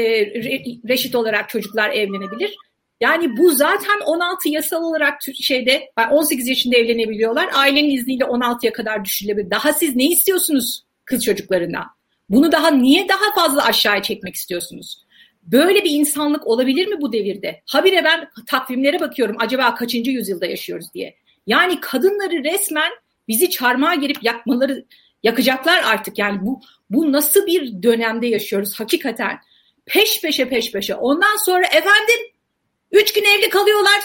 reşit 0.89 1.15
olarak 1.15 1.49
çocuklar 1.49 1.89
evlenebilir. 1.89 2.55
Yani 3.01 3.37
bu 3.37 3.51
zaten 3.51 3.99
16 4.05 4.49
yasal 4.49 4.83
olarak 4.83 5.19
şeyde 5.41 5.91
18 6.11 6.47
yaşında 6.47 6.77
evlenebiliyorlar. 6.77 7.49
Ailenin 7.53 7.89
izniyle 7.89 8.23
16'ya 8.23 8.73
kadar 8.73 9.05
düşürülebilir. 9.05 9.51
Daha 9.51 9.73
siz 9.73 9.95
ne 9.95 10.05
istiyorsunuz 10.05 10.83
kız 11.05 11.25
çocuklarına? 11.25 11.85
Bunu 12.29 12.51
daha 12.51 12.71
niye 12.71 13.07
daha 13.07 13.35
fazla 13.35 13.65
aşağıya 13.65 14.01
çekmek 14.01 14.35
istiyorsunuz? 14.35 15.03
Böyle 15.43 15.83
bir 15.83 15.91
insanlık 15.91 16.47
olabilir 16.47 16.87
mi 16.87 17.01
bu 17.01 17.13
devirde? 17.13 17.61
Habire 17.65 18.03
ben 18.03 18.27
takvimlere 18.47 18.99
bakıyorum 18.99 19.35
acaba 19.39 19.75
kaçıncı 19.75 20.11
yüzyılda 20.11 20.45
yaşıyoruz 20.45 20.93
diye. 20.93 21.15
Yani 21.47 21.79
kadınları 21.79 22.43
resmen 22.43 22.91
bizi 23.27 23.49
çarmıha 23.49 23.95
girip 23.95 24.23
yakmaları 24.23 24.85
yakacaklar 25.23 25.83
artık. 25.83 26.17
Yani 26.17 26.39
bu 26.41 26.61
bu 26.89 27.11
nasıl 27.11 27.45
bir 27.45 27.83
dönemde 27.83 28.27
yaşıyoruz 28.27 28.79
hakikaten? 28.79 29.39
Peş 29.85 30.21
peşe 30.21 30.49
peş 30.49 30.71
peşe. 30.71 30.95
Ondan 30.95 31.45
sonra 31.45 31.65
efendim 31.65 32.19
üç 32.91 33.13
gün 33.13 33.23
evli 33.23 33.49
kalıyorlar. 33.49 34.01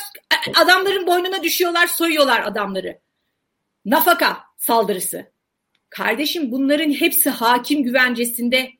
Adamların 0.54 1.06
boynuna 1.06 1.42
düşüyorlar, 1.42 1.86
soyuyorlar 1.86 2.40
adamları. 2.40 2.98
Nafaka 3.84 4.38
saldırısı. 4.58 5.26
Kardeşim 5.90 6.50
bunların 6.50 6.92
hepsi 6.92 7.30
hakim 7.30 7.82
güvencesinde. 7.82 8.70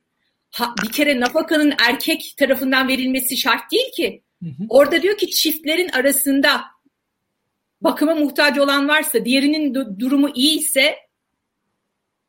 Ha, 0.51 0.75
bir 0.83 0.93
kere 0.93 1.21
nafakanın 1.21 1.75
erkek 1.89 2.35
tarafından 2.37 2.89
verilmesi 2.89 3.37
şart 3.37 3.73
değil 3.73 3.93
ki. 3.97 4.23
Hı 4.43 4.49
hı. 4.49 4.67
Orada 4.69 5.03
diyor 5.03 5.17
ki 5.17 5.31
çiftlerin 5.31 5.89
arasında 5.89 6.65
bakıma 7.81 8.15
muhtaç 8.15 8.59
olan 8.59 8.89
varsa, 8.89 9.25
diğerinin 9.25 9.75
durumu 9.99 10.31
iyi 10.35 10.59
ise 10.59 10.97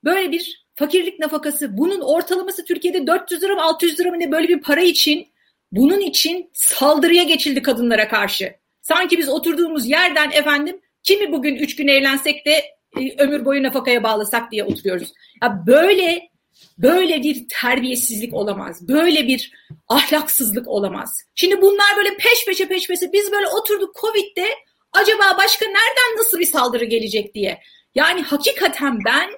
böyle 0.07 0.31
bir 0.31 0.67
fakirlik 0.75 1.19
nafakası 1.19 1.77
bunun 1.77 2.01
ortalaması 2.01 2.65
Türkiye'de 2.65 3.07
400 3.07 3.43
lira 3.43 3.55
mı 3.55 3.61
600 3.61 3.99
lira 3.99 4.09
mı 4.09 4.19
ne 4.19 4.31
böyle 4.31 4.47
bir 4.47 4.61
para 4.61 4.81
için 4.81 5.27
bunun 5.71 5.99
için 5.99 6.49
saldırıya 6.53 7.23
geçildi 7.23 7.61
kadınlara 7.61 8.07
karşı. 8.07 8.53
Sanki 8.81 9.17
biz 9.17 9.29
oturduğumuz 9.29 9.89
yerden 9.89 10.31
efendim 10.31 10.81
kimi 11.03 11.31
bugün 11.31 11.55
üç 11.55 11.75
gün 11.75 11.87
eğlensek 11.87 12.45
de 12.45 12.51
e, 12.99 13.23
ömür 13.23 13.45
boyu 13.45 13.63
nafakaya 13.63 14.03
bağlasak 14.03 14.51
diye 14.51 14.63
oturuyoruz. 14.63 15.13
Ya 15.43 15.63
böyle 15.67 16.29
böyle 16.77 17.23
bir 17.23 17.45
terbiyesizlik 17.49 18.33
olamaz. 18.33 18.87
Böyle 18.87 19.27
bir 19.27 19.51
ahlaksızlık 19.87 20.67
olamaz. 20.67 21.23
Şimdi 21.35 21.61
bunlar 21.61 21.97
böyle 21.97 22.17
peş 22.17 22.45
peşe 22.45 22.67
peş 22.67 22.87
peşe 22.87 23.13
biz 23.13 23.31
böyle 23.31 23.47
oturduk 23.47 23.95
Covid'de 24.01 24.47
acaba 24.93 25.37
başka 25.37 25.65
nereden 25.65 26.17
nasıl 26.19 26.39
bir 26.39 26.45
saldırı 26.45 26.85
gelecek 26.85 27.33
diye. 27.33 27.59
Yani 27.95 28.21
hakikaten 28.21 28.99
ben 29.05 29.29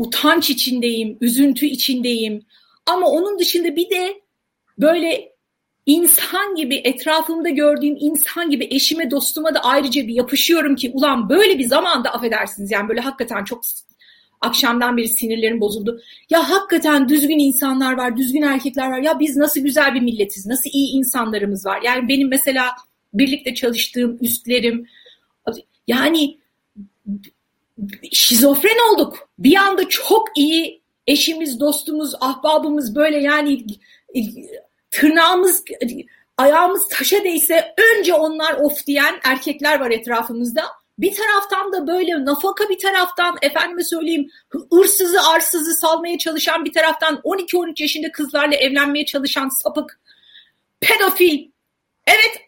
utanç 0.00 0.50
içindeyim, 0.50 1.18
üzüntü 1.20 1.66
içindeyim. 1.66 2.42
Ama 2.86 3.06
onun 3.06 3.38
dışında 3.38 3.76
bir 3.76 3.90
de 3.90 4.20
böyle 4.78 5.32
insan 5.86 6.54
gibi 6.54 6.76
etrafımda 6.76 7.48
gördüğüm 7.48 7.96
insan 8.00 8.50
gibi 8.50 8.68
eşime 8.70 9.10
dostuma 9.10 9.54
da 9.54 9.60
ayrıca 9.60 10.06
bir 10.06 10.14
yapışıyorum 10.14 10.76
ki 10.76 10.90
ulan 10.94 11.28
böyle 11.28 11.58
bir 11.58 11.64
zamanda 11.64 12.10
affedersiniz 12.10 12.70
yani 12.70 12.88
böyle 12.88 13.00
hakikaten 13.00 13.44
çok 13.44 13.62
akşamdan 14.40 14.96
beri 14.96 15.08
sinirlerim 15.08 15.60
bozuldu. 15.60 16.00
Ya 16.30 16.50
hakikaten 16.50 17.08
düzgün 17.08 17.38
insanlar 17.38 17.92
var, 17.92 18.16
düzgün 18.16 18.42
erkekler 18.42 18.90
var. 18.90 18.98
Ya 18.98 19.20
biz 19.20 19.36
nasıl 19.36 19.60
güzel 19.60 19.94
bir 19.94 20.00
milletiz, 20.00 20.46
nasıl 20.46 20.70
iyi 20.72 20.96
insanlarımız 20.96 21.66
var. 21.66 21.80
Yani 21.84 22.08
benim 22.08 22.28
mesela 22.28 22.70
birlikte 23.14 23.54
çalıştığım 23.54 24.18
üstlerim 24.20 24.86
yani 25.86 26.38
şizofren 28.12 28.94
olduk. 28.94 29.29
Bir 29.40 29.56
anda 29.56 29.88
çok 29.88 30.28
iyi 30.36 30.82
eşimiz, 31.06 31.60
dostumuz, 31.60 32.14
ahbabımız 32.20 32.94
böyle 32.94 33.18
yani 33.18 33.64
tırnağımız, 34.90 35.64
ayağımız 36.36 36.88
taşa 36.88 37.24
değse 37.24 37.74
önce 37.96 38.14
onlar 38.14 38.54
of 38.54 38.86
diyen 38.86 39.20
erkekler 39.24 39.80
var 39.80 39.90
etrafımızda. 39.90 40.62
Bir 40.98 41.14
taraftan 41.14 41.72
da 41.72 41.86
böyle 41.86 42.24
nafaka 42.24 42.68
bir 42.68 42.78
taraftan 42.78 43.36
efendime 43.42 43.84
söyleyeyim 43.84 44.30
hırsızı 44.72 45.22
arsızı 45.22 45.74
salmaya 45.74 46.18
çalışan 46.18 46.64
bir 46.64 46.72
taraftan 46.72 47.14
12-13 47.14 47.82
yaşında 47.82 48.12
kızlarla 48.12 48.54
evlenmeye 48.54 49.06
çalışan 49.06 49.48
sapık 49.48 50.00
pedofil. 50.80 51.48
Evet 52.06 52.40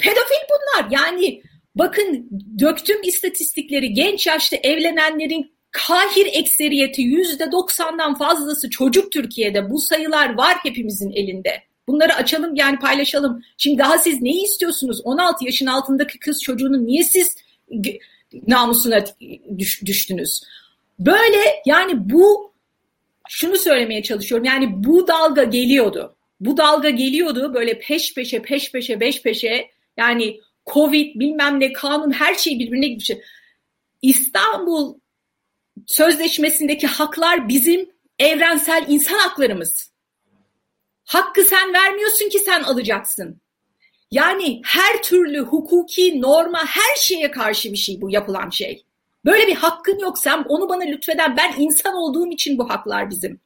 pedofil 0.00 0.42
bunlar 0.50 0.90
yani 0.90 1.42
bakın 1.74 2.28
döktüm 2.58 3.02
istatistikleri 3.02 3.92
genç 3.92 4.26
yaşta 4.26 4.56
evlenenlerin 4.56 5.52
kahir 5.72 6.26
ekseriyeti 6.32 7.02
yüzde 7.02 7.52
doksandan 7.52 8.14
fazlası 8.14 8.70
çocuk 8.70 9.12
Türkiye'de 9.12 9.70
bu 9.70 9.78
sayılar 9.78 10.34
var 10.34 10.56
hepimizin 10.62 11.10
elinde. 11.10 11.62
Bunları 11.88 12.14
açalım 12.14 12.54
yani 12.54 12.78
paylaşalım. 12.78 13.42
Şimdi 13.58 13.78
daha 13.78 13.98
siz 13.98 14.22
neyi 14.22 14.44
istiyorsunuz? 14.44 15.00
16 15.04 15.44
yaşın 15.44 15.66
altındaki 15.66 16.18
kız 16.18 16.42
çocuğunu 16.42 16.86
niye 16.86 17.04
siz 17.04 17.36
namusuna 18.48 19.04
düştünüz? 19.86 20.42
Böyle 20.98 21.38
yani 21.66 22.10
bu 22.10 22.52
şunu 23.28 23.56
söylemeye 23.56 24.02
çalışıyorum. 24.02 24.44
Yani 24.44 24.84
bu 24.84 25.08
dalga 25.08 25.44
geliyordu. 25.44 26.16
Bu 26.40 26.56
dalga 26.56 26.90
geliyordu 26.90 27.54
böyle 27.54 27.78
peş 27.78 28.14
peşe 28.14 28.42
peş 28.42 28.72
peşe 28.72 29.00
beş 29.00 29.22
peşe 29.22 29.70
yani 29.96 30.40
Covid 30.72 31.20
bilmem 31.20 31.60
ne 31.60 31.72
kanun 31.72 32.10
her 32.10 32.34
şey 32.34 32.58
birbirine 32.58 32.88
gitmiş. 32.88 33.10
İstanbul 34.02 34.94
Sözleşmesi'ndeki 35.86 36.86
haklar 36.86 37.48
bizim 37.48 37.90
evrensel 38.18 38.84
insan 38.88 39.18
haklarımız. 39.18 39.92
Hakkı 41.04 41.44
sen 41.44 41.72
vermiyorsun 41.72 42.28
ki 42.28 42.38
sen 42.38 42.62
alacaksın. 42.62 43.40
Yani 44.10 44.60
her 44.64 45.02
türlü 45.02 45.40
hukuki 45.40 46.20
norma 46.20 46.66
her 46.66 46.96
şeye 46.96 47.30
karşı 47.30 47.72
bir 47.72 47.76
şey 47.76 48.00
bu 48.00 48.10
yapılan 48.10 48.50
şey. 48.50 48.84
Böyle 49.24 49.46
bir 49.46 49.54
hakkın 49.54 49.98
yok 49.98 50.18
sen 50.18 50.44
onu 50.48 50.68
bana 50.68 50.82
lütfeden 50.82 51.36
ben 51.36 51.54
insan 51.58 51.94
olduğum 51.94 52.30
için 52.30 52.58
bu 52.58 52.70
haklar 52.70 53.10
bizim. 53.10 53.40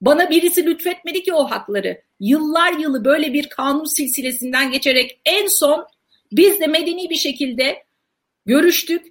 Bana 0.00 0.30
birisi 0.30 0.66
lütfetmedi 0.66 1.22
ki 1.22 1.34
o 1.34 1.50
hakları. 1.50 2.02
Yıllar 2.20 2.72
yılı 2.72 3.04
böyle 3.04 3.32
bir 3.32 3.48
kanun 3.48 3.84
silsilesinden 3.84 4.70
geçerek 4.70 5.20
en 5.24 5.46
son 5.46 5.86
biz 6.32 6.60
de 6.60 6.66
medeni 6.66 7.10
bir 7.10 7.16
şekilde 7.16 7.84
görüştük, 8.46 9.06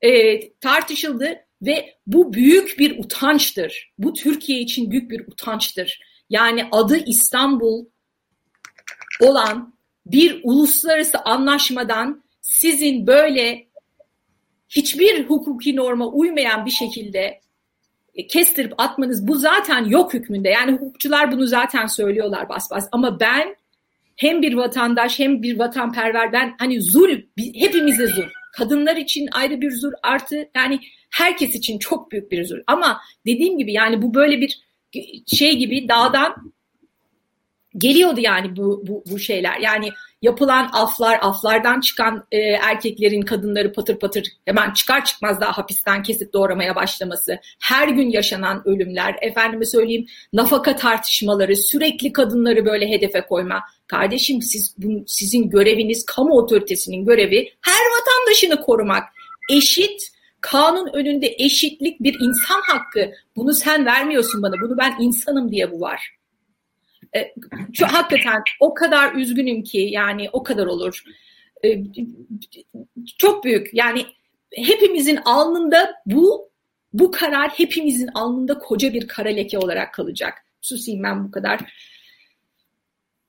e, 0.00 0.50
tartışıldı 0.50 1.45
ve 1.62 1.94
bu 2.06 2.32
büyük 2.32 2.78
bir 2.78 2.98
utançtır. 2.98 3.92
Bu 3.98 4.12
Türkiye 4.12 4.60
için 4.60 4.90
büyük 4.90 5.10
bir 5.10 5.20
utançtır. 5.20 6.00
Yani 6.30 6.68
adı 6.72 7.04
İstanbul 7.04 7.86
olan 9.20 9.76
bir 10.06 10.40
uluslararası 10.44 11.18
anlaşmadan 11.18 12.24
sizin 12.40 13.06
böyle 13.06 13.66
hiçbir 14.68 15.24
hukuki 15.24 15.76
norma 15.76 16.06
uymayan 16.06 16.66
bir 16.66 16.70
şekilde 16.70 17.40
e, 18.14 18.26
kestirip 18.26 18.74
atmanız 18.78 19.28
bu 19.28 19.34
zaten 19.34 19.84
yok 19.84 20.14
hükmünde. 20.14 20.48
Yani 20.48 20.72
hukukçular 20.72 21.32
bunu 21.32 21.46
zaten 21.46 21.86
söylüyorlar 21.86 22.48
bas 22.48 22.70
bas. 22.70 22.88
Ama 22.92 23.20
ben 23.20 23.56
hem 24.16 24.42
bir 24.42 24.54
vatandaş 24.54 25.18
hem 25.18 25.42
bir 25.42 25.58
vatanperver 25.58 26.32
ben 26.32 26.54
hani 26.58 26.82
zul 26.82 27.10
hepimize 27.38 28.06
zul. 28.06 28.24
Kadınlar 28.52 28.96
için 28.96 29.28
ayrı 29.32 29.60
bir 29.60 29.70
zul 29.70 29.92
artı 30.02 30.48
yani 30.54 30.80
herkes 31.10 31.54
için 31.54 31.78
çok 31.78 32.12
büyük 32.12 32.32
bir 32.32 32.44
zul. 32.44 32.58
Ama 32.66 33.00
dediğim 33.26 33.58
gibi 33.58 33.72
yani 33.72 34.02
bu 34.02 34.14
böyle 34.14 34.40
bir 34.40 34.66
şey 35.26 35.56
gibi 35.56 35.88
dağdan 35.88 36.52
geliyordu 37.78 38.20
yani 38.20 38.56
bu, 38.56 38.82
bu, 38.86 39.04
bu 39.10 39.18
şeyler. 39.18 39.58
Yani 39.58 39.90
yapılan 40.22 40.70
aflar, 40.72 41.18
aflardan 41.22 41.80
çıkan 41.80 42.26
e, 42.32 42.38
erkeklerin 42.38 43.22
kadınları 43.22 43.72
patır 43.72 43.98
patır 43.98 44.26
hemen 44.44 44.72
çıkar 44.72 45.04
çıkmaz 45.04 45.40
daha 45.40 45.58
hapisten 45.58 46.02
kesip 46.02 46.32
doğramaya 46.32 46.76
başlaması, 46.76 47.38
her 47.60 47.88
gün 47.88 48.10
yaşanan 48.10 48.62
ölümler, 48.64 49.16
efendime 49.22 49.64
söyleyeyim 49.64 50.06
nafaka 50.32 50.76
tartışmaları, 50.76 51.56
sürekli 51.56 52.12
kadınları 52.12 52.64
böyle 52.64 52.88
hedefe 52.88 53.20
koyma. 53.20 53.62
Kardeşim 53.86 54.42
siz 54.42 54.74
bu, 54.78 55.04
sizin 55.06 55.50
göreviniz, 55.50 56.04
kamu 56.04 56.38
otoritesinin 56.38 57.04
görevi 57.04 57.52
her 57.60 57.82
vatandaşını 57.98 58.60
korumak. 58.60 59.04
Eşit, 59.50 60.15
kanun 60.50 60.90
önünde 60.92 61.34
eşitlik 61.38 62.00
bir 62.00 62.14
insan 62.20 62.60
hakkı. 62.60 63.10
Bunu 63.36 63.52
sen 63.52 63.86
vermiyorsun 63.86 64.42
bana. 64.42 64.54
Bunu 64.62 64.78
ben 64.78 64.96
insanım 65.00 65.52
diye 65.52 65.72
bu 65.72 65.80
var. 65.80 66.16
E, 67.16 67.34
şu, 67.72 67.86
hakikaten 67.86 68.42
o 68.60 68.74
kadar 68.74 69.14
üzgünüm 69.14 69.62
ki 69.62 69.78
yani 69.78 70.28
o 70.32 70.42
kadar 70.42 70.66
olur. 70.66 71.02
E, 71.64 71.82
çok 73.18 73.44
büyük 73.44 73.74
yani 73.74 74.06
hepimizin 74.54 75.18
alnında 75.24 75.94
bu 76.06 76.50
bu 76.92 77.10
karar 77.10 77.48
hepimizin 77.48 78.08
alnında 78.14 78.58
koca 78.58 78.92
bir 78.92 79.08
kara 79.08 79.28
leke 79.28 79.58
olarak 79.58 79.94
kalacak. 79.94 80.34
Susayım 80.60 81.02
ben 81.02 81.24
bu 81.24 81.30
kadar. 81.30 81.60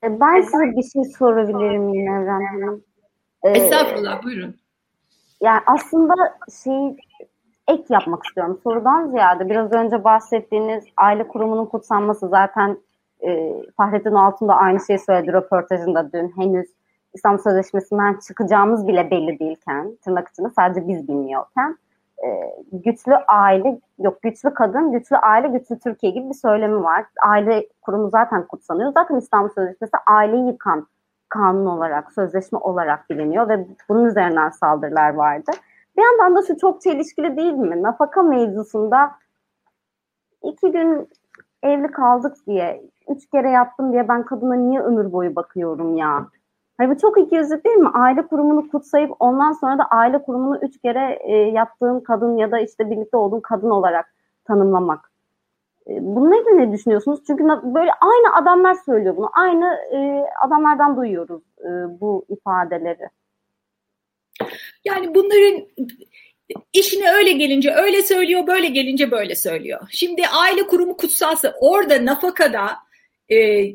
E, 0.03 0.07
ben 0.19 0.41
size 0.41 0.77
bir 0.77 0.91
şey 0.91 1.17
sorabilirim 1.17 1.93
yine 1.93 2.09
Evren 2.09 2.45
Hanım. 2.45 2.83
Ee, 3.43 3.49
Estağfurullah 3.49 4.23
buyurun. 4.23 4.55
Yani 5.41 5.61
aslında 5.65 6.13
şey 6.63 6.97
ek 7.67 7.83
yapmak 7.89 8.25
istiyorum. 8.25 8.59
Sorudan 8.63 9.07
ziyade 9.07 9.49
biraz 9.49 9.71
önce 9.71 10.03
bahsettiğiniz 10.03 10.85
aile 10.97 11.27
kurumunun 11.27 11.65
kutsanması 11.65 12.27
zaten 12.27 12.77
e, 13.25 13.53
Fahrettin 13.77 14.13
Altun 14.13 14.47
da 14.47 14.55
aynı 14.55 14.79
şeyi 14.87 14.99
söyledi 14.99 15.33
röportajında 15.33 16.11
dün. 16.13 16.33
Henüz 16.37 16.67
İstanbul 17.13 17.43
Sözleşmesi'nden 17.43 18.19
çıkacağımız 18.27 18.87
bile 18.87 19.11
belli 19.11 19.39
değilken, 19.39 19.97
tırnak 20.03 20.27
içinde 20.27 20.49
sadece 20.49 20.87
biz 20.87 21.07
bilmiyorken 21.07 21.77
e, 22.25 22.27
güçlü 22.71 23.15
aile, 23.15 23.79
yok 23.99 24.21
güçlü 24.21 24.53
kadın, 24.53 24.91
güçlü 24.91 25.17
aile, 25.17 25.47
güçlü 25.47 25.79
Türkiye 25.79 26.11
gibi 26.11 26.29
bir 26.29 26.33
söylemi 26.33 26.83
var. 26.83 27.05
Aile 27.25 27.67
kurumu 27.81 28.09
zaten 28.09 28.47
kutsanıyor. 28.47 28.93
Zaten 28.93 29.15
İstanbul 29.15 29.49
Sözleşmesi 29.49 29.97
aileyi 30.07 30.47
yıkan 30.47 30.87
kanun 31.29 31.65
olarak, 31.65 32.13
sözleşme 32.13 32.59
olarak 32.59 33.09
biliniyor 33.09 33.49
ve 33.49 33.67
bunun 33.89 34.05
üzerinden 34.05 34.49
saldırılar 34.49 35.13
vardı. 35.13 35.51
Bir 35.97 36.03
yandan 36.03 36.35
da 36.35 36.47
şu 36.47 36.57
çok 36.57 36.81
çelişkili 36.81 37.37
değil 37.37 37.53
mi? 37.53 37.83
Nafaka 37.83 38.23
mevzusunda 38.23 39.11
iki 40.43 40.71
gün 40.71 41.09
evli 41.63 41.91
kaldık 41.91 42.35
diye, 42.47 42.83
üç 43.09 43.29
kere 43.29 43.49
yaptım 43.49 43.93
diye 43.93 44.07
ben 44.07 44.23
kadına 44.23 44.55
niye 44.55 44.81
ömür 44.81 45.11
boyu 45.11 45.35
bakıyorum 45.35 45.97
ya? 45.97 46.27
Hayır 46.77 46.91
bu 46.91 46.97
çok 46.97 47.19
ikiyüzlü 47.19 47.63
değil 47.63 47.77
mi? 47.77 47.89
Aile 47.93 48.27
kurumunu 48.27 48.69
kutsayıp 48.69 49.11
ondan 49.19 49.51
sonra 49.51 49.77
da 49.77 49.83
aile 49.85 50.23
kurumunu 50.23 50.57
üç 50.61 50.81
kere 50.81 51.19
e, 51.21 51.35
yaptığın 51.35 51.99
kadın 51.99 52.37
ya 52.37 52.51
da 52.51 52.59
işte 52.59 52.89
birlikte 52.89 53.17
olduğun 53.17 53.39
kadın 53.39 53.69
olarak 53.69 54.13
tanımlamak. 54.45 55.06
E, 55.89 55.91
bununla 56.01 56.35
ilgili 56.35 56.57
ne 56.57 56.71
düşünüyorsunuz? 56.71 57.19
Çünkü 57.27 57.43
böyle 57.47 57.91
aynı 58.01 58.35
adamlar 58.35 58.75
söylüyor 58.85 59.17
bunu. 59.17 59.29
Aynı 59.33 59.65
e, 59.65 60.25
adamlardan 60.45 60.97
duyuyoruz 60.97 61.43
e, 61.59 61.69
bu 62.01 62.25
ifadeleri. 62.29 63.09
Yani 64.85 65.15
bunların 65.15 65.67
işine 66.73 67.11
öyle 67.11 67.31
gelince 67.31 67.71
öyle 67.71 68.01
söylüyor, 68.01 68.47
böyle 68.47 68.67
gelince 68.67 69.11
böyle 69.11 69.35
söylüyor. 69.35 69.87
Şimdi 69.89 70.27
aile 70.27 70.67
kurumu 70.67 70.97
kutsalsa 70.97 71.55
orada 71.59 72.05
nafakada 72.05 72.69
e, 73.31 73.65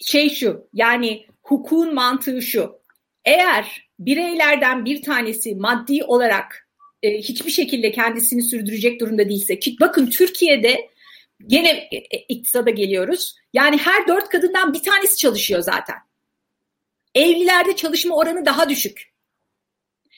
şey 0.00 0.30
şu 0.30 0.68
yani 0.72 1.26
hukukun 1.42 1.94
mantığı 1.94 2.42
şu. 2.42 2.84
Eğer 3.24 3.88
bireylerden 3.98 4.84
bir 4.84 5.02
tanesi 5.02 5.54
maddi 5.54 6.04
olarak 6.04 6.63
e, 7.04 7.18
hiçbir 7.18 7.50
şekilde 7.50 7.92
kendisini 7.92 8.42
sürdürecek 8.42 9.00
durumda 9.00 9.28
değilse 9.28 9.58
ki 9.58 9.76
bakın 9.80 10.06
Türkiye'de 10.06 10.90
gene 11.46 11.70
e, 11.70 11.96
e, 11.96 12.18
iktisada 12.28 12.70
geliyoruz. 12.70 13.36
Yani 13.52 13.76
her 13.76 14.08
dört 14.08 14.28
kadından 14.28 14.72
bir 14.72 14.82
tanesi 14.82 15.16
çalışıyor 15.16 15.60
zaten. 15.60 15.96
Evlilerde 17.14 17.76
çalışma 17.76 18.16
oranı 18.16 18.46
daha 18.46 18.68
düşük. 18.68 19.12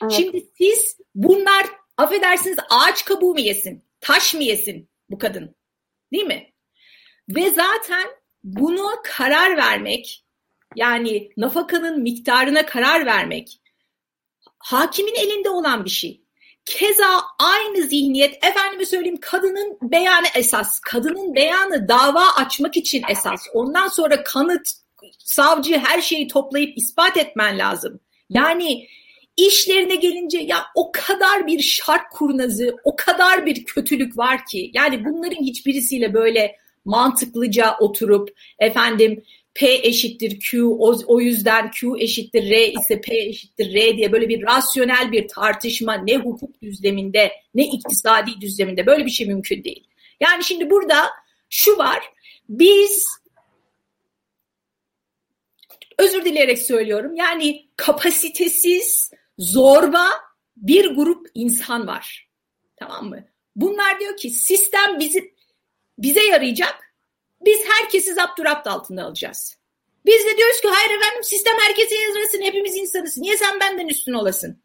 Evet. 0.03 0.13
Şimdi 0.13 0.47
siz 0.59 0.97
bunlar 1.15 1.67
affedersiniz 1.97 2.59
ağaç 2.71 3.05
kabuğu 3.05 3.35
mu 3.35 3.41
yesin, 3.41 3.85
taş 4.01 4.35
mı 4.35 4.43
yesin 4.43 4.89
bu 5.11 5.19
kadın? 5.19 5.55
Değil 6.13 6.27
mi? 6.27 6.53
Ve 7.29 7.51
zaten 7.51 8.07
bunu 8.45 8.89
karar 9.05 9.57
vermek 9.57 10.25
yani 10.77 11.31
nafakanın 11.37 12.03
miktarına 12.03 12.67
karar 12.67 13.07
vermek 13.07 13.61
hakimin 14.59 15.15
elinde 15.15 15.51
olan 15.51 15.85
bir 15.85 15.91
şey. 15.91 16.26
Keza 16.67 17.23
aynı 17.39 17.87
zihniyet 17.87 18.45
efendime 18.45 18.87
söyleyeyim 18.87 19.19
kadının 19.21 19.79
beyanı 19.83 20.27
esas. 20.35 20.81
Kadının 20.81 21.35
beyanı 21.35 21.89
dava 21.89 22.25
açmak 22.37 22.77
için 22.77 23.03
esas. 23.11 23.41
Ondan 23.55 23.89
sonra 23.89 24.25
kanıt, 24.25 24.63
savcı 25.19 25.79
her 25.79 26.01
şeyi 26.01 26.29
toplayıp 26.29 26.79
ispat 26.79 27.17
etmen 27.17 27.59
lazım. 27.59 28.01
Yani 28.31 28.87
işlerine 29.37 29.95
gelince 29.95 30.39
ya 30.39 30.67
o 30.75 30.93
kadar 30.93 31.47
bir 31.47 31.63
şart 31.63 32.03
kurnazı, 32.13 32.77
o 32.85 32.97
kadar 32.97 33.47
bir 33.47 33.65
kötülük 33.65 34.19
var 34.19 34.47
ki. 34.47 34.71
Yani 34.75 35.05
bunların 35.05 35.45
hiçbirisiyle 35.45 36.15
böyle 36.15 36.57
mantıklıca 36.85 37.77
oturup 37.81 38.29
efendim 38.59 39.23
P 39.57 39.81
eşittir 39.83 40.41
Q 40.41 40.65
o, 40.65 40.97
o 41.07 41.21
yüzden 41.21 41.71
Q 41.71 41.99
eşittir 41.99 42.51
R 42.51 42.67
ise 42.67 43.01
P 43.01 43.17
eşittir 43.17 43.75
R 43.75 43.97
diye 43.97 44.13
böyle 44.13 44.29
bir 44.29 44.43
rasyonel 44.43 45.13
bir 45.13 45.29
tartışma 45.29 45.95
ne 45.95 46.17
hukuk 46.17 46.63
düzleminde 46.63 47.33
ne 47.55 47.67
iktisadi 47.67 48.41
düzleminde 48.41 48.87
böyle 48.87 49.07
bir 49.07 49.11
şey 49.11 49.27
mümkün 49.27 49.65
değil. 49.65 49.87
Yani 50.21 50.45
şimdi 50.45 50.71
burada 50.71 51.11
şu 51.51 51.79
var 51.79 52.13
biz 52.49 53.07
özür 55.99 56.25
dileyerek 56.25 56.59
söylüyorum 56.59 57.15
yani 57.15 57.67
kapasitesiz 57.77 59.11
zorba 59.39 60.07
bir 60.57 60.95
grup 60.95 61.27
insan 61.35 61.87
var. 61.87 62.29
Tamam 62.77 63.09
mı? 63.09 63.25
Bunlar 63.57 64.01
diyor 64.01 64.17
ki 64.17 64.31
sistem 64.31 64.99
bizi 65.01 65.35
bize 65.99 66.23
yarayacak 66.23 66.86
biz 67.41 67.61
herkesi 67.69 68.15
zapturapt 68.15 68.67
altında 68.67 69.05
alacağız. 69.05 69.57
Biz 70.07 70.27
de 70.27 70.37
diyoruz 70.37 70.61
ki 70.61 70.69
hayır 70.69 70.91
efendim 70.91 71.25
sistem 71.25 71.55
herkese 71.61 71.95
yazılsın 71.95 72.43
hepimiz 72.43 72.77
insanız. 72.77 73.19
Niye 73.19 73.37
sen 73.37 73.61
benden 73.61 73.89
üstün 73.89 74.13
olasın? 74.13 74.63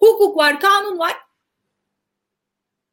Hukuk 0.00 0.36
var, 0.36 0.60
kanun 0.60 0.98
var. 0.98 1.16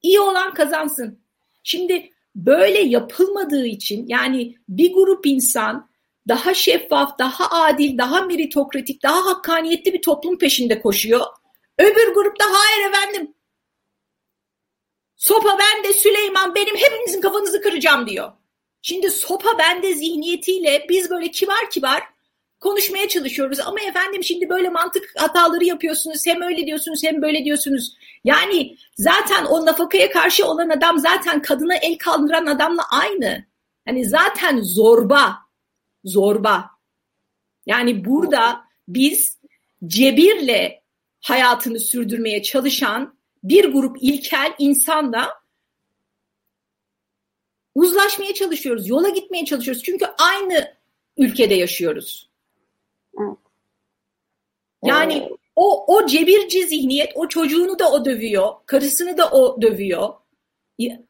İyi 0.01 0.19
olan 0.19 0.53
kazansın. 0.53 1.19
Şimdi 1.63 2.09
böyle 2.35 2.79
yapılmadığı 2.79 3.65
için 3.65 4.07
yani 4.07 4.55
bir 4.69 4.93
grup 4.93 5.25
insan 5.25 5.91
daha 6.27 6.53
şeffaf, 6.53 7.19
daha 7.19 7.65
adil, 7.65 7.97
daha 7.97 8.21
meritokratik, 8.21 9.03
daha 9.03 9.25
hakkaniyetli 9.25 9.93
bir 9.93 10.01
toplum 10.01 10.37
peşinde 10.37 10.81
koşuyor. 10.81 11.25
Öbür 11.77 12.13
grupta 12.13 12.45
hayır 12.45 12.89
efendim. 12.89 13.33
Sopa 15.15 15.57
ben 15.59 15.83
de 15.83 15.93
Süleyman 15.93 16.55
benim 16.55 16.75
hepinizin 16.75 17.21
kafanızı 17.21 17.61
kıracağım 17.61 18.07
diyor. 18.07 18.31
Şimdi 18.81 19.11
sopa 19.11 19.57
bende 19.59 19.95
zihniyetiyle 19.95 20.85
biz 20.89 21.09
böyle 21.09 21.31
kibar 21.31 21.69
kibar 21.69 22.03
konuşmaya 22.59 23.07
çalışıyoruz. 23.07 23.59
Ama 23.59 23.79
efendim 23.79 24.23
şimdi 24.23 24.49
böyle 24.49 24.69
mantık 24.69 25.13
hataları 25.17 25.65
yapıyorsunuz. 25.65 26.21
Hem 26.25 26.41
öyle 26.41 26.65
diyorsunuz 26.65 27.03
hem 27.03 27.21
böyle 27.21 27.45
diyorsunuz. 27.45 27.95
Yani 28.23 28.77
zaten 28.97 29.45
o 29.45 29.65
nafakaya 29.65 30.11
karşı 30.11 30.47
olan 30.47 30.69
adam 30.69 30.99
zaten 30.99 31.41
kadına 31.41 31.75
el 31.75 31.97
kaldıran 31.97 32.45
adamla 32.45 32.83
aynı. 32.91 33.45
Hani 33.85 34.05
zaten 34.05 34.61
zorba. 34.61 35.37
Zorba. 36.03 36.69
Yani 37.65 38.05
burada 38.05 38.61
biz 38.87 39.37
cebirle 39.87 40.83
hayatını 41.21 41.79
sürdürmeye 41.79 42.43
çalışan 42.43 43.17
bir 43.43 43.65
grup 43.65 43.97
ilkel 44.01 44.53
insanla 44.59 45.40
uzlaşmaya 47.75 48.33
çalışıyoruz, 48.33 48.89
yola 48.89 49.09
gitmeye 49.09 49.45
çalışıyoruz. 49.45 49.83
Çünkü 49.83 50.05
aynı 50.05 50.73
ülkede 51.17 51.53
yaşıyoruz. 51.53 52.31
Yani 54.83 55.29
o 55.55 55.95
o 55.95 56.05
cebirci 56.05 56.67
zihniyet, 56.67 57.11
o 57.15 57.27
çocuğunu 57.27 57.79
da 57.79 57.91
o 57.91 58.05
dövüyor, 58.05 58.53
karısını 58.65 59.17
da 59.17 59.31
o 59.31 59.61
dövüyor. 59.61 60.13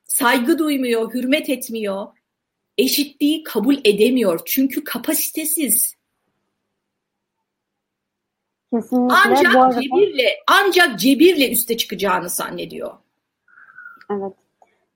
Saygı 0.04 0.60
duymuyor, 0.60 1.14
hürmet 1.14 1.50
etmiyor. 1.50 2.08
Eşitliği 2.78 3.44
kabul 3.44 3.76
edemiyor. 3.86 4.40
Çünkü 4.46 4.84
kapasitesiz. 4.84 5.96
Kesinlikle. 8.74 9.16
Ancak 9.16 9.74
cebirle, 9.82 10.38
ancak 10.48 11.00
cebirle 11.00 11.52
üste 11.52 11.78
çıkacağını 11.78 12.30
zannediyor. 12.30 12.98
Evet. 14.12 14.34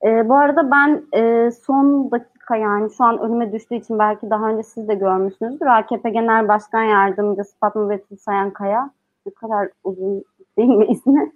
E, 0.04 0.30
bu 0.30 0.36
arada 0.36 0.72
ben 0.72 1.06
e, 1.14 1.52
son 1.52 2.12
dakika 2.12 2.56
yani 2.56 2.94
şu 2.98 3.04
an 3.04 3.20
önüme 3.20 3.52
düştüğü 3.52 3.76
için 3.76 4.00
belki 4.00 4.30
daha 4.30 4.50
önce 4.50 4.64
siz 4.64 4.88
de 4.88 4.96
görmüşsünüzdür. 4.96 5.66
AKP 5.66 6.10
Genel 6.10 6.48
Başkan 6.48 6.84
Yardımcısı 6.84 7.60
Fatma 7.60 7.90
Betül 7.90 8.18
Sayankaya 8.18 8.90
ne 9.26 9.34
kadar 9.34 9.70
uzun 9.84 10.24
değil 10.58 10.70
mi 10.70 10.86
ismi? 10.86 11.32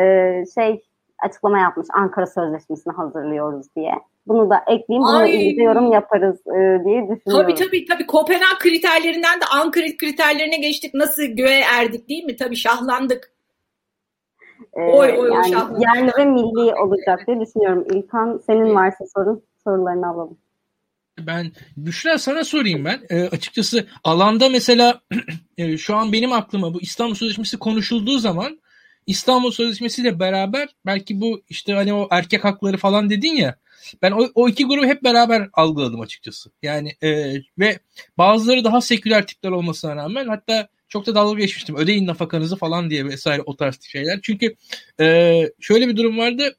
E, 0.00 0.02
şey 0.54 0.82
açıklama 1.18 1.58
yapmış 1.58 1.86
Ankara 1.94 2.26
Sözleşmesi'ni 2.26 2.92
hazırlıyoruz 2.92 3.66
diye. 3.76 3.92
Bunu 4.26 4.50
da 4.50 4.56
ekleyeyim. 4.66 5.02
Bunu 5.02 5.16
Ay. 5.16 5.56
yorum 5.56 5.92
yaparız 5.92 6.36
e, 6.46 6.84
diye 6.84 7.02
düşünüyorum. 7.02 7.20
Tabii 7.26 7.54
tabii. 7.54 7.84
tabii. 7.84 8.06
Kopenhag 8.06 8.58
kriterlerinden 8.58 9.40
de 9.40 9.44
Ankara 9.54 9.86
kriterlerine 9.98 10.56
geçtik. 10.56 10.94
Nasıl 10.94 11.22
göğe 11.22 11.60
erdik 11.78 12.08
değil 12.08 12.24
mi? 12.24 12.36
Tabii 12.36 12.56
şahlandık. 12.56 13.35
Ee, 14.76 14.80
oy, 14.80 15.18
oy, 15.18 15.30
yani 15.32 15.56
oy, 15.56 15.80
yerli 15.80 16.12
ve 16.18 16.24
milli 16.24 16.74
olacak 16.74 17.26
diye 17.26 17.40
düşünüyorum. 17.40 17.84
İlkan 17.94 18.42
senin 18.46 18.74
varsa 18.74 19.04
sorun 19.14 19.42
sorularını 19.64 20.08
alalım. 20.08 20.38
Ben 21.20 21.52
Büşra 21.76 22.18
sana 22.18 22.44
sorayım 22.44 22.84
ben. 22.84 23.00
E, 23.10 23.28
açıkçası 23.28 23.86
alanda 24.04 24.48
mesela 24.48 25.00
e, 25.58 25.76
şu 25.76 25.96
an 25.96 26.12
benim 26.12 26.32
aklıma 26.32 26.74
bu 26.74 26.80
İstanbul 26.80 27.14
Sözleşmesi 27.14 27.58
konuşulduğu 27.58 28.18
zaman 28.18 28.60
İstanbul 29.06 29.50
Sözleşmesi 29.50 30.02
ile 30.02 30.20
beraber 30.20 30.68
belki 30.86 31.20
bu 31.20 31.42
işte 31.48 31.72
hani 31.72 31.94
o 31.94 32.08
erkek 32.10 32.44
hakları 32.44 32.76
falan 32.76 33.10
dedin 33.10 33.36
ya 33.36 33.56
ben 34.02 34.12
o, 34.12 34.28
o 34.34 34.48
iki 34.48 34.66
grubu 34.66 34.86
hep 34.86 35.04
beraber 35.04 35.48
algıladım 35.52 36.00
açıkçası. 36.00 36.50
Yani 36.62 36.92
e, 37.02 37.34
ve 37.58 37.78
bazıları 38.18 38.64
daha 38.64 38.80
seküler 38.80 39.26
tipler 39.26 39.50
olmasına 39.50 39.96
rağmen 39.96 40.28
hatta 40.28 40.68
çok 40.88 41.06
da 41.06 41.14
dalga 41.14 41.40
geçmiştim. 41.40 41.76
Ödeyin 41.76 42.06
nafakanızı 42.06 42.56
falan 42.56 42.90
diye 42.90 43.04
vesaire 43.04 43.42
o 43.46 43.56
tarz 43.56 43.82
şeyler. 43.82 44.20
Çünkü 44.22 44.54
e, 45.00 45.42
şöyle 45.60 45.88
bir 45.88 45.96
durum 45.96 46.18
vardı. 46.18 46.56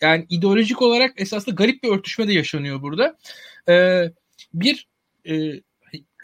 Yani 0.00 0.26
ideolojik 0.28 0.82
olarak 0.82 1.20
esasında 1.20 1.54
garip 1.54 1.82
bir 1.82 1.88
örtüşme 1.88 2.28
de 2.28 2.32
yaşanıyor 2.32 2.82
burada. 2.82 3.18
E, 3.68 4.04
bir 4.54 4.88
e, 5.28 5.52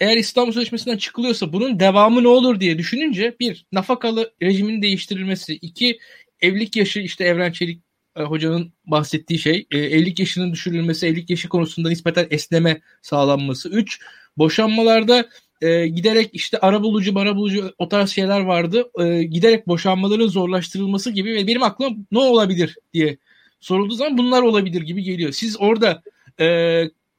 eğer 0.01 0.17
İstanbul 0.17 0.53
Sözleşmesi'nden 0.53 0.97
çıkılıyorsa 0.97 1.53
bunun 1.53 1.81
devamı 1.81 2.23
ne 2.23 2.29
olur 2.29 2.61
diye 2.61 2.79
düşününce 2.79 3.37
bir 3.41 3.67
nafakalı 3.73 4.35
rejimin 4.43 4.83
değiştirilmesi, 4.83 5.55
iki 5.55 5.99
evlilik 6.41 6.77
yaşı 6.77 7.01
işte 7.01 7.25
Evren 7.25 7.53
Çelik 7.53 7.83
e, 8.17 8.23
hocanın 8.23 8.73
bahsettiği 8.87 9.39
şey 9.39 9.67
e, 9.71 9.79
evlilik 9.79 10.19
yaşının 10.19 10.53
düşürülmesi, 10.53 11.07
evlilik 11.07 11.31
yaşı 11.31 11.49
konusunda 11.49 11.89
nispeten 11.89 12.27
esneme 12.31 12.81
sağlanması. 13.03 13.69
Üç, 13.69 14.01
boşanmalarda 14.37 15.29
e, 15.61 15.87
giderek 15.87 16.31
işte 16.33 16.59
arabulucu, 16.59 17.19
arabulucu 17.19 17.73
o 17.79 17.89
tarz 17.89 18.11
şeyler 18.11 18.41
vardı. 18.41 18.91
E, 18.99 19.23
giderek 19.23 19.69
boşanmaların 19.69 20.27
zorlaştırılması 20.27 21.11
gibi 21.11 21.35
ve 21.35 21.47
benim 21.47 21.63
aklıma 21.63 21.97
ne 22.13 22.19
olabilir 22.19 22.79
diye 22.95 23.19
sorulduğu 23.61 23.95
zaman 23.95 24.19
bunlar 24.19 24.43
olabilir 24.43 24.83
gibi 24.83 25.03
geliyor. 25.03 25.33
Siz 25.33 25.61
orada 25.61 26.03
e, 26.41 26.47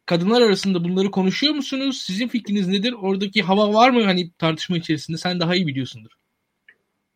kadınlar 0.05 0.41
arasında 0.41 0.83
bunları 0.83 1.11
konuşuyor 1.11 1.55
musunuz? 1.55 2.03
Sizin 2.07 2.27
fikriniz 2.27 2.67
nedir? 2.67 2.95
Oradaki 3.01 3.41
hava 3.41 3.73
var 3.73 3.89
mı 3.89 4.03
hani 4.03 4.31
tartışma 4.31 4.77
içerisinde? 4.77 5.17
Sen 5.17 5.39
daha 5.39 5.55
iyi 5.55 5.67
biliyorsundur. 5.67 6.11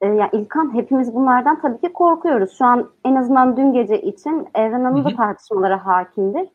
E, 0.02 0.08
ya 0.08 0.30
İlkan 0.34 0.74
hepimiz 0.74 1.14
bunlardan 1.14 1.62
tabii 1.62 1.82
ki 1.82 1.94
korkuyoruz. 1.94 2.58
Şu 2.58 2.66
an 2.66 2.92
en 3.06 3.16
azından 3.16 3.58
dün 3.58 3.74
gece 3.74 4.02
için 4.02 4.48
Evren 4.56 4.84
Hanım 4.84 5.06
da 5.06 5.16
tartışmalara 5.16 5.86
hakimdir. 5.86 6.48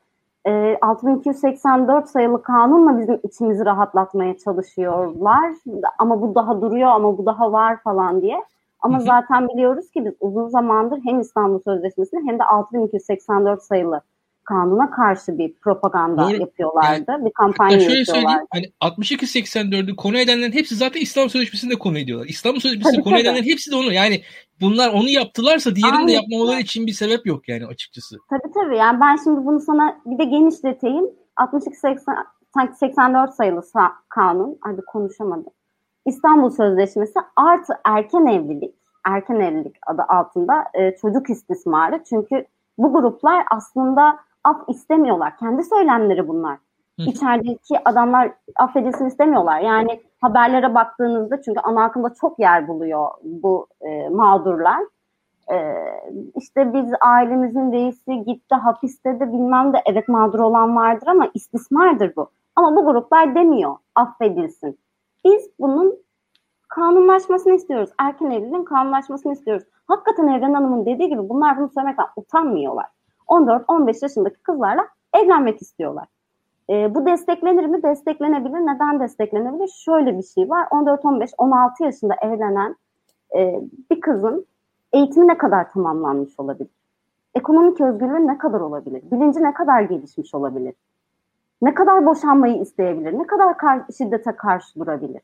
E, 0.48 0.78
6284 0.82 2.08
sayılı 2.08 2.42
kanunla 2.42 2.98
bizim 2.98 3.20
içimizi 3.22 3.64
rahatlatmaya 3.64 4.38
çalışıyorlar. 4.38 5.54
Ama 5.98 6.20
bu 6.20 6.34
daha 6.34 6.60
duruyor 6.60 6.88
ama 6.88 7.18
bu 7.18 7.26
daha 7.26 7.52
var 7.52 7.82
falan 7.82 8.22
diye. 8.22 8.44
Ama 8.80 9.00
zaten 9.00 9.48
biliyoruz 9.48 9.90
ki 9.90 10.04
biz 10.04 10.14
uzun 10.20 10.48
zamandır 10.48 11.00
hem 11.04 11.20
İstanbul 11.20 11.58
Sözleşmesi'ne 11.58 12.20
hem 12.26 12.38
de 12.38 12.44
6284 12.44 13.62
sayılı 13.62 14.00
kanuna 14.48 14.90
karşı 14.90 15.38
bir 15.38 15.54
propaganda 15.54 16.22
Doğru. 16.22 16.36
yapıyorlardı. 16.36 17.04
Yani, 17.08 17.24
bir 17.26 17.32
kampanya 17.32 17.80
şöyle 17.80 17.98
yapıyorlardı. 17.98 18.46
Hani 18.50 18.72
62-84'ü 18.80 19.96
konu 19.96 20.18
edenlerin 20.18 20.52
hepsi 20.52 20.74
zaten 20.74 21.00
İstanbul 21.00 21.28
Sözleşmesi'nde 21.28 21.74
konu 21.74 21.98
ediyorlar. 21.98 22.26
İstanbul 22.26 22.60
Sözleşmesi'nde 22.60 23.02
konu 23.02 23.14
tabii. 23.14 23.22
edenlerin 23.22 23.44
hepsi 23.44 23.70
de 23.70 23.76
onu. 23.76 23.92
Yani 23.92 24.22
bunlar 24.60 24.92
onu 24.92 25.08
yaptılarsa 25.08 25.76
diğerini 25.76 25.96
Aynen. 25.96 26.08
de 26.08 26.12
yapmamaları 26.12 26.60
için 26.60 26.86
bir 26.86 26.92
sebep 26.92 27.26
yok 27.26 27.48
yani 27.48 27.66
açıkçası. 27.66 28.16
Tabii 28.30 28.52
tabii. 28.54 28.76
Yani 28.76 29.00
ben 29.00 29.16
şimdi 29.24 29.46
bunu 29.46 29.60
sana 29.60 30.00
bir 30.06 30.18
de 30.18 30.24
genişleteyim. 30.24 31.04
62-84 32.56 33.32
sayılı 33.32 33.62
kanun, 34.08 34.58
hadi 34.60 34.80
konuşamadım. 34.80 35.52
İstanbul 36.06 36.50
Sözleşmesi 36.50 37.18
artı 37.36 37.72
erken 37.84 38.26
evlilik, 38.26 38.74
erken 39.04 39.40
evlilik 39.40 39.76
adı 39.86 40.02
altında 40.08 40.64
e, 40.74 40.96
çocuk 40.96 41.30
istismarı. 41.30 42.04
Çünkü 42.08 42.46
bu 42.78 42.92
gruplar 42.92 43.44
aslında 43.50 44.18
af 44.48 44.68
istemiyorlar. 44.68 45.36
Kendi 45.36 45.62
söylemleri 45.62 46.28
bunlar. 46.28 46.58
İçerideki 46.98 47.74
adamlar 47.84 48.32
affedilsin 48.56 49.06
istemiyorlar. 49.06 49.60
Yani 49.60 50.00
haberlere 50.20 50.74
baktığınızda 50.74 51.42
çünkü 51.42 51.60
ana 51.60 51.84
akımda 51.84 52.14
çok 52.20 52.38
yer 52.38 52.68
buluyor 52.68 53.08
bu 53.22 53.66
e, 53.80 54.08
mağdurlar. 54.08 54.78
E, 55.52 55.56
işte 56.36 56.74
biz 56.74 56.92
ailemizin 57.00 57.72
reisi 57.72 58.24
gitti 58.24 58.54
hapiste 58.54 59.20
de 59.20 59.32
bilmem 59.32 59.72
de 59.72 59.82
evet 59.86 60.08
mağdur 60.08 60.38
olan 60.38 60.76
vardır 60.76 61.06
ama 61.06 61.30
istismardır 61.34 62.16
bu. 62.16 62.30
Ama 62.56 62.76
bu 62.76 62.84
gruplar 62.84 63.34
demiyor 63.34 63.76
affedilsin. 63.94 64.78
Biz 65.24 65.50
bunun 65.60 65.94
kanunlaşmasını 66.68 67.54
istiyoruz. 67.54 67.90
Erken 67.98 68.30
evliliğin 68.30 68.64
kanunlaşmasını 68.64 69.32
istiyoruz. 69.32 69.64
Hakikaten 69.88 70.26
Evren 70.26 70.54
Hanım'ın 70.54 70.86
dediği 70.86 71.08
gibi 71.08 71.28
bunlar 71.28 71.58
bunu 71.58 71.68
söylemekten 71.68 72.06
utanmıyorlar. 72.16 72.86
14-15 73.28 74.04
yaşındaki 74.04 74.42
kızlarla 74.42 74.88
evlenmek 75.14 75.62
istiyorlar. 75.62 76.06
E, 76.70 76.94
bu 76.94 77.06
desteklenir 77.06 77.66
mi? 77.66 77.82
Desteklenebilir. 77.82 78.58
Neden 78.58 79.00
desteklenebilir? 79.00 79.68
Şöyle 79.68 80.18
bir 80.18 80.22
şey 80.22 80.50
var. 80.50 80.66
14-15-16 80.66 81.84
yaşında 81.84 82.14
evlenen 82.22 82.76
e, 83.36 83.60
bir 83.90 84.00
kızın 84.00 84.46
eğitimi 84.92 85.28
ne 85.28 85.38
kadar 85.38 85.70
tamamlanmış 85.70 86.40
olabilir? 86.40 86.70
Ekonomik 87.34 87.80
özgürlüğü 87.80 88.26
ne 88.26 88.38
kadar 88.38 88.60
olabilir? 88.60 89.02
Bilinci 89.12 89.42
ne 89.42 89.54
kadar 89.54 89.82
gelişmiş 89.82 90.34
olabilir? 90.34 90.74
Ne 91.62 91.74
kadar 91.74 92.06
boşanmayı 92.06 92.60
isteyebilir? 92.60 93.18
Ne 93.18 93.26
kadar 93.26 93.56
kar 93.56 93.82
şiddete 93.98 94.32
karşı 94.32 94.80
durabilir? 94.80 95.22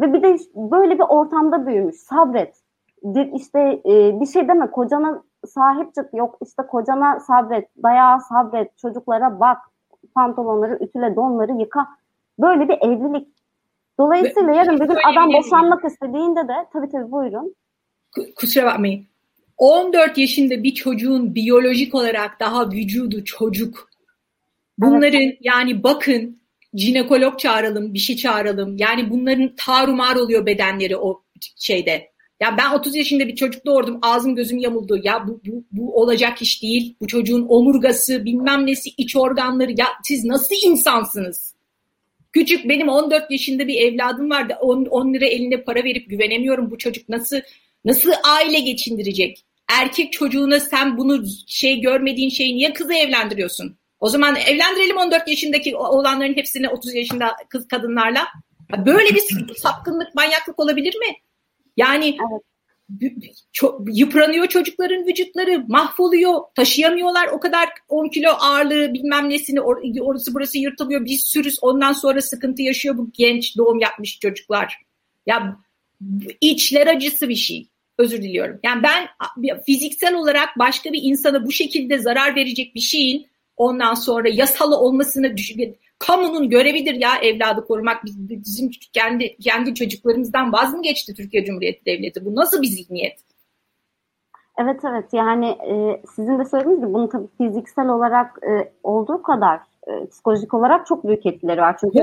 Ve 0.00 0.12
bir 0.12 0.22
de 0.22 0.38
böyle 0.56 0.94
bir 0.94 1.04
ortamda 1.08 1.66
büyümüş. 1.66 1.96
Sabret. 1.96 2.60
Bir 3.02 3.32
işte 3.32 3.82
e, 3.86 4.20
bir 4.20 4.26
şey 4.26 4.48
deme 4.48 4.70
kocana 4.70 5.22
sahip 5.46 5.94
çık. 5.94 6.14
Yok 6.14 6.38
işte 6.46 6.62
kocana 6.70 7.20
sabret. 7.20 7.68
Dayağı 7.82 8.20
sabret. 8.20 8.78
Çocuklara 8.78 9.40
bak. 9.40 9.58
Pantolonları 10.14 10.78
ütüle 10.84 11.16
donları 11.16 11.52
yıka. 11.52 11.86
Böyle 12.38 12.68
bir 12.68 12.78
evlilik. 12.80 13.28
Dolayısıyla 13.98 14.52
Ve, 14.52 14.56
yarın 14.56 14.80
bir 14.80 14.86
gün 14.86 14.98
adam 15.12 15.32
boşanmak 15.32 15.84
istediğinde 15.84 16.48
de 16.48 16.54
tabii 16.72 16.88
tabii 16.88 17.10
buyurun. 17.10 17.54
Kusura 18.36 18.66
bakmayın. 18.66 19.06
14 19.58 20.18
yaşında 20.18 20.62
bir 20.62 20.74
çocuğun 20.74 21.34
biyolojik 21.34 21.94
olarak 21.94 22.40
daha 22.40 22.70
vücudu 22.70 23.24
çocuk. 23.24 23.88
Bunların 24.78 25.22
evet. 25.22 25.38
yani 25.40 25.82
bakın 25.82 26.40
jinekolog 26.74 27.38
çağıralım, 27.38 27.94
bir 27.94 27.98
şey 27.98 28.16
çağıralım. 28.16 28.76
Yani 28.76 29.10
bunların 29.10 29.54
tarumar 29.56 30.16
oluyor 30.16 30.46
bedenleri 30.46 30.96
o 30.96 31.22
şeyde. 31.56 32.13
Ya 32.44 32.56
ben 32.58 32.74
30 32.74 32.96
yaşında 32.96 33.28
bir 33.28 33.36
çocuk 33.36 33.66
doğurdum. 33.66 33.98
Ağzım 34.02 34.34
gözüm 34.34 34.58
yamuldu. 34.58 35.00
Ya 35.02 35.24
bu, 35.28 35.40
bu, 35.46 35.64
bu 35.72 36.00
olacak 36.00 36.42
iş 36.42 36.62
değil. 36.62 36.96
Bu 37.00 37.06
çocuğun 37.06 37.46
omurgası, 37.48 38.24
bilmem 38.24 38.66
nesi, 38.66 38.90
iç 38.96 39.16
organları. 39.16 39.70
Ya 39.70 39.86
siz 40.04 40.24
nasıl 40.24 40.54
insansınız? 40.64 41.54
Küçük 42.32 42.68
benim 42.68 42.88
14 42.88 43.30
yaşında 43.30 43.68
bir 43.68 43.80
evladım 43.80 44.30
vardı. 44.30 44.56
10, 44.60 44.84
10 44.84 45.14
lira 45.14 45.26
eline 45.26 45.62
para 45.64 45.84
verip 45.84 46.10
güvenemiyorum. 46.10 46.70
Bu 46.70 46.78
çocuk 46.78 47.08
nasıl 47.08 47.36
nasıl 47.84 48.10
aile 48.24 48.60
geçindirecek? 48.60 49.44
Erkek 49.72 50.12
çocuğuna 50.12 50.60
sen 50.60 50.98
bunu 50.98 51.24
şey 51.46 51.80
görmediğin 51.80 52.30
şeyi 52.30 52.56
niye 52.56 52.72
kızı 52.72 52.94
evlendiriyorsun? 52.94 53.76
O 54.00 54.08
zaman 54.08 54.36
evlendirelim 54.36 54.96
14 54.96 55.28
yaşındaki 55.28 55.76
oğlanların 55.76 56.36
hepsini 56.36 56.68
30 56.68 56.94
yaşında 56.94 57.36
kız 57.48 57.68
kadınlarla. 57.68 58.26
Böyle 58.86 59.14
bir 59.14 59.22
sapkınlık, 59.56 60.14
manyaklık 60.14 60.60
olabilir 60.60 60.96
mi? 60.96 61.16
Yani 61.76 62.16
evet. 63.00 63.22
çok, 63.52 63.98
yıpranıyor 63.98 64.46
çocukların 64.46 65.06
vücutları, 65.06 65.64
mahvoluyor, 65.68 66.40
taşıyamıyorlar 66.54 67.28
o 67.28 67.40
kadar 67.40 67.68
10 67.88 68.08
kilo 68.08 68.30
ağırlığı 68.30 68.94
bilmem 68.94 69.28
nesini 69.28 69.60
or, 69.60 69.82
orası 70.00 70.34
burası 70.34 70.58
yırtılıyor 70.58 71.04
bir 71.04 71.18
sürü 71.18 71.48
ondan 71.62 71.92
sonra 71.92 72.22
sıkıntı 72.22 72.62
yaşıyor 72.62 72.98
bu 72.98 73.10
genç 73.12 73.56
doğum 73.56 73.78
yapmış 73.80 74.18
çocuklar. 74.18 74.82
Ya 75.26 75.56
içler 76.40 76.86
acısı 76.86 77.28
bir 77.28 77.34
şey. 77.34 77.68
Özür 77.98 78.22
diliyorum. 78.22 78.60
Yani 78.64 78.82
ben 78.82 79.08
fiziksel 79.66 80.14
olarak 80.14 80.48
başka 80.58 80.92
bir 80.92 81.00
insana 81.02 81.46
bu 81.46 81.52
şekilde 81.52 81.98
zarar 81.98 82.36
verecek 82.36 82.74
bir 82.74 82.80
şeyin 82.80 83.26
Ondan 83.56 83.94
sonra 83.94 84.28
yasalı 84.28 84.76
olmasını 84.76 85.36
düşün. 85.36 85.76
Kamunun 86.06 86.50
görevidir 86.50 86.94
ya 86.94 87.10
evladı 87.22 87.66
korumak. 87.66 88.04
Bizim 88.04 88.70
kendi 88.92 89.36
kendi 89.36 89.74
çocuklarımızdan 89.74 90.52
vaz 90.52 90.74
mı 90.74 90.82
geçti 90.82 91.14
Türkiye 91.14 91.44
Cumhuriyeti 91.44 91.86
Devleti? 91.86 92.24
Bu 92.24 92.34
nasıl 92.36 92.62
bir 92.62 92.66
zihniyet? 92.66 93.20
Evet 94.58 94.80
evet 94.84 95.12
yani 95.12 95.46
e, 95.46 96.02
sizin 96.14 96.38
de 96.38 96.44
söylediğiniz 96.44 96.80
gibi 96.80 96.94
bunun 96.94 97.06
tabii 97.06 97.28
fiziksel 97.38 97.88
olarak 97.88 98.38
e, 98.42 98.72
olduğu 98.82 99.22
kadar 99.22 99.60
e, 99.86 100.06
psikolojik 100.06 100.54
olarak 100.54 100.86
çok 100.86 101.06
büyük 101.06 101.26
etkileri 101.26 101.60
var. 101.60 101.76
Çünkü 101.80 101.98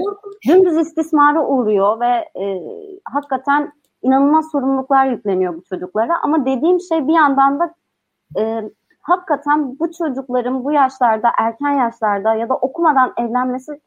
dümdüz 0.48 0.78
istismara 0.78 1.46
uğruyor 1.46 2.00
ve 2.00 2.42
e, 2.44 2.62
hakikaten 3.06 3.72
inanılmaz 4.02 4.52
sorumluluklar 4.52 5.06
yükleniyor 5.06 5.56
bu 5.56 5.64
çocuklara. 5.64 6.14
Ama 6.24 6.46
dediğim 6.46 6.80
şey 6.80 7.08
bir 7.08 7.14
yandan 7.14 7.60
da 7.60 7.74
e, 8.40 8.64
hakikaten 9.02 9.80
bu 9.80 9.92
çocukların 9.92 10.64
bu 10.64 10.72
yaşlarda, 10.72 11.32
erken 11.38 11.72
yaşlarda 11.72 12.36
ya 12.36 12.50
da 12.50 12.56
okumadan 12.56 13.14
evlenmesi 13.18 13.80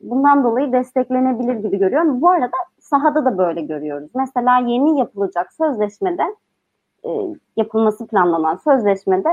bundan 0.00 0.44
dolayı 0.44 0.72
desteklenebilir 0.72 1.54
gibi 1.54 1.78
görüyorum. 1.78 2.20
Bu 2.20 2.30
arada 2.30 2.56
sahada 2.80 3.24
da 3.24 3.38
böyle 3.38 3.60
görüyoruz. 3.60 4.10
Mesela 4.14 4.58
yeni 4.58 4.98
yapılacak 4.98 5.52
sözleşmede, 5.52 6.22
e, 7.04 7.10
yapılması 7.56 8.06
planlanan 8.06 8.56
sözleşmede 8.56 9.28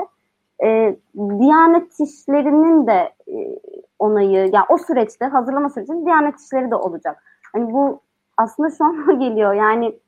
e, 0.64 0.96
Diyanet 1.16 2.00
işlerinin 2.00 2.88
de 2.88 3.12
e, 3.28 3.60
onayı, 4.00 4.50
yani 4.54 4.66
o 4.70 4.78
süreçte 4.78 5.26
hazırlama 5.26 5.70
sürecinde 5.70 6.06
Diyanet 6.06 6.40
işleri 6.40 6.72
de 6.72 6.76
olacak. 6.76 7.24
Hani 7.54 7.74
bu 7.74 8.00
aslında 8.38 8.70
şu 8.70 8.86
an 8.86 9.20
geliyor. 9.20 9.54
Yani 9.54 10.00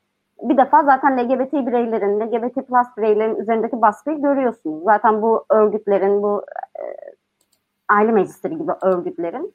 bir 0.42 0.58
defa 0.58 0.84
zaten 0.84 1.18
LGBT 1.18 1.54
bireylerin, 1.54 2.20
LGBT 2.20 2.56
plus 2.56 2.88
bireylerin 2.98 3.36
üzerindeki 3.36 3.82
baskıyı 3.82 4.22
görüyorsunuz. 4.22 4.84
Zaten 4.84 5.22
bu 5.22 5.46
örgütlerin, 5.50 6.24
bu 6.24 6.44
e, 6.80 6.84
aile 7.90 8.12
meclisleri 8.12 8.58
gibi 8.58 8.72
örgütlerin 8.82 9.54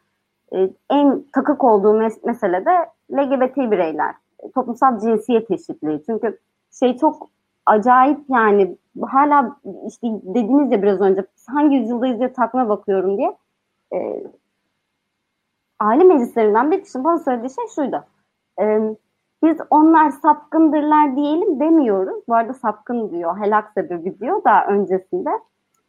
e, 0.55 0.71
en 0.91 1.25
takık 1.33 1.65
olduğu 1.65 2.01
mes- 2.03 2.27
mesele 2.27 2.65
de 2.65 2.91
LGBT 3.13 3.57
bireyler. 3.57 4.15
Toplumsal 4.55 5.01
cinsiyet 5.01 5.51
eşitliği. 5.51 6.03
Çünkü 6.07 6.39
şey 6.79 6.97
çok 6.97 7.31
acayip 7.67 8.19
yani 8.29 8.77
hala 9.03 9.57
işte 9.89 10.07
dediğiniz 10.23 10.73
ya 10.73 10.83
biraz 10.83 11.01
önce 11.01 11.25
hangi 11.47 11.77
yüzyıldayız 11.77 12.19
diye 12.19 12.33
takma 12.33 12.69
bakıyorum 12.69 13.19
diye. 13.19 13.37
E, 13.93 14.25
aile 15.81 16.05
meclislerinden 16.05 16.71
bir 16.71 16.85
kişinin 16.85 17.05
bana 17.05 17.19
söylediği 17.19 17.51
şey 17.51 17.67
şuydu. 17.75 18.05
E, 18.61 18.95
biz 19.45 19.57
onlar 19.71 20.11
sapkındırlar 20.11 21.17
diyelim 21.17 21.61
demiyoruz. 21.61 22.23
Bu 22.29 22.35
arada 22.35 22.55
sapkın 22.55 23.11
diyor, 23.11 23.39
helak 23.39 23.71
sebebi 23.75 24.21
diyor 24.21 24.45
da 24.45 24.67
öncesinde. 24.67 25.31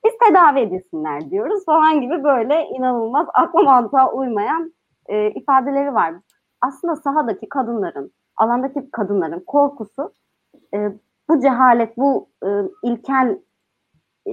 Biz 0.05 0.13
tedavi 0.27 0.59
edilsinler 0.59 1.29
diyoruz 1.29 1.65
falan 1.65 2.01
gibi 2.01 2.23
böyle 2.23 2.65
inanılmaz 2.65 3.27
akla 3.33 3.63
mantığa 3.63 4.11
uymayan 4.11 4.73
e, 5.05 5.31
ifadeleri 5.31 5.93
var. 5.93 6.13
Aslında 6.61 6.95
sahadaki 6.95 7.49
kadınların, 7.49 8.11
alandaki 8.37 8.91
kadınların 8.91 9.43
korkusu 9.47 10.13
e, 10.73 10.91
bu 11.29 11.39
cehalet, 11.39 11.97
bu 11.97 12.29
e, 12.45 12.47
ilkel 12.83 13.39
e, 14.27 14.31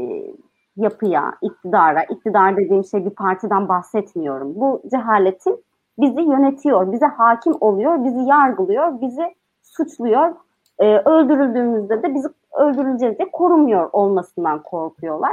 yapıya, 0.76 1.34
iktidara, 1.42 2.04
iktidar 2.04 2.56
dediğim 2.56 2.84
şey 2.84 3.04
bir 3.04 3.10
partiden 3.10 3.68
bahsetmiyorum. 3.68 4.54
Bu 4.54 4.82
cehaletin 4.90 5.64
bizi 5.98 6.20
yönetiyor, 6.20 6.92
bize 6.92 7.06
hakim 7.06 7.54
oluyor, 7.60 8.04
bizi 8.04 8.20
yargılıyor, 8.20 9.00
bizi 9.00 9.34
suçluyor. 9.62 10.34
E, 10.78 10.98
öldürüldüğümüzde 10.98 12.02
de 12.02 12.14
bizi 12.14 12.28
öldürüleceğiz 12.58 13.18
diye 13.18 13.30
korumuyor 13.30 13.90
olmasından 13.92 14.62
korkuyorlar. 14.62 15.32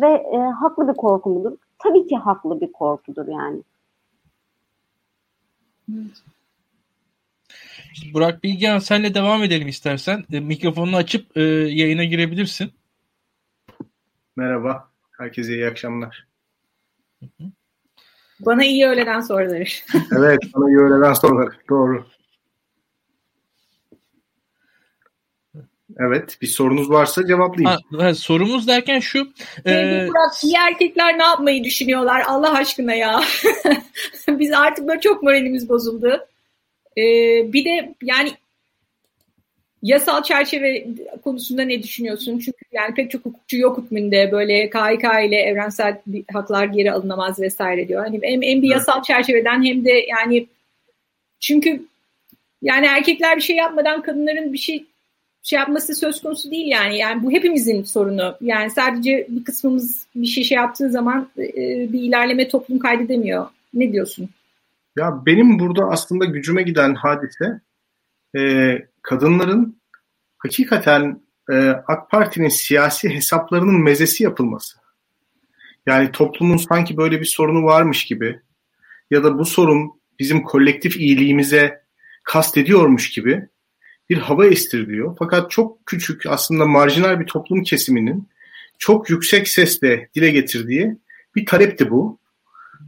Ve 0.00 0.06
e, 0.06 0.36
haklı 0.36 0.88
bir 0.88 0.94
korku 0.94 1.30
mudur? 1.30 1.56
Tabii 1.78 2.06
ki 2.06 2.16
haklı 2.16 2.60
bir 2.60 2.72
korkudur 2.72 3.26
yani. 3.28 3.62
Burak 8.14 8.42
Bilgehan 8.44 8.78
senle 8.78 9.14
devam 9.14 9.42
edelim 9.42 9.68
istersen. 9.68 10.24
E, 10.32 10.40
mikrofonunu 10.40 10.96
açıp 10.96 11.36
e, 11.36 11.42
yayına 11.42 12.04
girebilirsin. 12.04 12.72
Merhaba. 14.36 14.88
Herkese 15.18 15.54
iyi 15.54 15.66
akşamlar. 15.66 16.26
Bana 18.40 18.64
iyi 18.64 18.86
öğleden 18.86 19.20
soruları. 19.20 19.64
evet, 20.18 20.38
bana 20.54 20.68
iyi 20.68 20.78
öğleden 20.78 21.12
soruları. 21.12 21.50
Doğru. 21.68 22.06
Evet, 26.00 26.38
bir 26.42 26.46
sorunuz 26.46 26.90
varsa 26.90 27.26
cevaplayayım. 27.26 27.80
Ha, 27.98 28.14
sorumuz 28.14 28.68
derken 28.68 29.00
şu. 29.00 29.32
E... 29.66 29.72
Burak, 30.08 30.44
iyi 30.44 30.54
erkekler 30.54 31.18
ne 31.18 31.22
yapmayı 31.22 31.64
düşünüyorlar 31.64 32.22
Allah 32.26 32.54
aşkına 32.54 32.94
ya. 32.94 33.20
Biz 34.28 34.52
artık 34.52 34.88
böyle 34.88 35.00
çok 35.00 35.22
moralimiz 35.22 35.68
bozuldu. 35.68 36.26
Ee, 36.98 37.02
bir 37.52 37.64
de 37.64 37.94
yani 38.02 38.32
yasal 39.82 40.22
çerçeve 40.22 40.86
konusunda 41.24 41.62
ne 41.62 41.82
düşünüyorsun? 41.82 42.38
Çünkü 42.38 42.58
yani 42.72 42.94
pek 42.94 43.10
çok 43.10 43.24
hukukçu 43.24 43.56
yok 43.56 43.78
hükmünde 43.78 44.32
böyle 44.32 44.70
KHK 44.70 45.04
ile 45.28 45.36
evrensel 45.36 46.00
haklar 46.32 46.64
geri 46.64 46.92
alınamaz 46.92 47.40
vesaire 47.40 47.88
diyor. 47.88 48.04
Hani 48.04 48.20
hem, 48.22 48.42
hem 48.42 48.62
bir 48.62 48.68
yasal 48.68 49.02
çerçeveden 49.02 49.64
hem 49.64 49.84
de 49.84 49.92
yani 49.92 50.46
çünkü 51.40 51.82
yani 52.62 52.86
erkekler 52.86 53.36
bir 53.36 53.42
şey 53.42 53.56
yapmadan 53.56 54.02
kadınların 54.02 54.52
bir 54.52 54.58
şey 54.58 54.84
şey 55.46 55.58
yapması 55.58 55.94
söz 55.94 56.22
konusu 56.22 56.50
değil 56.50 56.66
yani. 56.66 56.98
Yani 56.98 57.22
bu 57.22 57.30
hepimizin 57.30 57.82
sorunu. 57.82 58.36
Yani 58.40 58.70
sadece 58.70 59.26
bir 59.30 59.44
kısmımız 59.44 60.06
bir 60.16 60.26
şey 60.26 60.44
şey 60.44 60.56
yaptığı 60.56 60.90
zaman 60.90 61.30
e, 61.38 61.52
bir 61.92 62.02
ilerleme 62.02 62.48
toplum 62.48 62.78
kaydedemiyor. 62.78 63.46
Ne 63.74 63.92
diyorsun? 63.92 64.28
Ya 64.96 65.22
benim 65.26 65.58
burada 65.58 65.84
aslında 65.84 66.24
gücüme 66.24 66.62
giden 66.62 66.94
hadise 66.94 67.60
e, 68.36 68.72
kadınların 69.02 69.80
hakikaten 70.38 71.20
e, 71.50 71.54
AK 71.68 72.10
Parti'nin 72.10 72.48
siyasi 72.48 73.14
hesaplarının 73.14 73.82
mezesi 73.82 74.24
yapılması. 74.24 74.78
Yani 75.86 76.12
toplumun 76.12 76.56
sanki 76.56 76.96
böyle 76.96 77.20
bir 77.20 77.26
sorunu 77.26 77.64
varmış 77.64 78.04
gibi 78.04 78.40
ya 79.10 79.24
da 79.24 79.38
bu 79.38 79.44
sorun 79.44 80.00
bizim 80.18 80.42
kolektif 80.42 80.96
iyiliğimize 80.96 81.82
kastediyormuş 82.24 83.10
gibi 83.10 83.48
bir 84.10 84.18
hava 84.18 84.46
estiriliyor. 84.46 85.16
Fakat 85.18 85.50
çok 85.50 85.86
küçük 85.86 86.26
aslında 86.26 86.66
marjinal 86.66 87.20
bir 87.20 87.26
toplum 87.26 87.62
kesiminin 87.62 88.28
çok 88.78 89.10
yüksek 89.10 89.48
sesle 89.48 90.08
dile 90.14 90.30
getirdiği 90.30 90.96
bir 91.34 91.46
talepti 91.46 91.90
bu. 91.90 92.18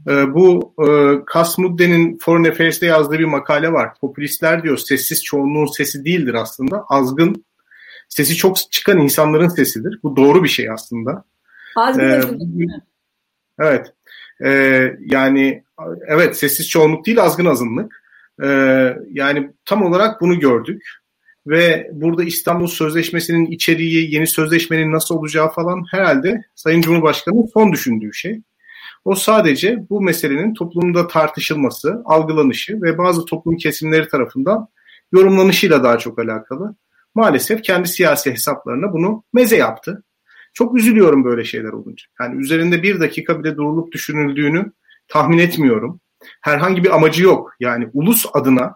Ee, 0.08 0.34
bu 0.34 0.74
e, 0.78 0.88
Kasmudde'nin 1.24 2.18
Foreign 2.18 2.50
Affairs'te 2.50 2.86
yazdığı 2.86 3.18
bir 3.18 3.24
makale 3.24 3.72
var. 3.72 3.94
Popülistler 4.00 4.62
diyor 4.62 4.76
sessiz 4.76 5.24
çoğunluğun 5.24 5.66
sesi 5.66 6.04
değildir 6.04 6.34
aslında. 6.34 6.84
Azgın, 6.88 7.44
sesi 8.08 8.36
çok 8.36 8.56
çıkan 8.72 8.98
insanların 8.98 9.48
sesidir. 9.48 9.98
Bu 10.02 10.16
doğru 10.16 10.44
bir 10.44 10.48
şey 10.48 10.70
aslında. 10.70 11.24
Azgın 11.76 12.04
ee, 12.04 12.66
Evet. 13.58 13.92
Ee, 14.44 14.92
yani 15.00 15.62
evet 16.06 16.36
sessiz 16.36 16.68
çoğunluk 16.68 17.06
değil 17.06 17.22
azgın 17.22 17.46
azınlık. 17.46 18.02
Ee, 18.42 18.96
yani 19.12 19.50
tam 19.64 19.82
olarak 19.82 20.20
bunu 20.20 20.40
gördük. 20.40 20.97
Ve 21.48 21.90
burada 21.92 22.24
İstanbul 22.24 22.66
Sözleşmesi'nin 22.66 23.46
içeriği, 23.46 24.14
yeni 24.14 24.26
sözleşmenin 24.26 24.92
nasıl 24.92 25.14
olacağı 25.14 25.50
falan 25.50 25.84
herhalde 25.90 26.42
Sayın 26.54 26.80
Cumhurbaşkanı'nın 26.80 27.46
son 27.54 27.72
düşündüğü 27.72 28.14
şey. 28.14 28.40
O 29.04 29.14
sadece 29.14 29.86
bu 29.90 30.00
meselenin 30.00 30.54
toplumda 30.54 31.06
tartışılması, 31.06 32.02
algılanışı 32.04 32.82
ve 32.82 32.98
bazı 32.98 33.24
toplum 33.24 33.56
kesimleri 33.56 34.08
tarafından 34.08 34.68
yorumlanışıyla 35.12 35.84
daha 35.84 35.98
çok 35.98 36.18
alakalı. 36.18 36.74
Maalesef 37.14 37.62
kendi 37.62 37.88
siyasi 37.88 38.32
hesaplarına 38.32 38.92
bunu 38.92 39.24
meze 39.32 39.56
yaptı. 39.56 40.04
Çok 40.54 40.78
üzülüyorum 40.78 41.24
böyle 41.24 41.44
şeyler 41.44 41.72
olunca. 41.72 42.04
Yani 42.20 42.42
üzerinde 42.42 42.82
bir 42.82 43.00
dakika 43.00 43.44
bile 43.44 43.56
durulup 43.56 43.92
düşünüldüğünü 43.92 44.72
tahmin 45.08 45.38
etmiyorum. 45.38 46.00
Herhangi 46.40 46.84
bir 46.84 46.94
amacı 46.94 47.22
yok. 47.24 47.52
Yani 47.60 47.88
ulus 47.92 48.26
adına 48.32 48.74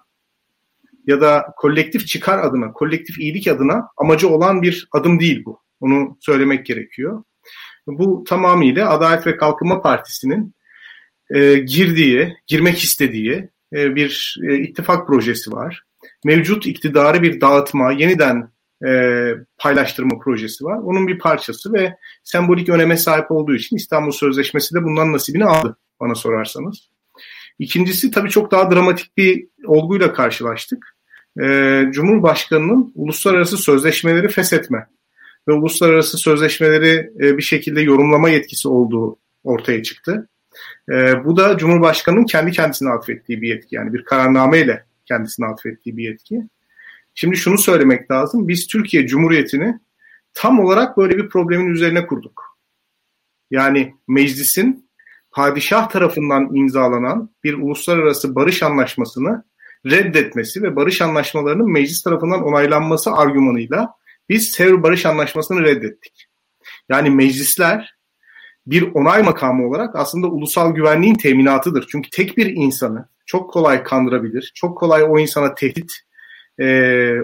ya 1.07 1.21
da 1.21 1.47
kolektif 1.57 2.07
çıkar 2.07 2.39
adına, 2.39 2.73
kolektif 2.73 3.19
iyilik 3.19 3.49
adına 3.49 3.89
amacı 3.97 4.29
olan 4.29 4.63
bir 4.63 4.89
adım 4.93 5.21
değil 5.21 5.43
bu. 5.45 5.61
Onu 5.81 6.17
söylemek 6.21 6.67
gerekiyor. 6.67 7.25
Bu 7.87 8.25
tamamıyla 8.29 8.91
Adalet 8.91 9.27
ve 9.27 9.37
Kalkınma 9.37 9.83
Partisi'nin 9.83 10.55
e, 11.31 11.55
girdiği, 11.55 12.37
girmek 12.47 12.79
istediği 12.79 13.49
e, 13.73 13.95
bir 13.95 14.37
e, 14.49 14.57
ittifak 14.57 15.07
projesi 15.07 15.53
var. 15.53 15.83
Mevcut 16.25 16.67
iktidarı 16.67 17.23
bir 17.23 17.41
dağıtma, 17.41 17.93
yeniden 17.93 18.53
e, 18.87 18.91
paylaştırma 19.59 20.19
projesi 20.19 20.65
var. 20.65 20.79
Onun 20.79 21.09
bir 21.09 21.19
parçası 21.19 21.73
ve 21.73 21.97
sembolik 22.25 22.69
öneme 22.69 22.97
sahip 22.97 23.31
olduğu 23.31 23.55
için 23.55 23.77
İstanbul 23.77 24.13
Sözleşmesi 24.13 24.75
de 24.75 24.85
bundan 24.85 25.13
nasibini 25.13 25.45
aldı 25.45 25.77
bana 26.01 26.15
sorarsanız. 26.15 26.92
İkincisi 27.63 28.11
tabii 28.11 28.31
çok 28.31 28.51
daha 28.51 28.71
dramatik 28.71 29.17
bir 29.17 29.47
olguyla 29.67 30.13
karşılaştık. 30.13 30.97
Ee, 31.43 31.85
Cumhurbaşkanı'nın 31.91 32.93
uluslararası 32.95 33.57
sözleşmeleri 33.57 34.29
feshetme 34.29 34.87
ve 35.49 35.53
uluslararası 35.53 36.19
sözleşmeleri 36.19 37.11
e, 37.21 37.37
bir 37.37 37.43
şekilde 37.43 37.81
yorumlama 37.81 38.31
yetkisi 38.31 38.69
olduğu 38.69 39.19
ortaya 39.45 39.83
çıktı. 39.83 40.29
E, 40.91 41.25
bu 41.25 41.37
da 41.37 41.59
Cumhurbaşkanı'nın 41.59 42.25
kendi 42.25 42.53
kendisine 42.53 42.91
atfettiği 42.91 43.43
bir 43.43 43.49
yetki. 43.49 43.77
Yani 43.77 43.93
bir 43.93 44.05
kararnameyle 44.05 44.85
kendisine 45.07 45.47
atfettiği 45.47 45.97
bir 45.97 46.05
yetki. 46.05 46.43
Şimdi 47.15 47.37
şunu 47.37 47.59
söylemek 47.59 48.11
lazım. 48.11 48.49
Biz 48.49 48.67
Türkiye 48.67 49.07
Cumhuriyeti'ni 49.07 49.81
tam 50.35 50.61
olarak 50.61 50.97
böyle 50.97 51.19
bir 51.19 51.29
problemin 51.29 51.71
üzerine 51.71 52.07
kurduk. 52.07 52.59
Yani 53.51 53.95
meclisin 54.09 54.82
padişah 55.33 55.89
tarafından 55.89 56.55
imzalanan 56.55 57.31
bir 57.45 57.55
uluslararası 57.55 58.35
barış 58.35 58.63
anlaşmasını 58.63 59.45
reddetmesi 59.87 60.63
ve 60.63 60.77
barış 60.77 61.03
anlaşmalarının 61.03 61.73
meclis 61.73 62.03
tarafından 62.03 62.43
onaylanması 62.43 63.13
argümanıyla 63.13 63.95
biz 64.29 64.51
Sevr 64.51 64.83
Barış 64.83 65.07
Anlaşması'nı 65.07 65.63
reddettik. 65.63 66.29
Yani 66.89 67.11
meclisler 67.11 67.95
bir 68.67 68.95
onay 68.95 69.23
makamı 69.23 69.69
olarak 69.69 69.97
aslında 69.97 70.27
ulusal 70.27 70.75
güvenliğin 70.75 71.15
teminatıdır. 71.15 71.87
Çünkü 71.93 72.11
tek 72.11 72.37
bir 72.37 72.47
insanı 72.47 73.09
çok 73.27 73.53
kolay 73.53 73.83
kandırabilir, 73.83 74.53
çok 74.55 74.79
kolay 74.79 75.03
o 75.03 75.19
insana 75.19 75.55
tehdit 75.55 75.93
e, 76.59 76.67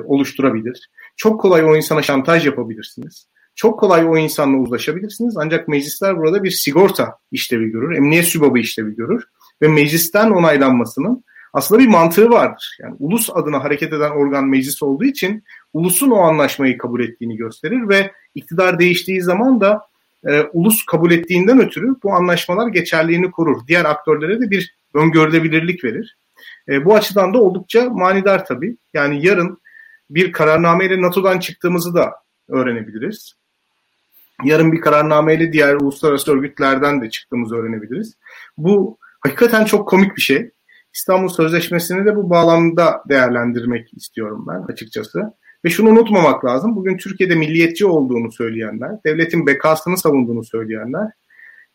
oluşturabilir, 0.05 0.91
çok 1.17 1.41
kolay 1.41 1.65
o 1.65 1.77
insana 1.77 2.03
şantaj 2.03 2.47
yapabilirsiniz. 2.47 3.29
Çok 3.59 3.81
kolay 3.81 4.05
o 4.05 4.17
insanla 4.17 4.59
uzlaşabilirsiniz 4.59 5.37
ancak 5.37 5.69
meclisler 5.69 6.17
burada 6.17 6.45
bir 6.45 6.51
sigorta 6.51 7.19
işlevi 7.33 7.71
görür, 7.71 7.97
emniyet 7.97 8.25
sübabı 8.25 8.59
işlevi 8.59 8.97
görür 8.97 9.25
ve 9.63 9.69
meclisten 9.69 10.31
onaylanmasının 10.31 11.25
aslında 11.53 11.83
bir 11.83 11.89
mantığı 11.89 12.31
vardır. 12.31 12.79
Yani 12.81 12.97
ulus 12.99 13.31
adına 13.31 13.65
hareket 13.65 13.93
eden 13.93 14.11
organ 14.11 14.45
meclis 14.45 14.83
olduğu 14.83 15.05
için 15.05 15.45
ulusun 15.73 16.11
o 16.11 16.17
anlaşmayı 16.17 16.79
kabul 16.79 17.01
ettiğini 17.01 17.37
gösterir 17.37 17.89
ve 17.89 18.13
iktidar 18.35 18.79
değiştiği 18.79 19.23
zaman 19.23 19.61
da 19.61 19.83
e, 20.27 20.43
ulus 20.43 20.85
kabul 20.85 21.11
ettiğinden 21.11 21.61
ötürü 21.61 21.95
bu 22.03 22.13
anlaşmalar 22.13 22.69
geçerliğini 22.69 23.31
korur. 23.31 23.67
Diğer 23.69 23.85
aktörlere 23.85 24.41
de 24.41 24.51
bir 24.51 24.75
öngörülebilirlik 24.95 25.85
verir. 25.85 26.17
E, 26.69 26.85
bu 26.85 26.95
açıdan 26.95 27.35
da 27.35 27.39
oldukça 27.39 27.91
manidar 27.91 28.45
tabii. 28.45 28.77
Yani 28.95 29.27
yarın 29.27 29.59
bir 30.11 30.33
kararnameyle 30.33 31.03
NATO'dan 31.03 31.39
çıktığımızı 31.39 31.95
da 31.95 32.13
öğrenebiliriz. 32.49 33.39
Yarın 34.45 34.73
bir 34.73 34.81
kararnameyle 34.81 35.53
diğer 35.53 35.75
uluslararası 35.75 36.33
örgütlerden 36.33 37.03
de 37.03 37.11
çıktığımızı 37.11 37.57
öğrenebiliriz. 37.57 38.17
Bu 38.57 38.99
hakikaten 39.21 39.65
çok 39.65 39.89
komik 39.89 40.17
bir 40.17 40.23
şey. 40.23 40.51
İstanbul 40.95 41.29
Sözleşmesi'ni 41.29 42.07
de 42.07 42.17
bu 42.17 42.31
bağlamda 42.31 43.03
değerlendirmek 43.09 43.95
istiyorum 43.95 44.47
ben 44.49 44.73
açıkçası. 44.73 45.23
Ve 45.65 45.71
şunu 45.71 45.89
unutmamak 45.89 46.45
lazım. 46.45 46.77
Bugün 46.77 46.97
Türkiye'de 46.97 47.35
milliyetçi 47.35 47.87
olduğunu 47.87 48.33
söyleyenler, 48.33 48.91
devletin 49.07 49.47
bekasını 49.47 49.99
savunduğunu 49.99 50.45
söyleyenler, 50.45 51.11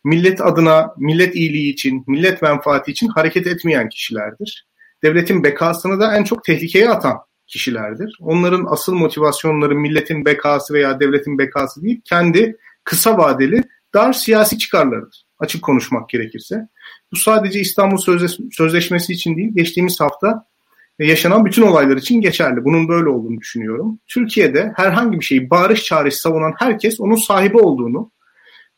millet 0.04 0.40
adına, 0.40 0.94
millet 0.98 1.34
iyiliği 1.34 1.72
için, 1.72 2.04
millet 2.06 2.42
menfaati 2.42 2.90
için 2.90 3.08
hareket 3.08 3.46
etmeyen 3.46 3.88
kişilerdir. 3.88 4.66
Devletin 5.02 5.44
bekasını 5.44 6.00
da 6.00 6.16
en 6.16 6.24
çok 6.24 6.44
tehlikeye 6.44 6.90
atan 6.90 7.18
kişilerdir. 7.46 8.16
Onların 8.20 8.66
asıl 8.68 8.94
motivasyonları 8.94 9.74
milletin 9.74 10.24
bekası 10.24 10.74
veya 10.74 11.00
devletin 11.00 11.38
bekası 11.38 11.82
değil, 11.82 12.00
kendi 12.04 12.56
kısa 12.84 13.18
vadeli 13.18 13.62
dar 13.94 14.12
siyasi 14.12 14.58
çıkarlarıdır. 14.58 15.24
Açık 15.38 15.62
konuşmak 15.62 16.08
gerekirse. 16.08 16.68
Bu 17.12 17.16
sadece 17.16 17.60
İstanbul 17.60 17.96
Sözleşmesi 18.52 19.12
için 19.12 19.36
değil, 19.36 19.54
geçtiğimiz 19.54 20.00
hafta 20.00 20.46
yaşanan 20.98 21.44
bütün 21.44 21.62
olaylar 21.62 21.96
için 21.96 22.20
geçerli. 22.20 22.64
Bunun 22.64 22.88
böyle 22.88 23.08
olduğunu 23.08 23.40
düşünüyorum. 23.40 23.98
Türkiye'de 24.06 24.72
herhangi 24.76 25.20
bir 25.20 25.24
şeyi 25.24 25.50
barış 25.50 25.84
çağrısı 25.84 26.20
savunan 26.20 26.54
herkes 26.58 27.00
onun 27.00 27.16
sahibi 27.16 27.58
olduğunu, 27.58 28.10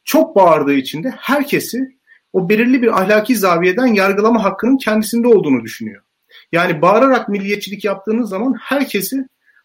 çok 0.04 0.36
bağırdığı 0.36 0.74
için 0.74 1.04
de 1.04 1.14
herkesi 1.18 1.96
o 2.32 2.48
belirli 2.48 2.82
bir 2.82 3.00
ahlaki 3.00 3.36
zaviyeden 3.36 3.86
yargılama 3.86 4.44
hakkının 4.44 4.76
kendisinde 4.76 5.28
olduğunu 5.28 5.62
düşünüyor. 5.64 6.02
Yani 6.52 6.82
bağırarak 6.82 7.28
milliyetçilik 7.28 7.84
yaptığınız 7.84 8.30
zaman 8.30 8.54
herkesi 8.60 9.16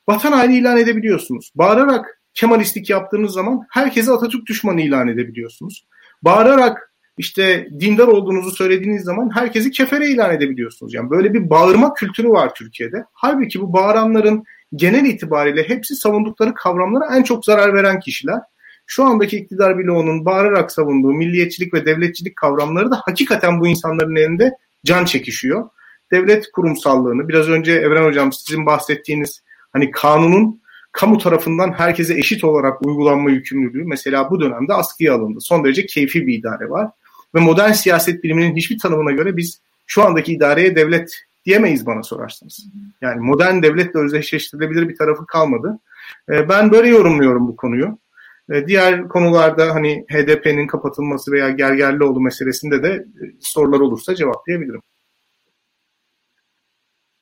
vatan 0.07 0.31
haini 0.31 0.57
ilan 0.57 0.77
edebiliyorsunuz. 0.77 1.51
Bağırarak 1.55 2.21
Kemalistlik 2.33 2.89
yaptığınız 2.89 3.33
zaman 3.33 3.65
herkese 3.69 4.11
Atatürk 4.11 4.47
düşmanı 4.47 4.81
ilan 4.81 5.07
edebiliyorsunuz. 5.07 5.87
Bağırarak 6.21 6.93
işte 7.17 7.67
dindar 7.79 8.07
olduğunuzu 8.07 8.51
söylediğiniz 8.51 9.03
zaman 9.03 9.35
herkesi 9.35 9.71
kefere 9.71 10.09
ilan 10.09 10.35
edebiliyorsunuz. 10.35 10.93
Yani 10.93 11.09
böyle 11.09 11.33
bir 11.33 11.49
bağırma 11.49 11.93
kültürü 11.93 12.29
var 12.29 12.55
Türkiye'de. 12.55 13.03
Halbuki 13.13 13.61
bu 13.61 13.73
bağıranların 13.73 14.43
genel 14.75 15.05
itibariyle 15.05 15.69
hepsi 15.69 15.95
savundukları 15.95 16.53
kavramlara 16.53 17.15
en 17.15 17.23
çok 17.23 17.45
zarar 17.45 17.73
veren 17.73 17.99
kişiler. 17.99 18.39
Şu 18.85 19.03
andaki 19.03 19.37
iktidar 19.37 19.77
bloğunun 19.77 20.25
bağırarak 20.25 20.71
savunduğu 20.71 21.13
milliyetçilik 21.13 21.73
ve 21.73 21.85
devletçilik 21.85 22.35
kavramları 22.35 22.91
da 22.91 23.01
hakikaten 23.05 23.59
bu 23.59 23.67
insanların 23.67 24.15
elinde 24.15 24.51
can 24.85 25.05
çekişiyor. 25.05 25.69
Devlet 26.11 26.51
kurumsallığını 26.51 27.29
biraz 27.29 27.49
önce 27.49 27.71
Evren 27.71 28.05
Hocam 28.05 28.33
sizin 28.33 28.65
bahsettiğiniz 28.65 29.43
hani 29.73 29.91
kanunun 29.91 30.61
kamu 30.91 31.17
tarafından 31.17 31.71
herkese 31.71 32.17
eşit 32.17 32.43
olarak 32.43 32.85
uygulanma 32.85 33.29
yükümlülüğü 33.29 33.83
mesela 33.83 34.31
bu 34.31 34.41
dönemde 34.41 34.73
askıya 34.73 35.15
alındı. 35.15 35.39
Son 35.41 35.63
derece 35.63 35.85
keyfi 35.85 36.27
bir 36.27 36.37
idare 36.37 36.69
var. 36.69 36.89
Ve 37.35 37.39
modern 37.39 37.71
siyaset 37.71 38.23
biliminin 38.23 38.55
hiçbir 38.55 38.79
tanımına 38.79 39.11
göre 39.11 39.37
biz 39.37 39.61
şu 39.87 40.03
andaki 40.03 40.33
idareye 40.33 40.75
devlet 40.75 41.13
diyemeyiz 41.45 41.85
bana 41.85 42.03
sorarsanız. 42.03 42.65
Yani 43.01 43.21
modern 43.21 43.63
devletle 43.63 43.99
özdeşleştirilebilir 43.99 44.89
bir 44.89 44.95
tarafı 44.95 45.25
kalmadı. 45.25 45.79
Ee, 46.29 46.49
ben 46.49 46.71
böyle 46.71 46.87
yorumluyorum 46.87 47.47
bu 47.47 47.55
konuyu. 47.55 47.97
Ee, 48.51 48.67
diğer 48.67 49.07
konularda 49.07 49.75
hani 49.75 50.05
HDP'nin 50.11 50.67
kapatılması 50.67 51.31
veya 51.31 51.49
Gergerlioğlu 51.49 52.21
meselesinde 52.21 52.83
de 52.83 52.89
e, 52.89 53.23
sorular 53.39 53.79
olursa 53.79 54.15
cevaplayabilirim. 54.15 54.81